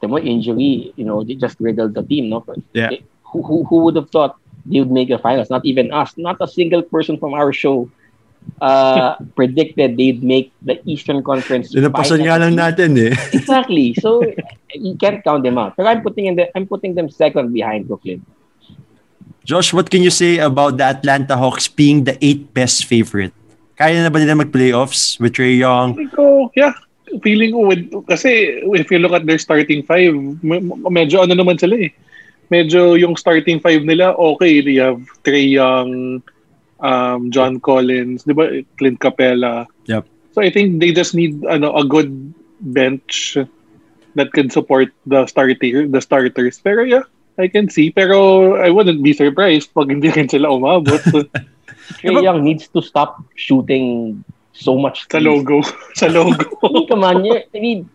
the 0.00 0.08
more 0.08 0.20
injury, 0.20 0.92
you 0.96 1.04
know, 1.04 1.24
they 1.24 1.34
just 1.34 1.56
riddled 1.58 1.94
the 1.94 2.02
team, 2.02 2.28
no? 2.28 2.40
But 2.40 2.58
Yeah. 2.74 2.90
they- 2.90 3.04
who, 3.24 3.42
who, 3.42 3.64
who 3.64 3.76
would 3.84 3.96
have 3.96 4.10
thought 4.10 4.36
they 4.66 4.78
would 4.80 4.90
make 4.92 5.08
the 5.08 5.18
finals? 5.18 5.48
Not 5.50 5.64
even 5.64 5.92
us. 5.92 6.14
Not 6.18 6.36
a 6.40 6.46
single 6.48 6.82
person 6.82 7.16
from 7.18 7.32
our 7.34 7.52
show 7.52 7.90
uh, 8.60 9.16
predicted 9.36 9.96
they'd 9.96 10.22
make 10.22 10.52
the 10.62 10.80
Eastern 10.88 11.22
Conference 11.22 11.74
Linapasan 11.74 12.22
nga 12.24 12.38
lang 12.38 12.54
natin 12.54 12.96
eh. 12.98 13.12
Exactly. 13.32 13.94
So 13.98 14.22
you 14.74 14.96
can't 14.96 15.22
count 15.22 15.42
them 15.42 15.58
out. 15.58 15.76
But 15.76 15.86
I'm 15.86 16.02
putting 16.02 16.26
in 16.26 16.34
the, 16.36 16.50
I'm 16.56 16.66
putting 16.66 16.94
them 16.94 17.10
second 17.10 17.52
behind 17.52 17.88
Brooklyn. 17.88 18.24
Josh, 19.44 19.76
what 19.76 19.90
can 19.92 20.00
you 20.00 20.10
say 20.10 20.38
about 20.40 20.80
the 20.80 20.84
Atlanta 20.84 21.36
Hawks 21.36 21.68
being 21.68 22.04
the 22.04 22.16
eighth 22.24 22.48
best 22.56 22.88
favorite? 22.88 23.36
Kaya 23.76 24.00
na 24.00 24.08
ba 24.08 24.22
nila 24.22 24.40
mag-playoffs 24.40 25.20
with 25.20 25.34
Trey 25.36 25.60
Young? 25.60 25.98
Ko, 26.16 26.48
yeah. 26.56 26.72
Feeling 27.20 27.52
ko, 27.52 27.68
with, 27.68 27.84
kasi 28.08 28.62
if 28.64 28.88
you 28.88 28.98
look 28.98 29.12
at 29.12 29.26
their 29.26 29.36
starting 29.36 29.84
five, 29.84 30.14
me- 30.40 30.64
medyo 30.88 31.20
ano 31.26 31.36
naman 31.36 31.60
sila 31.60 31.76
eh. 31.76 31.92
Medyo 32.48 32.96
yung 32.96 33.20
starting 33.20 33.60
five 33.60 33.84
nila, 33.84 34.16
okay. 34.16 34.64
They 34.64 34.80
have 34.80 35.04
Trey 35.26 35.44
Young, 35.44 36.22
um, 36.80 37.30
John 37.30 37.60
Collins, 37.60 38.24
di 38.24 38.32
ba? 38.32 38.50
Clint 38.78 38.98
Capella. 39.00 39.66
Yep. 39.86 40.06
So 40.32 40.42
I 40.42 40.50
think 40.50 40.80
they 40.80 40.90
just 40.90 41.14
need 41.14 41.44
ano 41.46 41.74
a 41.76 41.84
good 41.86 42.10
bench 42.60 43.38
that 44.14 44.32
can 44.32 44.50
support 44.50 44.90
the 45.06 45.26
starter, 45.26 45.86
the 45.86 46.00
starters. 46.00 46.58
Pero 46.58 46.82
yeah, 46.82 47.06
I 47.38 47.46
can 47.46 47.70
see. 47.70 47.90
Pero 47.90 48.54
I 48.58 48.70
wouldn't 48.70 49.02
be 49.02 49.12
surprised 49.14 49.70
pag 49.74 49.90
hindi 49.90 50.10
rin 50.10 50.26
sila 50.28 50.50
umabot 50.50 51.02
Trey 52.00 52.10
Diba- 52.10 52.22
Young 52.22 52.44
needs 52.44 52.68
to 52.68 52.80
stop 52.80 53.20
shooting 53.36 54.24
so 54.52 54.76
much. 54.78 55.04
sa 55.10 55.18
logo. 55.18 55.60
sa 56.00 56.06
logo. 56.08 56.44
I 56.64 56.68
mean, 56.72 56.86
come 56.88 57.04
on. 57.04 57.24
yeah, 57.24 57.44
I 57.54 57.60
mean, 57.60 57.88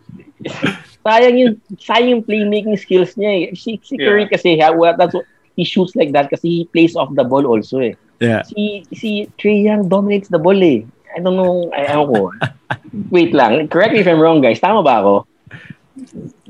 sayang 1.02 1.36
yung, 1.38 1.54
sayang 1.80 2.08
yung 2.08 2.22
playmaking 2.22 2.78
skills 2.78 3.14
niya 3.18 3.30
eh. 3.34 3.44
Si, 3.58 3.80
si 3.82 3.98
Curry 3.98 4.28
Yeah. 4.28 4.32
kasi, 4.32 4.48
that's 4.96 5.14
what, 5.14 5.26
he 5.56 5.64
shoots 5.64 5.96
like 5.96 6.12
that 6.12 6.30
kasi 6.30 6.48
he 6.48 6.64
plays 6.70 6.94
off 6.94 7.10
the 7.18 7.24
ball 7.24 7.46
also 7.46 7.80
eh. 7.80 7.94
Yeah. 8.20 8.44
Si, 8.44 8.84
si 8.92 9.32
Trey 9.40 9.64
Young 9.64 9.88
dominates 9.88 10.28
the 10.28 10.38
ball 10.38 10.60
eh. 10.60 10.84
I 11.10 11.18
don't 11.18 11.34
know. 11.34 11.72
Ay, 11.74 11.90
ewan 11.90 12.06
ko. 12.06 12.20
Wait 13.14 13.32
lang. 13.34 13.66
Correct 13.66 13.96
me 13.96 14.04
if 14.04 14.08
I'm 14.08 14.20
wrong, 14.20 14.44
guys. 14.44 14.60
Tama 14.60 14.84
ba 14.84 15.02
ako? 15.02 15.14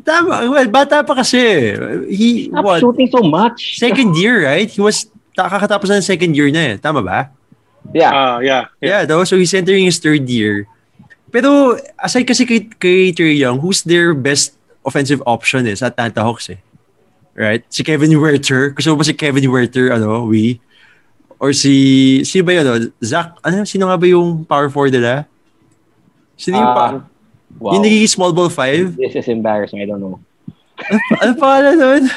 Tama. 0.05 0.51
Well, 0.51 0.69
bata 0.69 1.01
pa 1.07 1.15
kasi. 1.17 1.73
He, 2.11 2.51
Stop 2.53 2.65
what? 2.67 2.81
shooting 2.83 3.09
so 3.09 3.23
much. 3.25 3.79
Second 3.79 4.19
year, 4.19 4.45
right? 4.45 4.69
He 4.69 4.83
was, 4.83 5.09
kakatapos 5.39 5.89
na 5.89 6.03
ng 6.03 6.07
second 6.11 6.37
year 6.37 6.51
na 6.53 6.75
eh. 6.75 6.77
Tama 6.77 7.01
ba? 7.01 7.31
Yeah. 7.95 8.13
Ah, 8.13 8.39
yeah. 8.45 8.69
Yeah, 8.83 9.07
though. 9.09 9.25
So 9.25 9.41
he's 9.41 9.55
entering 9.55 9.89
his 9.89 9.97
third 9.97 10.29
year. 10.29 10.69
Pero 11.31 11.79
aside 11.97 12.27
kasi 12.27 12.45
kay, 12.45 12.67
kay 12.67 13.15
Trey 13.15 13.39
Young, 13.39 13.63
who's 13.63 13.87
their 13.87 14.13
best 14.13 14.59
offensive 14.85 15.23
option 15.25 15.65
is 15.65 15.81
Atlanta 15.81 16.21
Hawks 16.27 16.51
eh. 16.51 16.61
Right? 17.39 17.65
Si 17.71 17.87
Kevin 17.87 18.13
Werther. 18.21 18.75
Gusto 18.75 18.93
mo 18.93 19.01
ba 19.01 19.07
si 19.07 19.15
Kevin 19.15 19.47
Werther, 19.49 19.95
ano, 19.95 20.27
we? 20.27 20.61
Or 21.41 21.57
si, 21.57 22.21
sino 22.29 22.45
ba 22.45 22.53
yun, 22.53 22.65
ano? 22.69 22.93
Zach, 23.01 23.41
ano, 23.41 23.65
sino 23.65 23.89
nga 23.89 23.97
ba 23.97 24.07
yung 24.07 24.45
power 24.45 24.69
forward 24.69 24.93
nila? 24.93 25.25
Sino 26.37 26.61
yung, 26.61 26.73
pa, 26.77 26.85
Um, 26.93 26.97
wow. 27.59 27.73
yung 27.75 27.83
nagiging 27.83 28.13
small 28.13 28.33
ball 28.37 28.53
five? 28.53 28.93
This 29.01 29.17
is 29.17 29.27
embarrassing. 29.27 29.81
I 29.81 29.89
don't 29.89 30.05
know. 30.05 30.21
ano 31.25 31.33
pa 31.41 31.65
nun? 31.65 32.13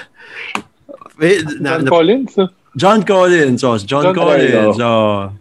Wait, 1.20 1.44
na, 1.64 1.80
John 1.80 1.84
na, 1.88 1.90
Collins. 1.90 2.34
John 2.76 3.00
Collins. 3.04 3.60
Oh, 3.64 3.78
John, 3.80 4.12
John 4.12 4.16
Collins. 4.16 4.52
Collins, 4.52 4.80
Oh. 4.84 5.32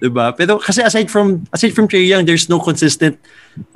Diba? 0.00 0.32
Pero 0.32 0.56
kasi 0.56 0.80
aside 0.80 1.12
from 1.12 1.44
aside 1.52 1.76
from 1.76 1.84
Trae 1.84 2.08
Young, 2.08 2.24
there's 2.24 2.48
no 2.48 2.56
consistent 2.56 3.20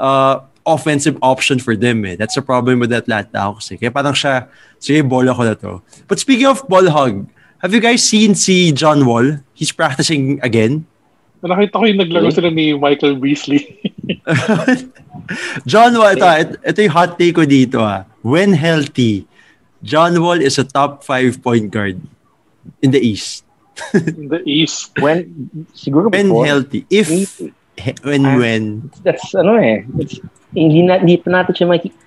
uh, 0.00 0.40
offensive 0.64 1.20
option 1.20 1.60
for 1.60 1.76
them 1.76 2.00
eh. 2.08 2.16
That's 2.16 2.32
the 2.34 2.40
problem 2.40 2.80
with 2.80 2.88
Atlanta 2.96 3.44
Hawks 3.44 3.68
eh. 3.68 3.76
Kaya 3.76 3.92
parang 3.92 4.16
siya, 4.16 4.48
sige, 4.80 5.04
bola 5.04 5.36
ko 5.36 5.44
na 5.44 5.52
to. 5.52 5.84
But 6.08 6.16
speaking 6.16 6.48
of 6.48 6.64
ball 6.64 6.88
hog, 6.88 7.28
have 7.64 7.72
you 7.72 7.80
guys 7.80 8.04
seen 8.04 8.36
si 8.36 8.76
John 8.76 9.08
Wall? 9.08 9.40
He's 9.56 9.72
practicing 9.72 10.36
again. 10.44 10.84
Nakita 11.40 11.80
ko 11.80 11.84
yung 11.88 12.00
naglaro 12.00 12.28
sila 12.28 12.52
ni 12.52 12.76
Michael 12.76 13.16
Beasley. 13.16 13.64
John 15.70 15.96
Wall, 15.96 16.16
ito, 16.16 16.28
ito, 16.60 16.78
yung 16.84 16.92
hot 16.92 17.16
take 17.16 17.32
ko 17.32 17.48
dito 17.48 17.80
ah. 17.80 18.04
When 18.20 18.52
healthy, 18.52 19.24
John 19.80 20.20
Wall 20.20 20.44
is 20.44 20.60
a 20.60 20.64
top 20.64 21.04
5 21.08 21.40
point 21.40 21.72
guard 21.72 22.00
in 22.84 22.92
the 22.92 23.00
East. 23.00 23.44
in 23.96 24.28
the 24.28 24.44
East. 24.44 24.92
When, 25.00 25.48
siguro 25.72 26.12
When 26.12 26.28
before, 26.32 26.44
healthy. 26.44 26.84
If, 26.92 27.08
he- 27.08 27.52
when, 28.04 28.24
Ah. 28.28 28.36
when. 28.36 28.92
that's 29.00 29.32
ano 29.32 29.56
eh. 29.56 29.84
It's, 30.00 30.20
hindi, 30.52 30.84
na, 30.84 31.00
hindi 31.00 31.16
pa 31.16 31.28
natin 31.32 31.52
siya 31.56 31.68
makik- 31.72 32.03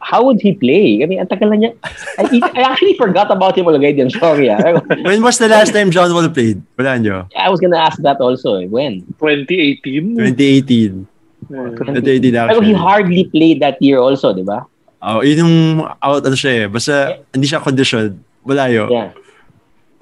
How 0.00 0.24
would 0.24 0.40
he 0.40 0.56
play? 0.56 1.04
I 1.04 1.06
mean, 1.06 1.20
ang 1.20 1.28
tagal 1.28 1.52
na 1.52 1.56
niya. 1.60 1.70
I, 2.16 2.40
I 2.56 2.60
actually 2.64 2.96
forgot 2.96 3.28
about 3.28 3.52
him 3.52 3.68
already. 3.68 4.00
I'm 4.00 4.08
sorry. 4.08 4.48
Ah. 4.48 4.80
When 5.04 5.20
was 5.20 5.36
the 5.36 5.46
last 5.46 5.76
time 5.76 5.92
John 5.92 6.08
Wall 6.10 6.24
played? 6.32 6.64
Wala 6.74 6.96
nyo? 6.96 7.28
I 7.36 7.52
was 7.52 7.60
gonna 7.60 7.76
ask 7.78 8.00
that 8.00 8.16
also. 8.16 8.56
eh. 8.56 8.66
When? 8.66 9.04
2018. 9.20 10.16
2018. 10.16 11.06
Yeah. 11.52 11.76
2018 11.76 12.32
Pero 12.32 12.60
he 12.64 12.72
actually. 12.72 12.74
hardly 12.74 13.24
played 13.28 13.60
that 13.60 13.76
year 13.80 14.00
also, 14.00 14.32
di 14.32 14.40
ba? 14.40 14.64
Oh, 15.00 15.20
yun 15.20 15.44
yung 15.44 15.56
out 16.00 16.24
ano 16.24 16.36
siya 16.36 16.64
eh. 16.64 16.66
Basta 16.68 17.20
hindi 17.32 17.48
siya 17.48 17.60
conditioned. 17.60 18.20
Malayo. 18.44 18.88
Yeah. 18.88 19.12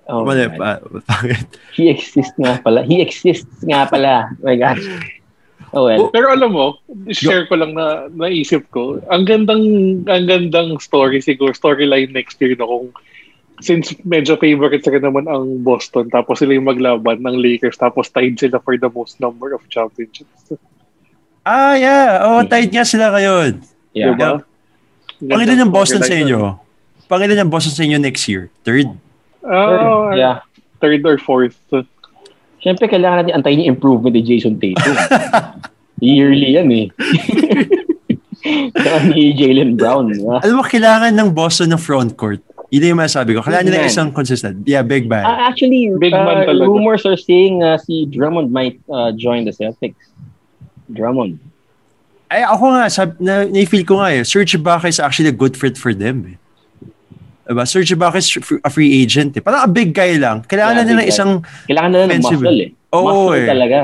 Oh, 0.09 0.25
Mali 0.25 0.47
my 0.47 0.57
God. 0.57 0.59
pa. 0.59 0.71
Bakit? 1.11 1.47
He 1.79 1.91
exists 1.91 2.35
nga 2.39 2.57
pala. 2.63 2.81
He 2.83 3.03
exists 3.03 3.51
nga 3.67 3.85
pala. 3.85 4.31
Oh 4.41 4.47
my 4.47 4.57
God. 4.57 4.79
Oh 5.77 5.85
well. 5.85 6.09
Pero 6.15 6.33
alam 6.33 6.57
mo, 6.57 6.81
share 7.13 7.45
ko 7.45 7.61
lang 7.61 7.77
na 7.77 8.09
naisip 8.09 8.65
ko, 8.73 9.01
ang 9.13 9.29
gandang 9.29 9.65
ang 10.09 10.25
gandang 10.25 10.81
story 10.81 11.21
siguro, 11.21 11.53
storyline 11.53 12.13
next 12.13 12.41
year 12.41 12.57
na 12.57 12.65
kung 12.65 12.89
since 13.61 13.91
medyo 14.07 14.39
favorite 14.39 14.87
rin 14.87 15.03
naman 15.03 15.27
ang 15.27 15.61
Boston 15.67 16.07
tapos 16.15 16.39
sila 16.39 16.55
yung 16.55 16.71
maglaban 16.71 17.21
ng 17.27 17.37
Lakers 17.43 17.75
tapos 17.77 18.07
tied 18.09 18.39
sila 18.39 18.63
for 18.63 18.79
the 18.79 18.89
most 18.89 19.19
number 19.19 19.51
of 19.51 19.61
championships. 19.67 20.55
Ah, 21.43 21.75
yeah. 21.75 22.23
Oh, 22.23 22.45
tied 22.45 22.71
nga 22.71 22.85
sila 22.85 23.11
ngayon. 23.13 23.65
Yeah. 23.97 24.15
Diba? 24.15 24.45
Pangilan 25.19 25.59
ng 25.65 25.73
Boston 25.75 26.05
sa 26.05 26.15
inyo? 26.15 26.61
Pangilan 27.11 27.41
ng 27.45 27.51
Boston 27.51 27.75
sa 27.75 27.83
inyo 27.83 27.99
next 27.99 28.29
year? 28.31 28.53
Third? 28.63 28.87
Ah, 29.43 30.13
Yeah. 30.15 30.37
third 30.79 31.03
or 31.03 31.19
fourth. 31.19 31.59
Siyempre, 32.59 32.91
kailangan 32.91 33.23
natin 33.23 33.35
antayin 33.39 33.63
yung 33.63 33.79
improvement 33.79 34.15
ni 34.15 34.23
Jason 34.23 34.59
Tatum. 34.59 34.95
Yearly 36.03 36.55
yan 36.59 36.69
eh. 36.71 36.87
Saka 38.79 38.99
ni 39.11 39.35
Jalen 39.35 39.75
Brown. 39.75 40.15
di 40.15 40.23
ba? 40.23 40.39
Alam 40.43 40.63
mo, 40.63 40.65
kailangan 40.67 41.11
ng 41.15 41.29
Boston 41.35 41.75
ng 41.75 41.81
front 41.81 42.15
court. 42.15 42.39
Yun 42.71 42.95
yung 42.95 43.01
masabi 43.01 43.33
ko. 43.35 43.41
Kailangan 43.41 43.65
nila 43.67 43.81
man. 43.83 43.89
isang 43.89 44.09
consistent. 44.13 44.61
Yeah, 44.69 44.85
big 44.85 45.09
man. 45.09 45.25
Ah, 45.25 45.49
actually, 45.49 45.89
Big 45.97 46.13
man 46.13 46.45
uh, 46.45 46.53
talaga. 46.53 46.69
rumors 46.69 47.03
are 47.09 47.17
saying 47.17 47.65
uh, 47.65 47.81
si 47.81 48.05
Drummond 48.07 48.53
might 48.53 48.77
uh, 48.93 49.11
join 49.17 49.49
the 49.49 49.55
Celtics. 49.57 49.99
Drummond. 50.93 51.41
Ay, 52.29 52.45
ako 52.45 52.77
nga, 52.77 52.93
sab, 52.93 53.17
na, 53.17 53.49
na-feel 53.49 53.89
ko 53.89 54.05
nga 54.05 54.13
eh, 54.13 54.21
Serge 54.21 54.61
Ibaka 54.61 54.93
is 54.93 55.01
actually 55.01 55.33
a 55.33 55.37
good 55.37 55.57
fit 55.57 55.81
for 55.81 55.97
them 55.97 56.29
eh. 56.29 56.37
Diba? 57.49 57.65
Serge 57.65 57.97
Ibaka 57.97 58.21
is 58.21 58.29
a 58.61 58.69
free 58.69 59.01
agent 59.01 59.33
eh. 59.33 59.41
Parang 59.41 59.65
a 59.65 59.71
big 59.73 59.97
guy 59.97 60.21
lang. 60.21 60.45
Kailangan 60.45 60.75
Yeah, 60.77 60.85
na 60.85 60.91
nila 60.93 61.03
isang, 61.09 61.31
Kailangan 61.65 61.91
na 61.97 61.99
ng 62.13 62.21
muscle 62.21 62.61
eh. 62.61 62.71
Oo, 62.93 63.05
muscle 63.33 63.41
eh. 63.41 63.49
talaga. 63.49 63.79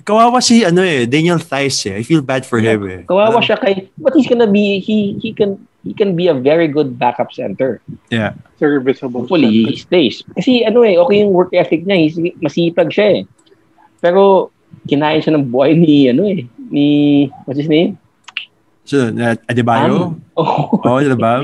kawawa 0.00 0.40
si 0.40 0.64
ano 0.64 0.80
eh, 0.80 1.04
Daniel 1.04 1.36
Thies 1.36 1.84
eh. 1.84 2.00
I 2.00 2.02
feel 2.02 2.24
bad 2.24 2.48
for 2.48 2.56
him 2.56 2.80
eh. 2.88 3.04
Kawawa 3.04 3.36
Parang- 3.36 3.44
siya 3.44 3.56
kay, 3.60 3.92
but 4.00 4.16
he's 4.16 4.24
gonna 4.24 4.48
be, 4.48 4.80
he, 4.80 5.20
he 5.20 5.36
can, 5.36 5.60
he 5.84 5.92
can 5.92 6.16
be 6.16 6.32
a 6.32 6.34
very 6.34 6.64
good 6.64 6.96
backup 6.96 7.28
center. 7.36 7.84
Yeah. 8.08 8.32
Serviceable. 8.56 9.28
Hopefully, 9.28 9.68
he 9.68 9.76
stays. 9.76 10.24
Kasi 10.32 10.64
ano 10.64 10.80
eh, 10.80 10.96
okay 10.96 11.20
yung 11.20 11.36
work 11.36 11.52
ethic 11.52 11.84
niya. 11.84 12.00
He's, 12.00 12.16
masipag 12.40 12.88
siya 12.88 13.20
eh. 13.20 13.22
Pero, 14.00 14.48
kinain 14.88 15.20
siya 15.20 15.36
ng 15.36 15.52
buhay 15.52 15.76
ni, 15.76 16.08
ano 16.08 16.24
eh, 16.24 16.48
ni, 16.72 16.86
what's 17.44 17.60
his 17.60 17.68
name? 17.68 17.99
So, 18.90 19.06
na, 19.14 19.38
Adebayo? 19.46 20.18
Bam. 20.18 20.22
Oh, 20.34 20.66
Oh, 20.82 20.98
diba? 20.98 21.38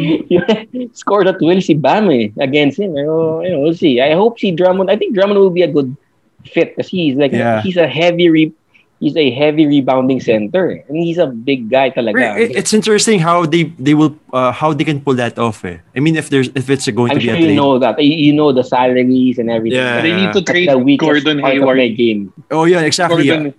scored 0.98 1.30
at 1.30 1.38
will 1.38 1.62
si 1.62 1.74
Bam 1.78 2.10
eh, 2.10 2.34
against 2.42 2.82
him. 2.82 2.90
Pero, 2.98 3.38
you 3.46 3.50
know, 3.54 3.60
we'll 3.62 3.78
see. 3.78 4.00
I 4.02 4.18
hope 4.18 4.42
si 4.42 4.50
Drummond, 4.50 4.90
I 4.90 4.96
think 4.98 5.14
Drummond 5.14 5.38
will 5.38 5.54
be 5.54 5.62
a 5.62 5.70
good 5.70 5.94
fit 6.42 6.74
because 6.74 6.90
he's 6.90 7.14
like, 7.14 7.30
Yeah. 7.30 7.62
he's 7.62 7.76
a 7.78 7.86
heavy, 7.86 8.26
re, 8.30 8.50
he's 8.98 9.14
a 9.14 9.30
heavy 9.30 9.66
rebounding 9.66 10.18
center. 10.18 10.72
eh. 10.74 10.82
And 10.90 10.98
he's 10.98 11.18
a 11.22 11.30
big 11.30 11.70
guy 11.70 11.90
talaga. 11.94 12.34
It's 12.50 12.74
interesting 12.74 13.22
how 13.22 13.46
they 13.46 13.70
they 13.78 13.94
will 13.94 14.18
uh, 14.34 14.50
how 14.50 14.72
they 14.74 14.82
can 14.82 14.98
pull 15.04 15.14
that 15.22 15.38
off 15.38 15.62
eh. 15.68 15.78
I 15.94 16.00
mean 16.02 16.16
if 16.18 16.30
there's 16.34 16.50
if 16.58 16.66
it's 16.66 16.88
going 16.90 17.14
I'm 17.14 17.18
to 17.18 17.22
be 17.22 17.30
sure 17.30 17.36
a 17.36 17.38
trade. 17.38 17.50
you 17.54 17.54
know 17.54 17.78
that. 17.78 17.94
You, 18.02 18.10
you 18.10 18.32
know 18.34 18.50
the 18.50 18.64
salaries 18.66 19.38
and 19.38 19.50
everything. 19.54 19.78
Yeah. 19.78 20.02
They 20.02 20.14
need 20.18 20.32
to 20.34 20.42
That's 20.42 20.50
trade 20.50 20.70
the 20.74 20.82
weakest 20.82 21.06
Gordon 21.06 21.38
part 21.44 21.54
Hayward. 21.54 21.78
game. 21.94 22.32
Oh, 22.50 22.64
yeah, 22.66 22.82
exactly. 22.82 23.26
Gordon, 23.30 23.54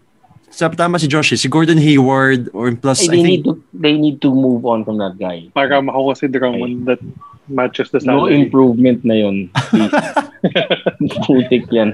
Sa 0.57 0.73
tama 0.73 0.97
si 0.97 1.05
Josh, 1.05 1.37
si 1.37 1.45
Gordon 1.45 1.77
Hayward 1.77 2.49
or 2.49 2.73
plus 2.73 3.05
Hey, 3.05 3.05
I 3.05 3.09
they 3.13 3.21
think 3.21 3.29
need 3.29 3.43
to 3.45 3.53
they 3.77 3.93
need 3.93 4.17
to 4.25 4.33
move 4.33 4.65
on 4.65 4.81
from 4.81 4.97
that 4.97 5.21
guy. 5.21 5.45
para 5.53 5.77
makuha 5.77 6.17
si 6.17 6.25
Drummond 6.25 6.89
that 6.89 6.97
matches 7.45 7.93
the 7.93 8.01
No 8.01 8.25
salary. 8.25 8.41
improvement 8.41 9.05
na 9.05 9.21
yun. 9.21 9.53
Putik 11.29 11.69
yan. 11.69 11.93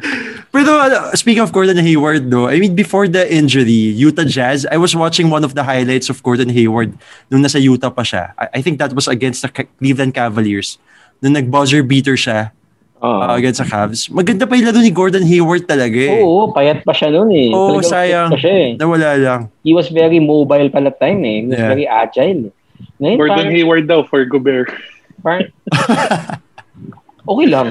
Pero 0.51 0.79
uh, 0.79 1.11
speaking 1.13 1.43
of 1.43 1.51
Gordon 1.51 1.77
Hayward 1.77 2.31
though, 2.31 2.47
I 2.47 2.59
mean 2.59 2.71
before 2.75 3.07
the 3.11 3.27
injury, 3.27 3.91
Utah 3.93 4.23
Jazz, 4.23 4.65
I 4.71 4.79
was 4.79 4.95
watching 4.95 5.29
one 5.29 5.43
of 5.43 5.55
the 5.59 5.63
highlights 5.67 6.07
of 6.09 6.23
Gordon 6.23 6.49
Hayward 6.49 6.95
nung 7.27 7.43
nasa 7.43 7.59
Utah 7.59 7.91
pa 7.91 8.07
siya. 8.07 8.31
I, 8.39 8.59
I 8.59 8.59
think 8.63 8.79
that 8.79 8.95
was 8.95 9.11
against 9.11 9.43
the 9.43 9.51
Cleveland 9.51 10.15
Cavaliers. 10.15 10.79
Nung 11.19 11.35
nag-buzzer 11.35 11.83
beater 11.83 12.15
siya 12.15 12.55
Oo. 13.03 13.19
uh, 13.19 13.35
against 13.35 13.59
the 13.59 13.67
Cavs. 13.67 14.07
Maganda 14.07 14.47
pa 14.47 14.55
yung 14.55 14.63
laro 14.63 14.79
ni 14.79 14.87
Gordon 14.87 15.21
Hayward 15.21 15.67
talaga 15.67 15.91
eh. 15.93 16.17
Oo, 16.17 16.49
payat 16.49 16.81
pa 16.81 16.95
siya 16.95 17.11
noon 17.11 17.29
eh. 17.29 17.51
Oo, 17.51 17.75
Talagang 17.75 17.91
sayang. 17.91 18.29
pa 18.31 18.39
siya 18.39 18.53
eh. 18.55 18.69
Nawala 18.79 19.09
lang. 19.19 19.41
He 19.61 19.75
was 19.75 19.91
very 19.91 20.17
mobile 20.17 20.71
pala 20.71 20.87
time 20.89 21.19
eh. 21.21 21.37
He 21.37 21.47
was 21.47 21.59
Yeah. 21.59 21.67
very 21.69 21.85
agile. 21.85 22.41
eh. 22.47 22.53
Ngayon, 22.97 23.17
Gordon 23.19 23.35
parang, 23.37 23.51
Hayward 23.51 23.85
daw 23.85 23.99
for 24.03 24.23
Gobert. 24.23 24.71
parang, 25.19 25.51
okay 27.31 27.47
lang. 27.47 27.67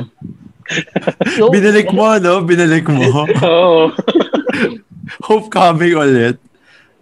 So, 1.37 1.49
Binalik 1.49 1.89
mo, 1.91 2.17
no? 2.17 2.45
Binalik 2.45 2.85
mo. 2.87 3.25
Oo. 3.45 3.89
Hope 5.25 5.49
coming 5.49 5.97
ulit. 5.97 6.37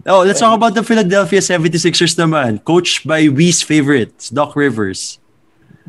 Oh, 0.06 0.24
let's 0.24 0.40
talk 0.40 0.54
about 0.54 0.72
the 0.72 0.82
Philadelphia 0.82 1.38
76ers 1.38 2.16
naman. 2.16 2.62
Coached 2.64 3.04
by 3.04 3.28
Wee's 3.28 3.60
favorites, 3.60 4.30
Doc 4.30 4.56
Rivers. 4.56 5.18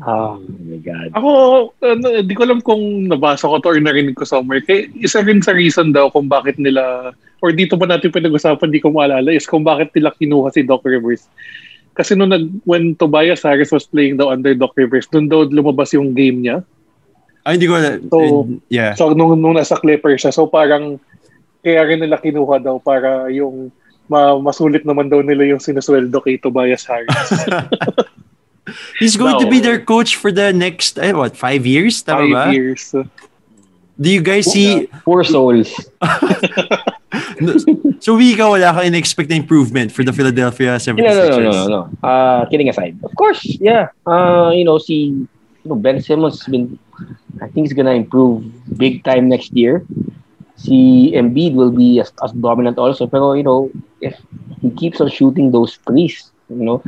Oh 0.02 0.42
my 0.42 0.82
God. 0.82 1.10
Ako, 1.14 1.30
ano, 1.78 2.06
di 2.26 2.34
ko 2.34 2.42
alam 2.42 2.58
kung 2.58 3.06
nabasa 3.06 3.46
ko 3.46 3.62
to 3.62 3.70
or 3.70 3.78
narinig 3.78 4.18
ko 4.18 4.26
somewhere. 4.26 4.58
Kaya 4.58 4.90
isa 4.98 5.22
rin 5.22 5.38
sa 5.38 5.54
reason 5.54 5.94
daw 5.94 6.10
kung 6.10 6.26
bakit 6.26 6.58
nila, 6.58 7.14
or 7.38 7.54
dito 7.54 7.78
pa 7.78 7.86
natin 7.86 8.10
pinag-usapan, 8.10 8.74
di 8.74 8.82
ko 8.82 8.90
maalala, 8.90 9.30
is 9.30 9.46
kung 9.46 9.62
bakit 9.62 9.94
nila 9.94 10.10
kinuha 10.18 10.50
si 10.50 10.66
Doc 10.66 10.82
Rivers. 10.82 11.30
Kasi 11.94 12.18
nung 12.18 12.34
nag, 12.34 12.50
when 12.66 12.98
Tobias 12.98 13.46
Harris 13.46 13.70
was 13.70 13.86
playing 13.86 14.18
daw 14.18 14.34
under 14.34 14.56
Doc 14.58 14.74
Rivers, 14.74 15.06
doon 15.06 15.30
daw 15.30 15.46
lumabas 15.46 15.94
yung 15.94 16.16
game 16.18 16.42
niya. 16.42 16.66
Ay, 17.46 17.58
hindi 17.58 17.70
ko 17.70 17.78
na. 17.78 17.98
So, 18.10 18.18
yeah. 18.70 18.94
So, 18.98 19.14
nung, 19.14 19.38
nung 19.38 19.54
nasa 19.54 19.78
Clippers 19.78 20.22
siya, 20.22 20.34
so 20.34 20.50
parang 20.50 20.98
kaya 21.62 21.82
rin 21.86 22.02
nila 22.02 22.18
kinuha 22.18 22.58
daw 22.58 22.82
para 22.82 23.30
yung 23.30 23.70
ma- 24.10 24.38
masulit 24.38 24.82
naman 24.82 25.06
daw 25.06 25.22
nila 25.22 25.46
yung 25.46 25.62
sinusweldo 25.62 26.18
kay 26.22 26.38
Tobias 26.42 26.86
Harris. 26.90 27.30
He's 28.98 29.16
going 29.16 29.42
to 29.42 29.50
be 29.50 29.58
their 29.58 29.80
coach 29.80 30.16
for 30.16 30.30
the 30.30 30.52
next, 30.52 30.98
eh, 30.98 31.12
what, 31.12 31.36
five 31.36 31.66
years? 31.66 32.02
Tama 32.02 32.28
ba? 32.30 32.44
Five 32.46 32.54
years. 32.54 32.94
Do 34.00 34.08
you 34.10 34.22
guys 34.22 34.50
see, 34.50 34.86
Poor 35.04 35.24
souls. 35.24 35.70
so 38.00 38.16
we 38.16 38.34
ka 38.34 38.48
wala 38.48 38.72
kang 38.72 38.86
in-expect 38.94 39.28
na 39.30 39.36
improvement 39.36 39.92
for 39.92 40.02
the 40.02 40.12
Philadelphia 40.12 40.78
76ers? 40.78 40.96
No, 40.96 41.12
no, 41.12 41.28
no, 41.28 41.38
no, 41.38 41.50
no, 41.50 41.66
no. 41.66 41.82
Uh, 42.02 42.46
kidding 42.48 42.68
aside. 42.68 42.98
Of 43.02 43.14
course, 43.14 43.44
yeah. 43.60 43.88
Uh, 44.06 44.50
you 44.54 44.64
know, 44.64 44.78
see, 44.78 45.12
you 45.12 45.68
know, 45.68 45.76
Ben 45.76 46.00
Simmons 46.00 46.40
has 46.40 46.48
been, 46.48 46.78
I 47.42 47.46
think 47.50 47.66
he's 47.66 47.74
gonna 47.74 47.94
improve 47.94 48.46
big 48.78 49.04
time 49.04 49.28
next 49.28 49.52
year. 49.52 49.84
Si 50.56 51.12
Embiid 51.14 51.54
will 51.54 51.70
be 51.70 52.00
as, 52.00 52.12
as 52.22 52.32
dominant 52.32 52.78
also. 52.78 53.06
Pero, 53.06 53.34
you 53.34 53.42
know, 53.42 53.70
if 54.00 54.14
he 54.60 54.70
keeps 54.70 55.00
on 55.00 55.10
shooting 55.10 55.50
those 55.50 55.76
threes, 55.86 56.30
you 56.48 56.64
know, 56.64 56.82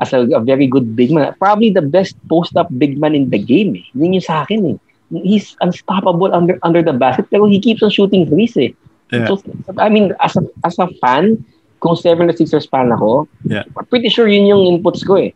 as 0.00 0.12
a, 0.12 0.26
a 0.32 0.40
very 0.40 0.66
good 0.66 0.96
big 0.96 1.10
man, 1.10 1.34
probably 1.38 1.70
the 1.70 1.82
best 1.82 2.16
post-up 2.28 2.68
big 2.78 2.98
man 2.98 3.14
in 3.14 3.30
the 3.30 3.38
game. 3.38 3.76
Eh. 3.76 3.84
Yun 3.94 4.14
yung 4.18 4.24
sa 4.24 4.42
akin 4.42 4.74
eh. 4.74 4.78
He's 5.14 5.54
unstoppable 5.60 6.32
under 6.34 6.58
under 6.64 6.82
the 6.82 6.96
basket 6.96 7.28
pero 7.30 7.46
he 7.46 7.60
keeps 7.60 7.84
on 7.84 7.90
shooting 7.92 8.26
threes 8.26 8.56
eh. 8.56 8.72
Yeah. 9.12 9.28
So, 9.30 9.38
I 9.78 9.92
mean, 9.92 10.16
as 10.18 10.34
a, 10.34 10.42
as 10.64 10.74
a 10.80 10.88
fan, 10.98 11.44
kung 11.78 11.94
76ers 11.94 12.66
fan 12.66 12.90
ako, 12.90 13.28
Yeah. 13.44 13.62
I'm 13.76 13.86
pretty 13.86 14.08
sure 14.08 14.26
yun 14.26 14.48
yung 14.48 14.64
inputs 14.80 15.04
ko 15.04 15.20
eh. 15.20 15.30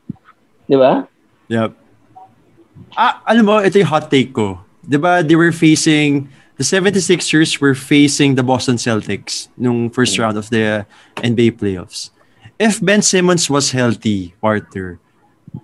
Di 0.66 0.74
ba? 0.74 1.04
Yep. 1.52 1.76
Ah, 2.96 3.20
alam 3.28 3.44
mo, 3.46 3.60
ito 3.60 3.78
yung 3.78 3.90
hot 3.92 4.08
take 4.10 4.32
ko. 4.32 4.58
'Di 4.88 4.96
ba 4.96 5.20
they 5.20 5.36
were 5.36 5.52
facing, 5.52 6.26
the 6.56 6.64
76ers 6.64 7.60
were 7.60 7.76
facing 7.76 8.34
the 8.34 8.42
Boston 8.42 8.80
Celtics 8.80 9.52
nung 9.60 9.92
first 9.92 10.16
Mm. 10.16 10.20
round 10.24 10.36
of 10.40 10.48
the 10.48 10.88
NBA 11.20 11.60
playoffs. 11.60 12.08
If 12.58 12.82
Ben 12.82 13.02
Simmons 13.02 13.46
was 13.48 13.70
healthy, 13.70 14.34
Walter, 14.42 14.98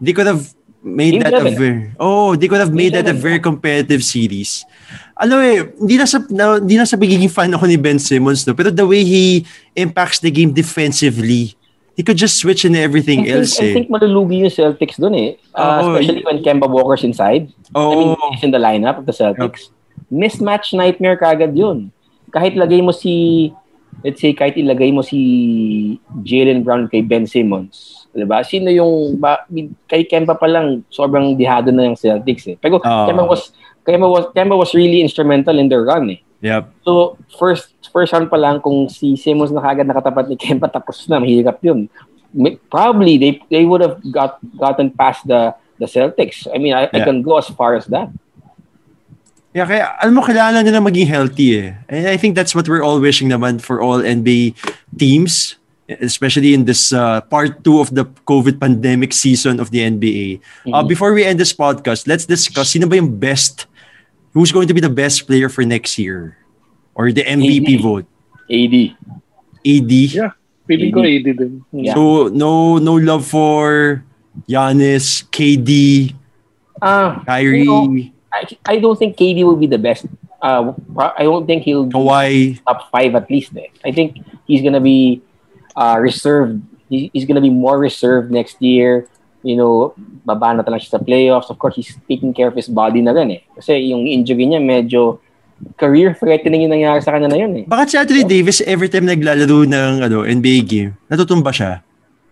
they 0.00 0.14
could 0.14 0.26
have 0.30 0.54
made 0.84 1.18
Game 1.18 1.24
that 1.26 1.34
a 1.34 1.50
very, 1.50 1.90
oh, 1.98 2.36
they 2.36 2.46
could 2.46 2.60
have 2.60 2.72
made 2.72 2.92
Game 2.92 3.04
that 3.04 3.10
a 3.10 3.16
very 3.16 3.40
competitive 3.40 4.04
series. 4.04 4.62
Ano 5.18 5.40
eh, 5.40 5.64
hindi 5.74 5.96
na 5.96 6.06
sa, 6.06 6.22
na, 6.30 6.60
hindi 6.60 6.76
na 6.76 6.86
sa 6.86 7.00
pagiging 7.00 7.32
fan 7.32 7.50
ako 7.54 7.66
ni 7.66 7.80
Ben 7.80 7.98
Simmons, 7.98 8.46
no? 8.46 8.54
pero 8.54 8.70
the 8.70 8.86
way 8.86 9.02
he 9.02 9.46
impacts 9.74 10.20
the 10.20 10.30
game 10.30 10.52
defensively, 10.52 11.56
he 11.96 12.02
could 12.02 12.18
just 12.18 12.38
switch 12.38 12.64
into 12.64 12.78
everything 12.78 13.24
I 13.24 13.24
think, 13.24 13.34
else 13.34 13.52
I 13.58 13.64
eh. 13.64 13.74
think 13.74 13.88
malulugi 13.88 14.44
yung 14.44 14.52
Celtics 14.52 14.98
dun 15.00 15.14
eh. 15.14 15.38
Uh, 15.54 15.82
Oo, 15.82 15.98
especially 15.98 16.22
when 16.26 16.38
Kemba 16.42 16.68
Walker's 16.68 17.02
inside. 17.02 17.50
I 17.74 17.94
mean, 17.94 18.14
Oh, 18.14 18.30
he's 18.34 18.42
in 18.42 18.50
the 18.50 18.62
lineup 18.62 18.98
of 18.98 19.06
the 19.06 19.14
Celtics. 19.14 19.70
Mismatch 20.10 20.74
nightmare 20.74 21.16
kagad 21.16 21.56
yun. 21.56 21.90
Kahit 22.34 22.58
lagay 22.58 22.82
mo 22.82 22.90
si, 22.90 23.54
let's 24.02 24.18
say, 24.20 24.32
kahit 24.32 24.58
ilagay 24.58 24.90
mo 24.90 25.04
si 25.04 25.20
Jalen 26.24 26.64
Brown 26.64 26.88
kay 26.88 27.04
Ben 27.04 27.28
Simmons. 27.28 28.04
Diba? 28.14 28.42
Sino 28.46 28.70
yung, 28.70 29.18
ba, 29.18 29.42
kay 29.90 30.06
Kemba 30.06 30.38
pa 30.38 30.46
lang, 30.46 30.82
sobrang 30.90 31.34
dihado 31.34 31.70
na 31.74 31.86
yung 31.86 31.98
Celtics 31.98 32.46
eh. 32.46 32.56
Pero 32.58 32.78
Oo. 32.78 33.06
Kemba 33.10 33.26
was, 33.26 33.50
Kemba 33.82 34.06
was, 34.06 34.24
Kemba 34.32 34.54
was 34.54 34.70
really 34.72 35.02
instrumental 35.02 35.58
in 35.58 35.66
their 35.68 35.82
run 35.82 36.10
eh. 36.10 36.20
yep. 36.40 36.70
So, 36.86 37.18
first 37.38 37.74
first 37.90 38.12
round 38.14 38.30
pa 38.30 38.38
lang, 38.38 38.60
kung 38.62 38.86
si 38.86 39.18
Simmons 39.18 39.50
na 39.50 39.62
kagad 39.62 39.86
nakatapat 39.86 40.30
ni 40.30 40.36
Kemba, 40.38 40.70
tapos 40.70 41.06
na, 41.10 41.18
mahirap 41.18 41.58
yun. 41.62 41.90
Probably, 42.70 43.14
they 43.18 43.38
they 43.50 43.62
would 43.64 43.80
have 43.80 44.02
got 44.10 44.42
gotten 44.58 44.90
past 44.90 45.22
the 45.26 45.54
the 45.78 45.86
Celtics. 45.86 46.46
I 46.50 46.58
mean, 46.58 46.74
I, 46.74 46.86
I 46.90 47.02
Yeah. 47.02 47.06
can 47.06 47.22
go 47.22 47.38
as 47.38 47.46
far 47.50 47.74
as 47.78 47.86
that. 47.94 48.10
Yeah, 49.54 49.70
kaya 49.70 49.94
alam 50.02 50.18
mo, 50.18 50.22
kailangan 50.26 50.66
nila 50.66 50.82
maging 50.82 51.06
healthy 51.06 51.54
eh. 51.62 51.78
And 51.86 52.10
I 52.10 52.18
think 52.18 52.34
that's 52.34 52.58
what 52.58 52.66
we're 52.66 52.82
all 52.82 52.98
wishing 52.98 53.30
naman 53.30 53.62
for 53.62 53.78
all 53.78 54.02
NBA 54.02 54.58
teams, 54.98 55.54
especially 56.02 56.58
in 56.58 56.66
this 56.66 56.90
uh, 56.90 57.22
part 57.30 57.62
two 57.62 57.78
of 57.78 57.94
the 57.94 58.02
COVID 58.26 58.58
pandemic 58.58 59.14
season 59.14 59.62
of 59.62 59.70
the 59.70 59.86
NBA. 59.86 60.42
Uh, 60.66 60.82
Mhm. 60.82 60.90
before 60.90 61.14
we 61.14 61.22
end 61.22 61.38
this 61.38 61.54
podcast, 61.54 62.10
let's 62.10 62.26
discuss 62.26 62.74
sino 62.74 62.90
ba 62.90 62.98
yung 62.98 63.14
best, 63.14 63.70
who's 64.34 64.50
going 64.50 64.66
to 64.66 64.74
be 64.74 64.82
the 64.82 64.90
best 64.90 65.22
player 65.30 65.46
for 65.46 65.62
next 65.62 66.02
year? 66.02 66.34
Or 66.98 67.14
the 67.14 67.22
MVP 67.22 67.78
AD. 67.78 67.82
vote? 67.82 68.06
AD. 68.50 68.74
AD? 69.62 69.92
Yeah. 70.10 70.34
Feeling 70.66 70.90
ko 70.90 71.06
AD. 71.06 71.30
AD 71.30 71.38
din. 71.38 71.52
Yeah. 71.70 71.94
So, 71.94 72.26
no 72.26 72.82
no 72.82 72.98
love 72.98 73.22
for 73.22 74.02
Giannis, 74.50 75.22
KD, 75.30 76.10
Ah, 76.82 77.22
Kyrie, 77.22 77.62
you 77.62 77.70
know, 77.70 77.86
I, 78.34 78.42
I 78.66 78.78
don't 78.82 78.98
think 78.98 79.16
KD 79.16 79.44
will 79.44 79.56
be 79.56 79.66
the 79.70 79.78
best. 79.78 80.06
Uh, 80.42 80.74
I 80.98 81.22
don't 81.22 81.46
think 81.46 81.62
he'll 81.62 81.86
be 81.86 81.94
Kawhi. 81.94 82.58
top 82.66 82.90
five 82.90 83.14
at 83.14 83.30
least. 83.30 83.56
Eh. 83.56 83.70
I 83.84 83.92
think 83.92 84.18
he's 84.46 84.60
gonna 84.60 84.82
be 84.82 85.22
uh, 85.76 85.96
reserved. 86.00 86.60
He, 86.90 87.10
he's 87.14 87.24
gonna 87.24 87.40
be 87.40 87.50
more 87.50 87.78
reserved 87.78 88.30
next 88.30 88.60
year. 88.60 89.08
You 89.44 89.56
know, 89.56 89.94
baba 90.24 90.56
na 90.56 90.62
talaga 90.64 90.84
siya 90.84 90.98
sa 90.98 91.02
playoffs. 91.04 91.48
Of 91.48 91.60
course, 91.60 91.76
he's 91.76 91.96
taking 92.08 92.32
care 92.34 92.48
of 92.48 92.56
his 92.56 92.68
body 92.68 93.00
na 93.00 93.12
rin 93.12 93.30
eh. 93.30 93.40
Kasi 93.54 93.92
yung 93.92 94.08
injury 94.08 94.48
niya 94.48 94.60
medyo 94.60 95.20
career 95.78 96.16
threatening 96.16 96.66
yung 96.66 96.74
nangyari 96.74 97.00
sa 97.00 97.14
kanya 97.14 97.30
na 97.30 97.38
yun 97.38 97.52
eh. 97.62 97.64
Bakit 97.68 97.86
si 97.88 97.96
Anthony 97.96 98.24
Davis 98.26 98.60
every 98.64 98.90
time 98.90 99.06
naglalaro 99.06 99.64
ng 99.68 99.92
ano, 100.02 100.26
NBA 100.26 100.58
game, 100.66 100.90
natutumba 101.08 101.54
siya? 101.54 101.80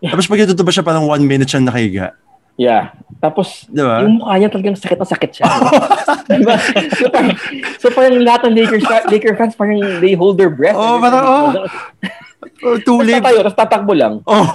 Tapos 0.12 0.26
pag 0.26 0.40
natutumba 0.42 0.72
siya, 0.74 0.84
parang 0.84 1.06
one 1.06 1.24
minute 1.24 1.48
siya 1.48 1.62
nakahiga. 1.62 2.16
Yeah. 2.60 2.92
Tapos, 3.22 3.70
Di 3.70 3.80
ba? 3.80 4.02
yung 4.02 4.18
mukha 4.18 4.34
niya 4.34 4.50
talagang 4.50 4.74
sakit 4.74 4.98
na 4.98 5.06
sakit 5.06 5.30
siya. 5.30 5.44
diba? 6.42 6.56
So 6.98 7.06
parang, 7.08 7.36
so 7.78 7.86
parang 7.94 8.18
lahat 8.18 8.40
ng 8.50 8.54
Lakers, 8.58 8.84
Laker 9.08 9.34
fans, 9.38 9.54
parang 9.54 9.78
they 10.02 10.18
hold 10.18 10.36
their 10.36 10.50
breath. 10.50 10.74
Oh, 10.74 10.98
parang, 10.98 11.24
oh. 11.24 11.46
Oh, 12.62 12.78
too 12.78 13.02
Tapos 13.02 13.10
tatayo, 13.10 13.38
tapos 13.42 13.58
tatakbo 13.58 13.92
lang. 13.94 14.22
Oh. 14.22 14.46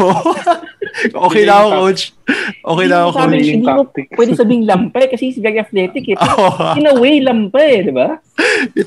okay 1.27 1.43
na 1.43 1.59
ako, 1.59 1.67
coach. 1.87 2.15
Okay 2.63 2.85
na 2.87 2.95
ako, 3.03 3.09
coach. 3.15 3.47
Hindi 3.47 3.67
mo 3.67 3.83
pwede 3.91 4.31
sabing 4.31 4.63
lampay 4.63 5.11
kasi 5.11 5.31
he's 5.31 5.39
very 5.43 5.59
athletic 5.59 6.03
eh. 6.07 6.15
Oh. 6.15 6.79
in 6.79 6.87
a 6.87 6.95
way, 6.95 7.19
lampay, 7.19 7.83
di 7.83 7.91
ba? 7.91 8.19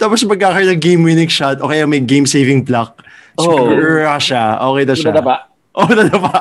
Tapos 0.00 0.24
magkakaroon 0.24 0.72
ng 0.72 0.80
game-winning 0.80 1.28
shot 1.28 1.60
o 1.60 1.68
kaya 1.68 1.84
may 1.84 2.00
game-saving 2.00 2.64
block. 2.64 3.04
Oh. 3.36 3.68
Siya. 4.20 4.56
Okay 4.56 4.84
na 4.88 4.94
siya. 4.96 5.12
Diba 5.12 5.24
ba? 5.24 5.36
Oh, 5.76 5.88
nadapa. 5.88 6.40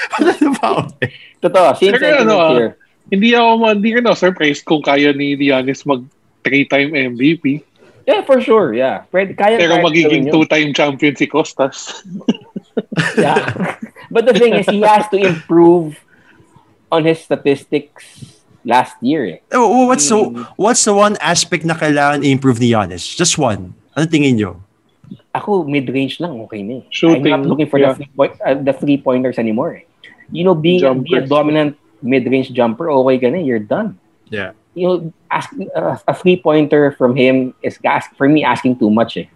nadapa. 0.22 0.88
Okay. 0.96 1.10
Totoo, 1.42 1.68
same 1.76 1.92
Pero 1.98 2.06
ano, 2.22 2.34
sentiment 2.36 2.74
ah. 2.74 2.80
Hindi 3.12 3.28
ako, 3.34 3.50
ma- 3.58 3.74
hindi 3.76 3.90
rin 3.92 4.06
ako 4.06 4.16
surprised 4.16 4.62
kung 4.64 4.82
kaya 4.82 5.10
ni 5.12 5.36
Giannis 5.36 5.84
mag 5.84 6.06
three-time 6.42 6.94
MVP. 7.14 7.60
Yeah, 8.02 8.26
for 8.26 8.42
sure, 8.42 8.74
yeah. 8.74 9.06
Pwede, 9.14 9.38
kaya, 9.38 9.58
Pero 9.58 9.78
kaya 9.78 9.86
magiging 9.86 10.26
two-time 10.30 10.74
champion 10.74 11.14
si 11.14 11.26
Costas. 11.28 12.02
Yeah. 13.20 13.76
But 14.08 14.24
the 14.24 14.32
thing 14.32 14.56
is, 14.56 14.64
he 14.64 14.80
has 14.80 15.08
to 15.12 15.20
improve 15.20 16.00
on 16.88 17.04
his 17.04 17.20
statistics 17.20 18.04
last 18.64 18.96
year 19.00 19.26
eh. 19.26 19.38
Oh, 19.52 19.86
what's 19.86 20.06
so 20.06 20.32
what's 20.56 20.84
the 20.84 20.94
one 20.94 21.16
aspect 21.20 21.64
na 21.64 21.74
kailangan 21.74 22.24
i-improve 22.24 22.60
ni 22.60 22.72
Giannis? 22.72 23.04
Just 23.04 23.36
one. 23.36 23.74
Ano 23.96 24.06
tingin 24.06 24.38
nyo? 24.38 24.60
Ako, 25.32 25.64
mid-range 25.64 26.20
lang, 26.20 26.36
okay 26.44 26.60
na 26.60 26.80
eh. 26.80 26.82
Shooting, 26.92 27.32
I'm 27.32 27.40
not 27.40 27.48
looking 27.48 27.68
for 27.72 27.80
yeah. 27.80 27.96
the, 27.96 28.04
three 28.04 28.12
point, 28.12 28.32
uh, 28.44 28.52
the 28.52 28.72
three-pointers 28.76 29.38
anymore 29.40 29.80
eh. 29.80 29.84
You 30.28 30.44
know, 30.44 30.54
being, 30.54 30.80
being 30.80 31.24
a 31.24 31.24
Jumpers. 31.24 31.28
dominant 31.28 31.76
mid-range 32.02 32.52
jumper, 32.52 32.90
okay 32.90 33.16
ka 33.18 33.28
na, 33.32 33.38
you're 33.40 33.58
done. 33.58 33.96
Yeah. 34.28 34.52
You 34.74 34.88
know, 34.88 34.96
ask, 35.30 35.48
uh, 35.76 35.96
a 36.08 36.14
three-pointer 36.14 36.92
from 37.00 37.16
him 37.16 37.54
is, 37.62 37.78
ask, 37.84 38.12
for 38.16 38.28
me, 38.28 38.44
asking 38.44 38.76
too 38.78 38.90
much 38.90 39.16
eh. 39.16 39.28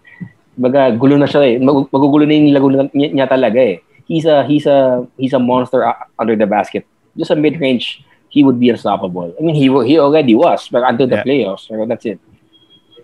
Baga, 0.57 0.93
gulo 0.97 1.17
na 1.17 1.25
siya 1.25 1.57
eh. 1.57 1.59
Mag- 1.61 1.89
magugulo 1.89 2.29
na 2.29 2.33
yung 2.33 2.53
lago 2.53 2.69
na- 2.69 2.93
niya, 2.93 3.13
niya 3.13 3.27
talaga 3.29 3.61
eh. 3.61 3.81
He's 4.05 4.25
a, 4.25 4.45
he's 4.45 4.67
a, 4.67 5.07
he's 5.17 5.33
a 5.33 5.39
monster 5.41 5.85
under 6.19 6.37
the 6.37 6.47
basket. 6.47 6.85
Just 7.17 7.31
a 7.31 7.37
mid-range, 7.37 8.05
he 8.29 8.45
would 8.45 8.61
be 8.61 8.69
unstoppable. 8.69 9.33
I 9.37 9.43
mean, 9.43 9.55
he, 9.55 9.69
he 9.89 9.99
already 9.99 10.35
was, 10.35 10.69
but 10.69 10.85
until 10.85 11.09
the 11.09 11.17
Yeah. 11.17 11.25
playoffs, 11.25 11.69
so 11.69 11.85
that's 11.89 12.05
it. 12.05 12.21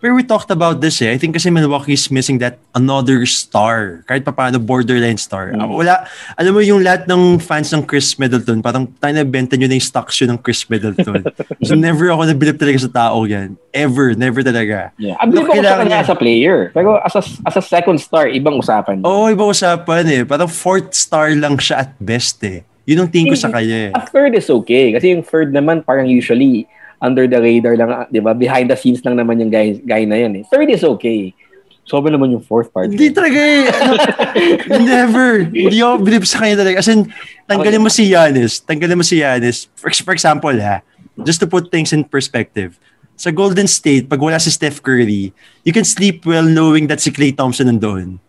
Pero 0.03 0.19
we 0.19 0.27
talked 0.27 0.51
about 0.51 0.83
this 0.83 0.99
eh. 0.99 1.15
I 1.15 1.17
think 1.17 1.39
kasi 1.39 1.47
Milwaukee 1.47 1.95
is 1.95 2.11
missing 2.11 2.43
that 2.43 2.59
another 2.75 3.23
star. 3.23 4.03
Kahit 4.11 4.27
pa 4.27 4.35
paano, 4.35 4.59
borderline 4.59 5.15
star. 5.15 5.55
Mm. 5.55 5.63
Ah, 5.63 5.71
Wala, 5.71 5.95
alam 6.35 6.51
mo 6.51 6.59
yung 6.59 6.83
lahat 6.83 7.07
ng 7.07 7.39
fans 7.39 7.71
ng 7.71 7.87
Chris 7.87 8.19
Middleton, 8.19 8.59
parang 8.67 8.91
tayo 8.99 9.15
na 9.15 9.23
benta 9.23 9.55
nyo 9.55 9.71
na 9.71 9.79
yung 9.79 9.87
stocks 9.87 10.19
yun 10.19 10.35
ng 10.35 10.43
Chris 10.43 10.67
Middleton. 10.67 11.23
so 11.63 11.79
never 11.79 12.11
ako 12.11 12.27
nabilib 12.27 12.59
talaga 12.59 12.83
sa 12.83 12.91
tao 12.91 13.23
yan. 13.31 13.55
Ever, 13.71 14.19
never 14.19 14.43
talaga. 14.43 14.91
Yeah. 14.99 15.15
Abilib 15.23 15.47
Look, 15.47 15.55
ako 15.55 15.63
sa 15.63 15.79
kanya 15.87 16.03
niya. 16.03 16.03
as 16.03 16.11
a 16.11 16.19
player. 16.19 16.59
Pero 16.75 16.99
as 16.99 17.15
a, 17.15 17.23
as 17.47 17.55
a 17.55 17.63
second 17.63 18.03
star, 18.03 18.27
ibang 18.27 18.59
usapan. 18.59 19.07
Oo, 19.07 19.31
iba 19.31 19.47
usapan 19.47 20.03
eh. 20.11 20.23
Parang 20.27 20.51
fourth 20.51 20.99
star 20.99 21.31
lang 21.39 21.55
siya 21.63 21.87
at 21.87 21.95
best 22.03 22.43
eh. 22.43 22.67
Yun 22.91 23.07
ang 23.07 23.11
tingin 23.15 23.31
ko 23.31 23.39
sa 23.39 23.55
kanya 23.55 23.79
eh. 23.87 23.91
A 23.95 24.03
third 24.03 24.35
is 24.35 24.51
okay. 24.51 24.91
Kasi 24.91 25.15
yung 25.15 25.23
third 25.23 25.55
naman, 25.55 25.87
parang 25.87 26.11
usually, 26.11 26.67
under 27.03 27.27
the 27.27 27.43
radar 27.43 27.75
lang, 27.75 27.91
ah, 27.91 28.07
di 28.07 28.23
ba? 28.23 28.31
Behind 28.31 28.71
the 28.71 28.79
scenes 28.79 29.03
lang 29.03 29.19
naman 29.19 29.43
yung 29.43 29.51
guy, 29.51 29.75
guy 29.83 30.07
na 30.07 30.23
yan 30.23 30.39
eh. 30.39 30.43
Third 30.47 30.71
is 30.71 30.87
okay. 30.87 31.35
Sobrang 31.83 32.15
naman 32.15 32.31
yung 32.31 32.47
fourth 32.47 32.71
part. 32.71 32.95
Hindi 32.95 33.11
talaga 33.11 33.35
eh. 33.35 33.67
Ano, 33.67 34.87
never. 34.87 35.51
Hindi 35.51 35.83
ako 35.83 35.95
believe 35.99 36.23
sa 36.31 36.39
kanya 36.39 36.63
talaga. 36.63 36.79
As 36.79 36.87
in, 36.87 37.11
tanggalin 37.51 37.83
mo 37.83 37.91
si 37.91 38.07
Giannis. 38.07 38.63
Tanggalin 38.63 38.95
mo 38.95 39.03
si 39.03 39.19
Giannis. 39.19 39.67
For, 39.75 39.91
for 39.91 40.15
example 40.15 40.55
ha, 40.63 40.87
just 41.27 41.43
to 41.43 41.51
put 41.51 41.75
things 41.75 41.91
in 41.91 42.07
perspective. 42.07 42.79
Sa 43.19 43.35
Golden 43.35 43.67
State, 43.67 44.07
pag 44.07 44.23
wala 44.23 44.39
si 44.39 44.55
Steph 44.55 44.79
Curry, 44.79 45.35
you 45.67 45.75
can 45.75 45.83
sleep 45.83 46.23
well 46.23 46.47
knowing 46.47 46.87
that 46.87 47.03
si 47.03 47.11
Klay 47.11 47.35
Thompson 47.35 47.67
nandoon. 47.67 48.23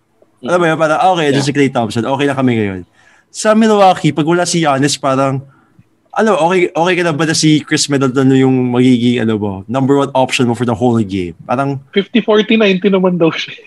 Alam 0.43 0.57
mo 0.59 0.65
yun? 0.67 0.77
Parang, 0.77 0.99
okay, 1.13 1.31
yeah. 1.31 1.45
si 1.45 1.53
Klay 1.53 1.69
Thompson. 1.69 2.03
Okay 2.03 2.25
na 2.25 2.35
kami 2.35 2.57
ngayon. 2.57 2.81
Sa 3.29 3.53
Milwaukee, 3.53 4.11
pag 4.11 4.27
wala 4.27 4.49
si 4.49 4.65
Giannis, 4.65 4.97
parang, 4.97 5.45
ano, 6.13 6.37
okay, 6.45 6.69
okay 6.69 6.93
ka 6.93 7.03
na 7.03 7.13
ba 7.13 7.25
na 7.25 7.33
si 7.33 7.65
Chris 7.65 7.89
Middleton 7.89 8.29
yung 8.37 8.69
magiging, 8.69 9.25
ano 9.25 9.35
ba, 9.41 9.51
number 9.65 9.97
one 9.97 10.13
option 10.13 10.45
mo 10.45 10.53
for 10.53 10.65
the 10.65 10.77
whole 10.77 11.01
game? 11.01 11.33
Parang, 11.49 11.81
50-40-90 11.89 12.93
naman 12.93 13.17
daw 13.17 13.33
siya. 13.33 13.57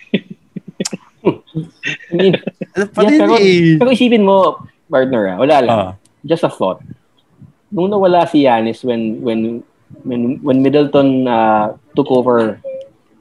I 1.26 2.14
mean, 2.14 2.34
ano 2.78 2.84
pa 2.86 3.02
yeah, 3.02 3.10
rin 3.10 3.18
pero, 3.18 3.34
eh. 3.42 3.74
pero 3.82 3.90
isipin 3.90 4.22
mo, 4.22 4.62
partner, 4.86 5.34
ah, 5.34 5.36
wala 5.42 5.56
lang. 5.58 5.74
Ah. 5.74 5.92
Just 6.22 6.46
a 6.46 6.50
thought. 6.50 6.78
Nung 7.74 7.90
nawala 7.90 8.30
si 8.30 8.46
Yanis 8.46 8.86
when 8.86 9.18
when 9.26 9.66
when 10.06 10.38
when 10.42 10.62
Middleton 10.62 11.26
uh, 11.26 11.74
took 11.98 12.06
over 12.14 12.62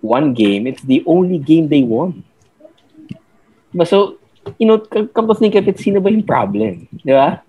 one 0.06 0.38
game, 0.38 0.70
it's 0.70 0.86
the 0.86 1.02
only 1.10 1.42
game 1.42 1.70
they 1.70 1.82
won. 1.82 2.22
Diba? 3.74 3.86
So, 3.90 4.22
you 4.62 4.70
know, 4.70 4.78
come 4.86 5.28
to 5.28 5.36
think 5.36 5.58
of 5.58 5.66
it, 5.66 5.82
sino 5.82 5.98
ba 5.98 6.14
yung 6.14 6.26
problem? 6.26 6.86
Di 7.02 7.14
ba? 7.14 7.42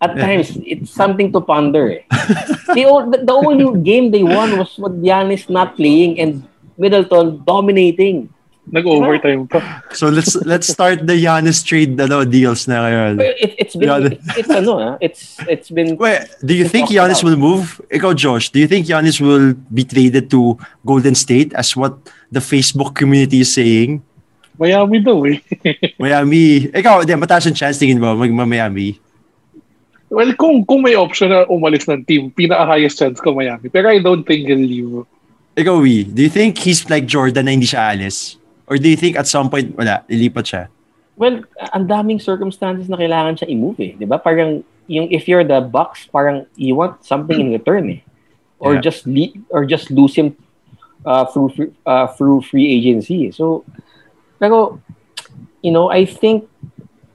At 0.00 0.14
Yeah. 0.14 0.26
times, 0.26 0.54
it's 0.62 0.90
something 0.94 1.34
to 1.34 1.40
ponder. 1.42 1.98
Eh. 1.98 2.02
the, 2.78 3.22
the, 3.26 3.34
only 3.34 3.66
game 3.82 4.10
they 4.14 4.22
won 4.22 4.54
was 4.54 4.78
with 4.78 5.02
Giannis 5.02 5.50
not 5.50 5.74
playing 5.74 6.20
and 6.20 6.46
Middleton 6.78 7.42
dominating. 7.42 8.30
Nag-overtime 8.68 9.48
pa. 9.48 9.80
So 9.96 10.12
let's 10.12 10.36
let's 10.44 10.68
start 10.68 11.08
the 11.08 11.16
Giannis 11.16 11.64
trade 11.64 11.96
ano, 11.96 12.28
deals 12.28 12.68
na 12.68 12.84
ngayon. 12.84 13.12
It, 13.16 13.56
it's 13.64 13.74
been, 13.74 13.88
Yeah. 13.88 14.12
it's, 14.12 14.28
it's 14.44 14.52
ano, 14.52 14.72
ah, 14.76 14.94
it's, 15.00 15.22
it's 15.48 15.68
been, 15.72 15.96
Wait, 15.96 16.28
do 16.44 16.52
you 16.52 16.68
think 16.68 16.92
Giannis 16.92 17.24
about. 17.24 17.32
will 17.32 17.40
move? 17.40 17.80
Ikaw, 17.88 18.12
Josh, 18.12 18.52
do 18.52 18.60
you 18.60 18.68
think 18.68 18.84
Giannis 18.84 19.24
will 19.24 19.56
be 19.72 19.88
traded 19.88 20.28
to 20.36 20.60
Golden 20.84 21.16
State 21.16 21.56
as 21.56 21.72
what 21.74 21.96
the 22.28 22.44
Facebook 22.44 22.92
community 22.92 23.40
is 23.40 23.56
saying? 23.56 24.04
Miami 24.60 25.00
daw 25.00 25.22
eh. 25.24 25.40
Miami. 26.02 26.68
Ikaw, 26.68 27.08
di, 27.08 27.16
mataas 27.16 27.48
ang 27.48 27.56
chance 27.56 27.80
tingin 27.80 27.96
mo 27.96 28.12
mag 28.12 28.30
Miami. 28.30 29.00
Well, 30.10 30.32
kung 30.34 30.64
kung 30.64 30.82
may 30.82 30.94
option 30.94 31.30
na 31.30 31.44
umalis 31.46 31.88
ng 31.88 32.04
team, 32.04 32.30
pinaka-highest 32.32 32.98
chance 32.98 33.18
ko 33.20 33.32
Miami. 33.32 33.68
Pero 33.68 33.88
I 33.88 34.00
don't 34.00 34.24
think 34.24 34.48
he'll 34.48 34.60
leave. 34.60 35.06
Ikaw, 35.58 35.82
Wee, 35.82 36.04
do 36.04 36.22
you 36.22 36.30
think 36.30 36.58
he's 36.58 36.86
like 36.88 37.06
Jordan 37.06 37.46
na 37.46 37.52
hindi 37.52 37.66
siya 37.66 37.92
alis? 37.96 38.38
Or 38.68 38.78
do 38.78 38.88
you 38.88 38.96
think 38.96 39.16
at 39.16 39.26
some 39.26 39.50
point, 39.50 39.74
wala, 39.74 40.04
ilipat 40.06 40.44
siya? 40.44 40.62
Well, 41.18 41.42
ang 41.74 41.88
daming 41.90 42.22
circumstances 42.22 42.86
na 42.86 42.94
kailangan 42.94 43.42
siya 43.42 43.50
i-move 43.50 43.80
eh. 43.82 43.92
Di 43.98 44.06
ba? 44.06 44.22
Parang, 44.22 44.62
yung 44.86 45.10
if 45.10 45.26
you're 45.26 45.42
the 45.42 45.58
Bucks, 45.58 46.06
parang 46.06 46.46
you 46.54 46.78
want 46.78 47.02
something 47.02 47.34
in 47.40 47.50
return 47.50 47.90
eh. 47.90 48.00
Or 48.62 48.78
Yeah. 48.78 48.86
just 48.86 49.06
le- 49.06 49.34
or 49.50 49.66
just 49.66 49.90
lose 49.90 50.14
him 50.14 50.34
uh, 51.06 51.26
through 51.26 51.50
free- 51.54 51.74
uh, 51.86 52.06
through 52.14 52.42
free 52.46 52.70
agency. 52.70 53.30
So, 53.34 53.66
pero, 54.38 54.78
you 55.62 55.74
know, 55.74 55.90
I 55.90 56.06
think, 56.06 56.46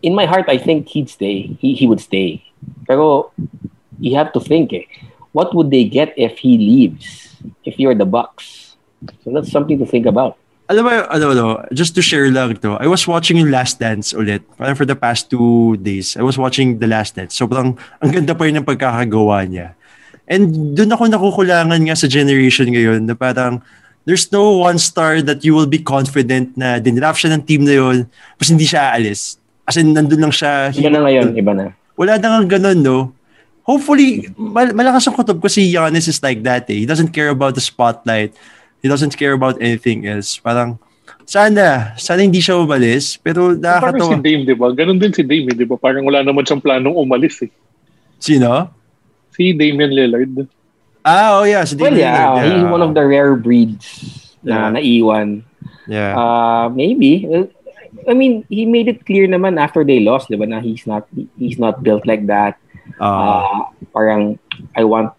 in 0.04 0.16
my 0.16 0.28
heart, 0.28 0.52
I 0.52 0.60
think 0.60 0.92
he'd 0.92 1.08
stay. 1.08 1.56
He, 1.64 1.76
he 1.76 1.88
would 1.88 2.04
stay. 2.04 2.44
Pero, 2.88 3.32
you 4.00 4.16
have 4.16 4.34
to 4.34 4.40
think 4.40 4.74
eh. 4.74 4.86
What 5.34 5.56
would 5.56 5.72
they 5.72 5.84
get 5.84 6.14
if 6.16 6.38
he 6.38 6.58
leaves? 6.58 7.36
If 7.66 7.80
you're 7.80 7.96
the 7.96 8.06
Bucks? 8.06 8.78
So 9.24 9.32
that's 9.34 9.52
something 9.52 9.80
to 9.80 9.86
think 9.86 10.06
about. 10.06 10.38
alam 10.72 10.84
mo, 10.88 10.92
ano, 11.12 11.26
ano, 11.36 11.46
just 11.76 11.94
to 11.96 12.02
share 12.02 12.32
lang 12.32 12.56
to, 12.64 12.80
I 12.80 12.88
was 12.88 13.04
watching 13.06 13.38
yung 13.38 13.52
Last 13.52 13.78
Dance 13.84 14.16
ulit. 14.16 14.42
Parang 14.56 14.74
for 14.80 14.88
the 14.88 14.96
past 14.96 15.28
two 15.28 15.76
days, 15.78 16.16
I 16.16 16.24
was 16.24 16.40
watching 16.40 16.80
The 16.80 16.88
Last 16.88 17.20
Dance. 17.20 17.36
So 17.36 17.48
parang 17.48 17.76
ang 18.00 18.12
ganda 18.12 18.32
pa 18.32 18.48
rin 18.48 18.56
ng 18.56 18.66
pagkakagawa 18.66 19.44
niya. 19.46 19.76
And 20.24 20.74
doon 20.74 20.96
ako 20.96 21.12
nakukulangan 21.12 21.80
nga 21.84 22.00
sa 22.00 22.08
generation 22.08 22.72
ngayon 22.72 23.06
na 23.06 23.14
parang 23.14 23.60
there's 24.08 24.32
no 24.32 24.64
one 24.64 24.80
star 24.80 25.20
that 25.22 25.44
you 25.44 25.52
will 25.52 25.68
be 25.68 25.84
confident 25.84 26.56
na 26.56 26.80
dinraft 26.80 27.20
siya 27.20 27.36
ng 27.36 27.44
team 27.44 27.68
na 27.68 27.76
yun 27.76 27.98
tapos 28.40 28.50
hindi 28.56 28.64
siya 28.64 28.96
aalis. 28.96 29.36
As 29.68 29.76
in, 29.80 29.92
nandun 29.96 30.20
lang 30.20 30.34
siya. 30.34 30.72
Iba 30.76 30.92
na 30.92 31.02
ngayon, 31.08 31.28
iba 31.36 31.52
na. 31.56 31.66
Wala 32.04 32.20
na 32.20 32.44
nga 32.44 32.60
ganun, 32.60 32.84
no? 32.84 32.98
Hopefully, 33.64 34.28
mal- 34.36 34.76
malakas 34.76 35.08
ang 35.08 35.16
kutob 35.16 35.40
ko 35.40 35.48
si 35.48 35.72
Giannis 35.72 36.12
is 36.12 36.20
like 36.20 36.44
that 36.44 36.68
eh. 36.68 36.84
He 36.84 36.86
doesn't 36.86 37.16
care 37.16 37.32
about 37.32 37.56
the 37.56 37.64
spotlight. 37.64 38.36
He 38.84 38.92
doesn't 38.92 39.16
care 39.16 39.32
about 39.32 39.56
anything 39.64 40.04
else. 40.04 40.36
Parang, 40.36 40.76
sana, 41.24 41.96
sana 41.96 42.20
hindi 42.20 42.44
siya 42.44 42.60
umalis. 42.60 43.16
Pero 43.16 43.56
Parang 43.56 43.96
si 43.96 44.12
nakakatawa. 44.12 44.20
Dame, 44.20 44.44
di 44.44 44.52
ba? 44.52 44.68
Ganun 44.76 45.00
din 45.00 45.16
si 45.16 45.24
Dame, 45.24 45.48
eh, 45.48 45.56
di 45.56 45.64
ba? 45.64 45.80
Parang 45.80 46.04
wala 46.04 46.20
naman 46.20 46.44
siyang 46.44 46.60
planong 46.60 46.92
umalis 46.92 47.40
eh. 47.48 47.52
Sino? 48.20 48.68
Si 49.32 49.56
Damian 49.56 49.96
Lillard. 49.96 50.44
Ah, 51.00 51.40
oh 51.40 51.48
yeah. 51.48 51.64
Si 51.64 51.80
Well, 51.80 51.96
Damian 51.96 52.04
yeah, 52.04 52.20
Lillard, 52.36 52.44
he's 52.52 52.68
one 52.68 52.84
of 52.84 52.92
the 52.92 53.04
rare 53.08 53.36
breeds 53.40 53.88
Yeah. 54.44 54.68
na 54.68 54.76
naiwan. 54.76 55.48
Yeah. 55.88 56.12
Uh, 56.20 56.68
maybe. 56.68 57.24
I 58.08 58.14
mean, 58.14 58.46
he 58.50 58.66
made 58.66 58.88
it 58.88 59.06
clear 59.06 59.28
naman 59.28 59.60
after 59.60 59.84
they 59.84 60.00
lost, 60.00 60.30
di 60.30 60.36
ba, 60.36 60.46
na 60.46 60.60
he's 60.60 60.86
not 60.88 61.08
he's 61.38 61.60
not 61.60 61.84
built 61.84 62.06
like 62.06 62.28
that. 62.28 62.58
Ah. 63.00 63.08
Uh, 63.08 63.60
parang, 63.94 64.40
I 64.76 64.84
want, 64.84 65.14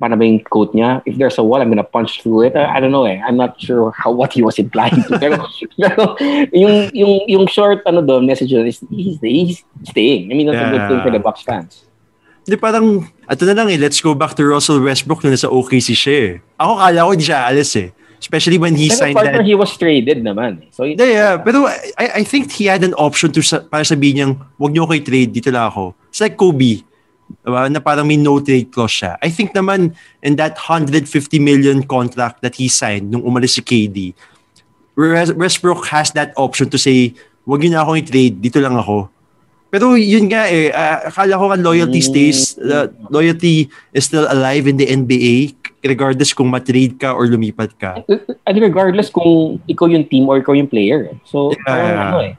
paano 0.00 0.16
ba 0.16 0.24
yung 0.24 0.40
quote 0.40 0.72
niya? 0.72 1.04
If 1.04 1.20
there's 1.20 1.36
a 1.36 1.44
wall, 1.44 1.60
I'm 1.60 1.68
gonna 1.68 1.84
punch 1.84 2.24
through 2.24 2.48
it. 2.48 2.56
I, 2.56 2.76
I 2.76 2.80
don't 2.80 2.92
know 2.92 3.04
eh. 3.04 3.20
I'm 3.20 3.36
not 3.36 3.60
sure 3.60 3.92
how 3.92 4.10
what 4.10 4.32
he 4.32 4.40
was 4.40 4.58
implying 4.58 4.96
to. 5.08 5.18
pero, 5.22 5.44
pero 5.76 6.16
yung, 6.52 6.90
yung, 6.96 7.12
yung 7.28 7.44
short 7.46 7.84
ano 7.84 8.00
doon, 8.00 8.24
message 8.24 8.50
doon 8.50 8.66
is 8.66 8.80
he's, 8.88 9.20
he's 9.20 9.64
staying. 9.84 10.32
I 10.32 10.34
mean, 10.34 10.48
that's 10.48 10.60
a 10.60 10.72
good 10.72 10.88
thing 10.88 11.00
for 11.04 11.12
the 11.12 11.20
Bucks 11.20 11.44
fans. 11.44 11.84
Di 12.48 12.56
parang, 12.56 13.04
ato 13.28 13.44
na 13.44 13.52
lang 13.52 13.68
eh, 13.68 13.76
let's 13.76 14.00
go 14.00 14.16
back 14.16 14.32
to 14.34 14.42
Russell 14.42 14.80
Westbrook 14.80 15.20
nung 15.20 15.36
nasa 15.36 15.52
OKC 15.52 15.92
siya 15.92 16.16
eh. 16.16 16.32
Ako 16.56 16.72
kala 16.80 17.04
ko 17.04 17.10
hindi 17.12 17.26
siya 17.28 17.44
alis 17.44 17.72
eh. 17.76 17.92
Especially 18.20 18.60
when 18.60 18.76
he 18.76 18.92
Pero 18.92 19.00
signed 19.00 19.16
partner, 19.16 19.40
that. 19.40 19.48
he 19.48 19.56
was 19.56 19.72
traded 19.80 20.20
naman. 20.20 20.68
So, 20.76 20.84
Yeah, 20.84 21.08
yeah. 21.08 21.34
Pero 21.40 21.64
I, 21.96 22.20
I 22.20 22.22
think 22.22 22.52
he 22.52 22.68
had 22.68 22.84
an 22.84 22.92
option 23.00 23.32
to 23.32 23.40
sa, 23.40 23.64
para 23.64 23.80
sabihin 23.80 24.14
niyang, 24.20 24.34
wag 24.60 24.70
niyo 24.76 24.84
ko 24.84 24.92
trade 25.00 25.32
dito 25.32 25.48
lang 25.48 25.72
ako. 25.72 25.96
It's 26.12 26.20
like 26.20 26.36
Kobe. 26.36 26.84
Diba? 27.40 27.70
Na 27.72 27.80
parang 27.80 28.04
may 28.04 28.20
no 28.20 28.36
trade 28.44 28.68
clause 28.68 28.92
siya. 28.92 29.16
I 29.24 29.32
think 29.32 29.56
naman 29.56 29.96
in 30.20 30.36
that 30.36 30.60
150 30.60 31.08
million 31.40 31.80
contract 31.88 32.44
that 32.44 32.60
he 32.60 32.68
signed 32.68 33.08
nung 33.08 33.24
umalis 33.24 33.56
si 33.56 33.62
KD, 33.64 34.12
Wes- 34.98 35.32
Westbrook 35.32 35.88
has 35.88 36.12
that 36.12 36.36
option 36.36 36.68
to 36.68 36.76
say, 36.76 37.14
wag 37.48 37.64
niyo 37.64 37.72
na 37.72 37.86
akong 37.86 38.04
i-trade, 38.04 38.36
dito 38.36 38.60
lang 38.60 38.76
ako. 38.76 39.08
Pero 39.70 39.94
yun 39.94 40.26
nga 40.26 40.50
eh, 40.50 40.74
ah, 40.74 41.06
akala 41.06 41.38
ko 41.38 41.44
nga 41.54 41.62
loyalty 41.62 42.02
stays, 42.02 42.58
uh, 42.58 42.90
loyalty 43.08 43.70
is 43.94 44.04
still 44.10 44.26
alive 44.26 44.66
in 44.66 44.76
the 44.76 44.84
NBA 44.90 45.54
regardless 45.80 46.32
kung 46.32 46.52
matrade 46.52 47.00
ka 47.00 47.16
or 47.16 47.24
lumipat 47.24 47.72
ka. 47.80 48.04
and 48.46 48.56
regardless 48.60 49.08
kung 49.08 49.56
ikaw 49.64 49.88
yung 49.88 50.04
team 50.04 50.28
or 50.28 50.36
ikaw 50.38 50.52
yung 50.52 50.68
player. 50.68 51.08
eh. 51.08 51.16
So, 51.24 51.52
Yeah, 51.56 51.64
parang 51.64 51.96
ano 51.96 52.18
eh, 52.20 52.34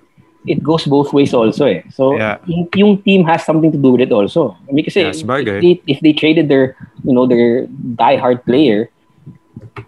it 0.46 0.62
goes 0.62 0.86
both 0.86 1.14
ways 1.14 1.34
also 1.34 1.66
eh. 1.66 1.82
So, 1.90 2.18
Yeah. 2.18 2.38
yung, 2.46 2.70
yung 2.78 2.94
team 3.02 3.26
has 3.26 3.42
something 3.46 3.74
to 3.74 3.80
do 3.82 3.94
with 3.98 4.02
it 4.02 4.14
also. 4.14 4.58
I 4.70 4.74
mean, 4.74 4.86
kasi 4.86 5.06
sabagay. 5.10 5.58
if, 5.58 5.62
they, 5.62 5.74
if 5.88 5.98
they 6.02 6.14
traded 6.14 6.50
their, 6.50 6.78
you 7.02 7.14
know, 7.14 7.26
their 7.26 7.66
die-hard 7.98 8.46
player, 8.46 8.90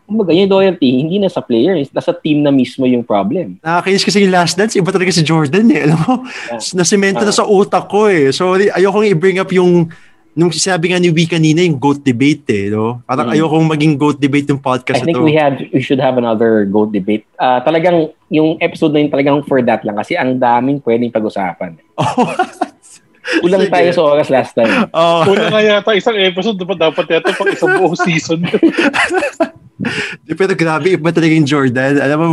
kumbaga 0.06 0.34
yung 0.34 0.50
loyalty, 0.50 1.02
hindi 1.02 1.18
na 1.18 1.30
sa 1.30 1.42
player, 1.42 1.74
is 1.74 1.90
nasa 1.90 2.14
team 2.14 2.46
na 2.46 2.54
mismo 2.54 2.86
yung 2.86 3.02
problem. 3.04 3.58
Nakakainis 3.66 4.06
kasi 4.06 4.22
yung 4.22 4.34
last 4.34 4.54
dance, 4.58 4.78
iba 4.78 4.94
talaga 4.94 5.10
si 5.10 5.26
Jordan 5.26 5.66
eh. 5.74 5.90
Alam 5.90 5.98
mo, 6.06 6.14
Yeah. 6.54 6.62
nasemento 6.78 7.22
na 7.22 7.34
sa 7.34 7.46
utak 7.46 7.90
ko 7.90 8.06
eh. 8.10 8.30
So, 8.30 8.54
ayokong 8.54 9.10
i-bring 9.10 9.42
up 9.42 9.50
yung, 9.50 9.90
nung 10.34 10.50
sinabi 10.50 10.90
nga 10.90 10.98
ni 10.98 11.10
Wee 11.10 11.26
kanina, 11.26 11.62
yung 11.62 11.78
GOAT 11.78 12.02
debate 12.02 12.46
eh. 12.50 12.66
No? 12.68 13.02
Parang 13.06 13.30
Mm. 13.30 13.34
ayokong 13.38 13.68
maging 13.70 13.94
GOAT 13.96 14.18
debate 14.18 14.50
yung 14.50 14.60
I 14.60 14.66
podcast 14.66 15.06
think 15.06 15.14
na 15.14 15.22
to. 15.22 15.26
we 15.26 15.34
have 15.34 15.56
we 15.70 15.80
should 15.80 16.02
have 16.02 16.18
another 16.18 16.66
GOAT 16.66 16.90
debate. 16.90 17.24
Ah, 17.38 17.62
talagang 17.62 18.10
yung 18.28 18.58
episode 18.58 18.92
na 18.92 19.00
yun 19.00 19.10
talagang 19.10 19.46
for 19.46 19.62
that 19.62 19.86
lang 19.86 19.94
kasi 19.94 20.18
ang 20.18 20.42
daming 20.42 20.82
pwedeng 20.82 21.10
pag-usapan. 21.10 21.78
Oh. 22.02 23.40
Kulang 23.40 23.64
Sige. 23.64 23.72
tayo 23.72 23.90
sa 23.96 24.02
oras 24.04 24.28
last 24.28 24.52
time. 24.52 24.92
Oh. 24.92 25.24
Una 25.32 25.48
nga 25.48 25.62
yata 25.64 25.96
isang 25.96 26.20
episode, 26.20 26.60
dapat 26.60 26.76
dapat 26.76 27.06
yata 27.08 27.32
pang 27.32 27.48
isang 27.48 27.72
buong 27.80 27.96
season. 27.96 28.44
Pero 30.38 30.54
grabe, 30.54 30.96
iba 30.96 31.10
talaga 31.10 31.32
yung 31.32 31.48
Jordan. 31.48 32.00
Alam 32.00 32.18
mo, 32.20 32.28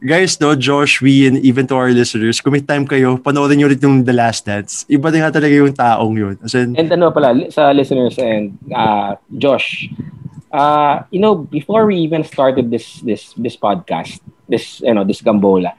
guys, 0.00 0.40
no, 0.40 0.54
Josh, 0.54 1.00
we, 1.00 1.26
and 1.26 1.38
even 1.38 1.66
to 1.68 1.74
our 1.76 1.90
listeners, 1.90 2.40
may 2.46 2.60
time 2.60 2.86
kayo, 2.86 3.20
panoorin 3.20 3.58
nyo 3.60 3.66
ulit 3.68 3.82
yung 3.82 4.04
The 4.04 4.12
Last 4.12 4.46
Dance. 4.46 4.84
Iba 4.88 5.12
nga 5.12 5.30
talaga 5.32 5.54
yung 5.54 5.72
taong 5.72 6.16
yun. 6.16 6.36
As 6.42 6.54
in, 6.54 6.76
And 6.76 6.90
ano 6.92 7.10
pala, 7.10 7.36
sa 7.50 7.70
listeners 7.70 8.18
and 8.18 8.56
uh, 8.74 9.16
Josh, 9.38 9.88
uh, 10.52 11.02
you 11.10 11.20
know, 11.20 11.34
before 11.36 11.86
we 11.86 11.96
even 11.96 12.24
started 12.24 12.70
this 12.70 13.00
this 13.04 13.32
this 13.36 13.56
podcast, 13.56 14.20
this 14.48 14.80
you 14.80 14.94
know, 14.94 15.04
this 15.04 15.22
Gambola, 15.22 15.72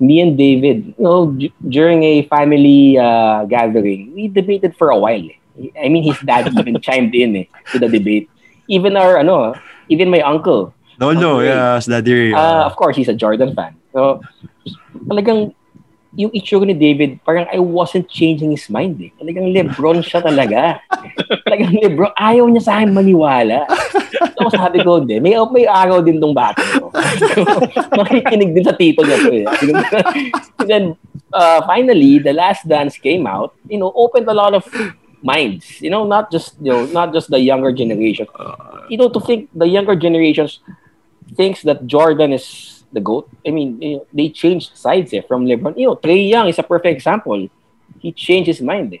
me 0.00 0.20
and 0.20 0.36
David, 0.36 0.92
you 0.96 1.04
know, 1.04 1.32
d- 1.32 1.52
during 1.68 2.02
a 2.02 2.22
family 2.28 2.98
uh, 2.98 3.44
gathering, 3.46 4.12
we 4.14 4.28
debated 4.28 4.76
for 4.76 4.90
a 4.90 4.98
while. 4.98 5.24
eh. 5.24 5.38
I 5.80 5.88
mean, 5.88 6.04
his 6.04 6.20
dad 6.20 6.52
even 6.52 6.80
chimed 6.84 7.14
in 7.16 7.36
eh, 7.36 7.46
to 7.72 7.78
the 7.78 7.88
debate. 7.88 8.28
Even 8.68 8.96
our 8.96 9.16
ano, 9.16 9.54
even 9.88 10.10
my 10.10 10.20
uncle, 10.20 10.74
no, 11.00 11.12
no, 11.12 11.40
Okay. 11.40 11.52
yeah, 11.52 11.78
sa 11.78 11.98
Daddy 11.98 12.12
Ray. 12.12 12.32
Uh, 12.32 12.40
uh, 12.40 12.62
of 12.66 12.74
course, 12.76 12.96
he's 12.96 13.08
a 13.08 13.16
Jordan 13.16 13.52
fan. 13.54 13.76
So, 13.92 14.20
talagang 15.08 15.52
yung 16.16 16.32
itsura 16.32 16.64
ni 16.64 16.72
David, 16.72 17.20
parang 17.22 17.44
I 17.52 17.60
wasn't 17.60 18.08
changing 18.08 18.50
his 18.50 18.64
mind 18.72 18.96
eh. 19.04 19.12
Talagang 19.20 19.52
Lebron 19.52 20.00
siya 20.00 20.24
talaga. 20.24 20.80
talagang 21.44 21.76
Lebron, 21.76 22.12
ayaw 22.16 22.48
niya 22.48 22.62
sa 22.64 22.80
akin 22.80 22.96
maniwala. 22.96 23.68
So, 24.40 24.48
sabi 24.48 24.80
ko, 24.80 25.04
hindi, 25.04 25.20
may, 25.20 25.36
may 25.52 25.68
araw 25.68 26.00
din 26.00 26.16
tong 26.16 26.32
bata 26.32 26.64
ko. 26.80 26.88
Makikinig 28.00 28.56
din 28.56 28.64
sa 28.64 28.72
tito 28.72 29.04
niya 29.04 29.20
to 29.20 29.30
eh. 29.32 29.44
And 30.64 30.68
then, 30.68 30.84
uh, 31.36 31.60
finally, 31.68 32.16
The 32.18 32.32
Last 32.32 32.64
Dance 32.64 32.96
came 32.96 33.28
out, 33.28 33.52
you 33.68 33.76
know, 33.76 33.92
opened 33.92 34.24
a 34.32 34.34
lot 34.34 34.56
of 34.56 34.64
minds. 35.20 35.84
You 35.84 35.92
know, 35.92 36.08
not 36.08 36.32
just, 36.32 36.56
you 36.64 36.72
know, 36.72 36.88
not 36.88 37.12
just 37.12 37.28
the 37.28 37.40
younger 37.40 37.76
generation. 37.76 38.24
You 38.88 38.96
know, 38.96 39.12
to 39.12 39.20
think 39.20 39.52
the 39.52 39.68
younger 39.68 39.96
generations 39.96 40.64
thinks 41.34 41.62
that 41.62 41.86
Jordan 41.86 42.32
is 42.32 42.84
the 42.92 43.00
GOAT. 43.00 43.28
I 43.46 43.50
mean, 43.50 43.80
you 43.82 43.96
know, 43.96 44.06
they 44.12 44.28
changed 44.30 44.76
sides 44.76 45.12
eh, 45.12 45.22
from 45.26 45.44
LeBron. 45.46 45.76
You 45.76 45.88
know, 45.88 45.94
Trey 45.96 46.20
Young 46.22 46.48
is 46.48 46.58
a 46.58 46.62
perfect 46.62 46.94
example. 46.96 47.48
He 47.98 48.12
changed 48.12 48.46
his 48.46 48.60
mind. 48.60 48.94
Eh. 48.94 48.98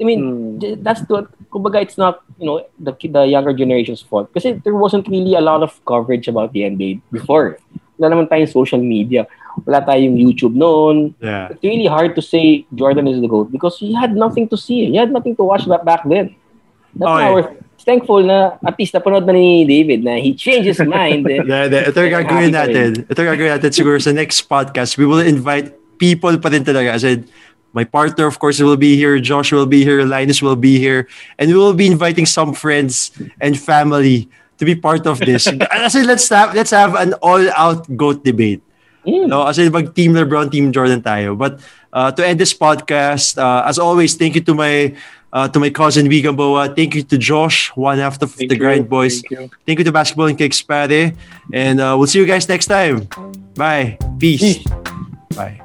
I 0.00 0.04
mean, 0.04 0.58
th- 0.58 0.78
that's 0.82 1.02
the, 1.02 1.28
kumbaga, 1.52 1.80
it's 1.82 1.96
not, 1.96 2.22
you 2.38 2.46
know, 2.46 2.66
the, 2.80 2.92
the 3.08 3.22
younger 3.26 3.52
generation's 3.52 4.02
fault. 4.02 4.32
Kasi 4.34 4.54
there 4.64 4.74
wasn't 4.74 5.06
really 5.06 5.34
a 5.36 5.40
lot 5.40 5.62
of 5.62 5.78
coverage 5.84 6.26
about 6.26 6.52
the 6.52 6.62
NBA 6.62 7.00
before. 7.12 7.58
Wala 7.98 8.14
naman 8.16 8.28
tayong 8.28 8.50
social 8.50 8.80
media. 8.82 9.28
Wala 9.64 9.84
tayong 9.86 10.18
YouTube 10.18 10.54
noon. 10.54 11.14
yeah. 11.20 11.48
It's 11.50 11.62
really 11.62 11.86
hard 11.86 12.16
to 12.16 12.22
say 12.22 12.66
Jordan 12.74 13.06
is 13.06 13.20
the 13.20 13.28
GOAT 13.28 13.52
because 13.52 13.78
he 13.78 13.94
had 13.94 14.16
nothing 14.16 14.48
to 14.48 14.56
see. 14.56 14.86
He 14.90 14.96
had 14.96 15.12
nothing 15.12 15.36
to 15.36 15.44
watch 15.44 15.68
back, 15.68 15.84
back 15.84 16.02
then. 16.08 16.34
That's 16.96 17.08
Okay. 17.08 17.32
we're 17.32 17.56
thankful 17.84 18.22
na 18.22 18.58
at 18.62 18.78
least 18.78 18.94
napanood 18.94 19.26
na 19.26 19.32
ni 19.34 19.66
David 19.66 20.02
na 20.02 20.18
he 20.18 20.34
changed 20.34 20.66
his 20.66 20.80
mind. 20.82 21.26
eh. 21.28 21.42
Yeah, 21.42 21.66
yeah. 21.68 21.90
Ito 21.90 21.98
yung 22.02 22.14
gagawin 22.22 22.52
natin. 22.54 22.88
Ito 23.06 23.18
yung 23.22 23.32
gagawin 23.36 23.52
natin 23.58 23.70
siguro 23.70 23.98
sa 24.00 24.10
next 24.10 24.46
podcast. 24.48 24.96
We 24.96 25.06
will 25.06 25.22
invite 25.22 25.74
people 25.98 26.34
pa 26.38 26.48
rin 26.50 26.64
talaga. 26.64 26.94
As 26.94 27.04
in, 27.04 27.26
my 27.72 27.84
partner, 27.84 28.28
of 28.28 28.38
course, 28.38 28.60
will 28.60 28.76
be 28.76 28.96
here. 28.96 29.18
Josh 29.18 29.52
will 29.52 29.66
be 29.66 29.82
here. 29.84 30.04
Linus 30.04 30.42
will 30.42 30.58
be 30.58 30.78
here. 30.78 31.08
And 31.38 31.48
we 31.48 31.56
will 31.56 31.72
be 31.72 31.88
inviting 31.88 32.26
some 32.28 32.52
friends 32.52 33.10
and 33.40 33.56
family 33.56 34.28
to 34.58 34.64
be 34.64 34.76
part 34.76 35.06
of 35.06 35.18
this. 35.18 35.48
As 35.72 35.96
in, 35.96 36.06
let's 36.06 36.28
have, 36.28 36.54
let's 36.54 36.70
have 36.70 36.94
an 36.94 37.14
all-out 37.24 37.88
GOAT 37.96 38.24
debate. 38.24 38.62
Mm. 39.06 39.26
No, 39.26 39.42
as 39.42 39.58
in, 39.58 39.72
mag 39.72 39.94
Team 39.94 40.14
LeBron, 40.14 40.46
Team 40.52 40.70
Jordan 40.70 41.02
tayo. 41.02 41.34
But 41.34 41.58
uh, 41.92 42.12
to 42.12 42.22
end 42.22 42.38
this 42.38 42.54
podcast, 42.54 43.34
uh, 43.34 43.66
as 43.66 43.78
always, 43.78 44.14
thank 44.14 44.36
you 44.36 44.44
to 44.46 44.54
my 44.54 44.94
uh, 45.32 45.48
to 45.48 45.58
my 45.58 45.70
cousin 45.70 46.08
V 46.08 46.22
Thank 46.76 46.94
you 46.94 47.02
to 47.02 47.16
Josh, 47.16 47.70
one 47.74 48.00
after 48.00 48.26
Thank 48.26 48.50
the 48.50 48.56
you. 48.56 48.82
boys. 48.84 49.22
Thank 49.22 49.30
you. 49.30 49.50
Thank 49.66 49.78
you 49.78 49.84
to 49.84 49.92
Basketball 49.92 50.26
and 50.26 50.36
Cakes 50.36 50.60
Pare. 50.60 51.12
And 51.52 51.80
uh, 51.80 51.96
we'll 51.96 52.06
see 52.06 52.18
you 52.18 52.26
guys 52.26 52.48
next 52.48 52.66
time. 52.66 53.08
Bye. 53.54 53.96
Peace. 54.18 54.40
Peace. 54.40 54.64
Bye. 55.34 55.60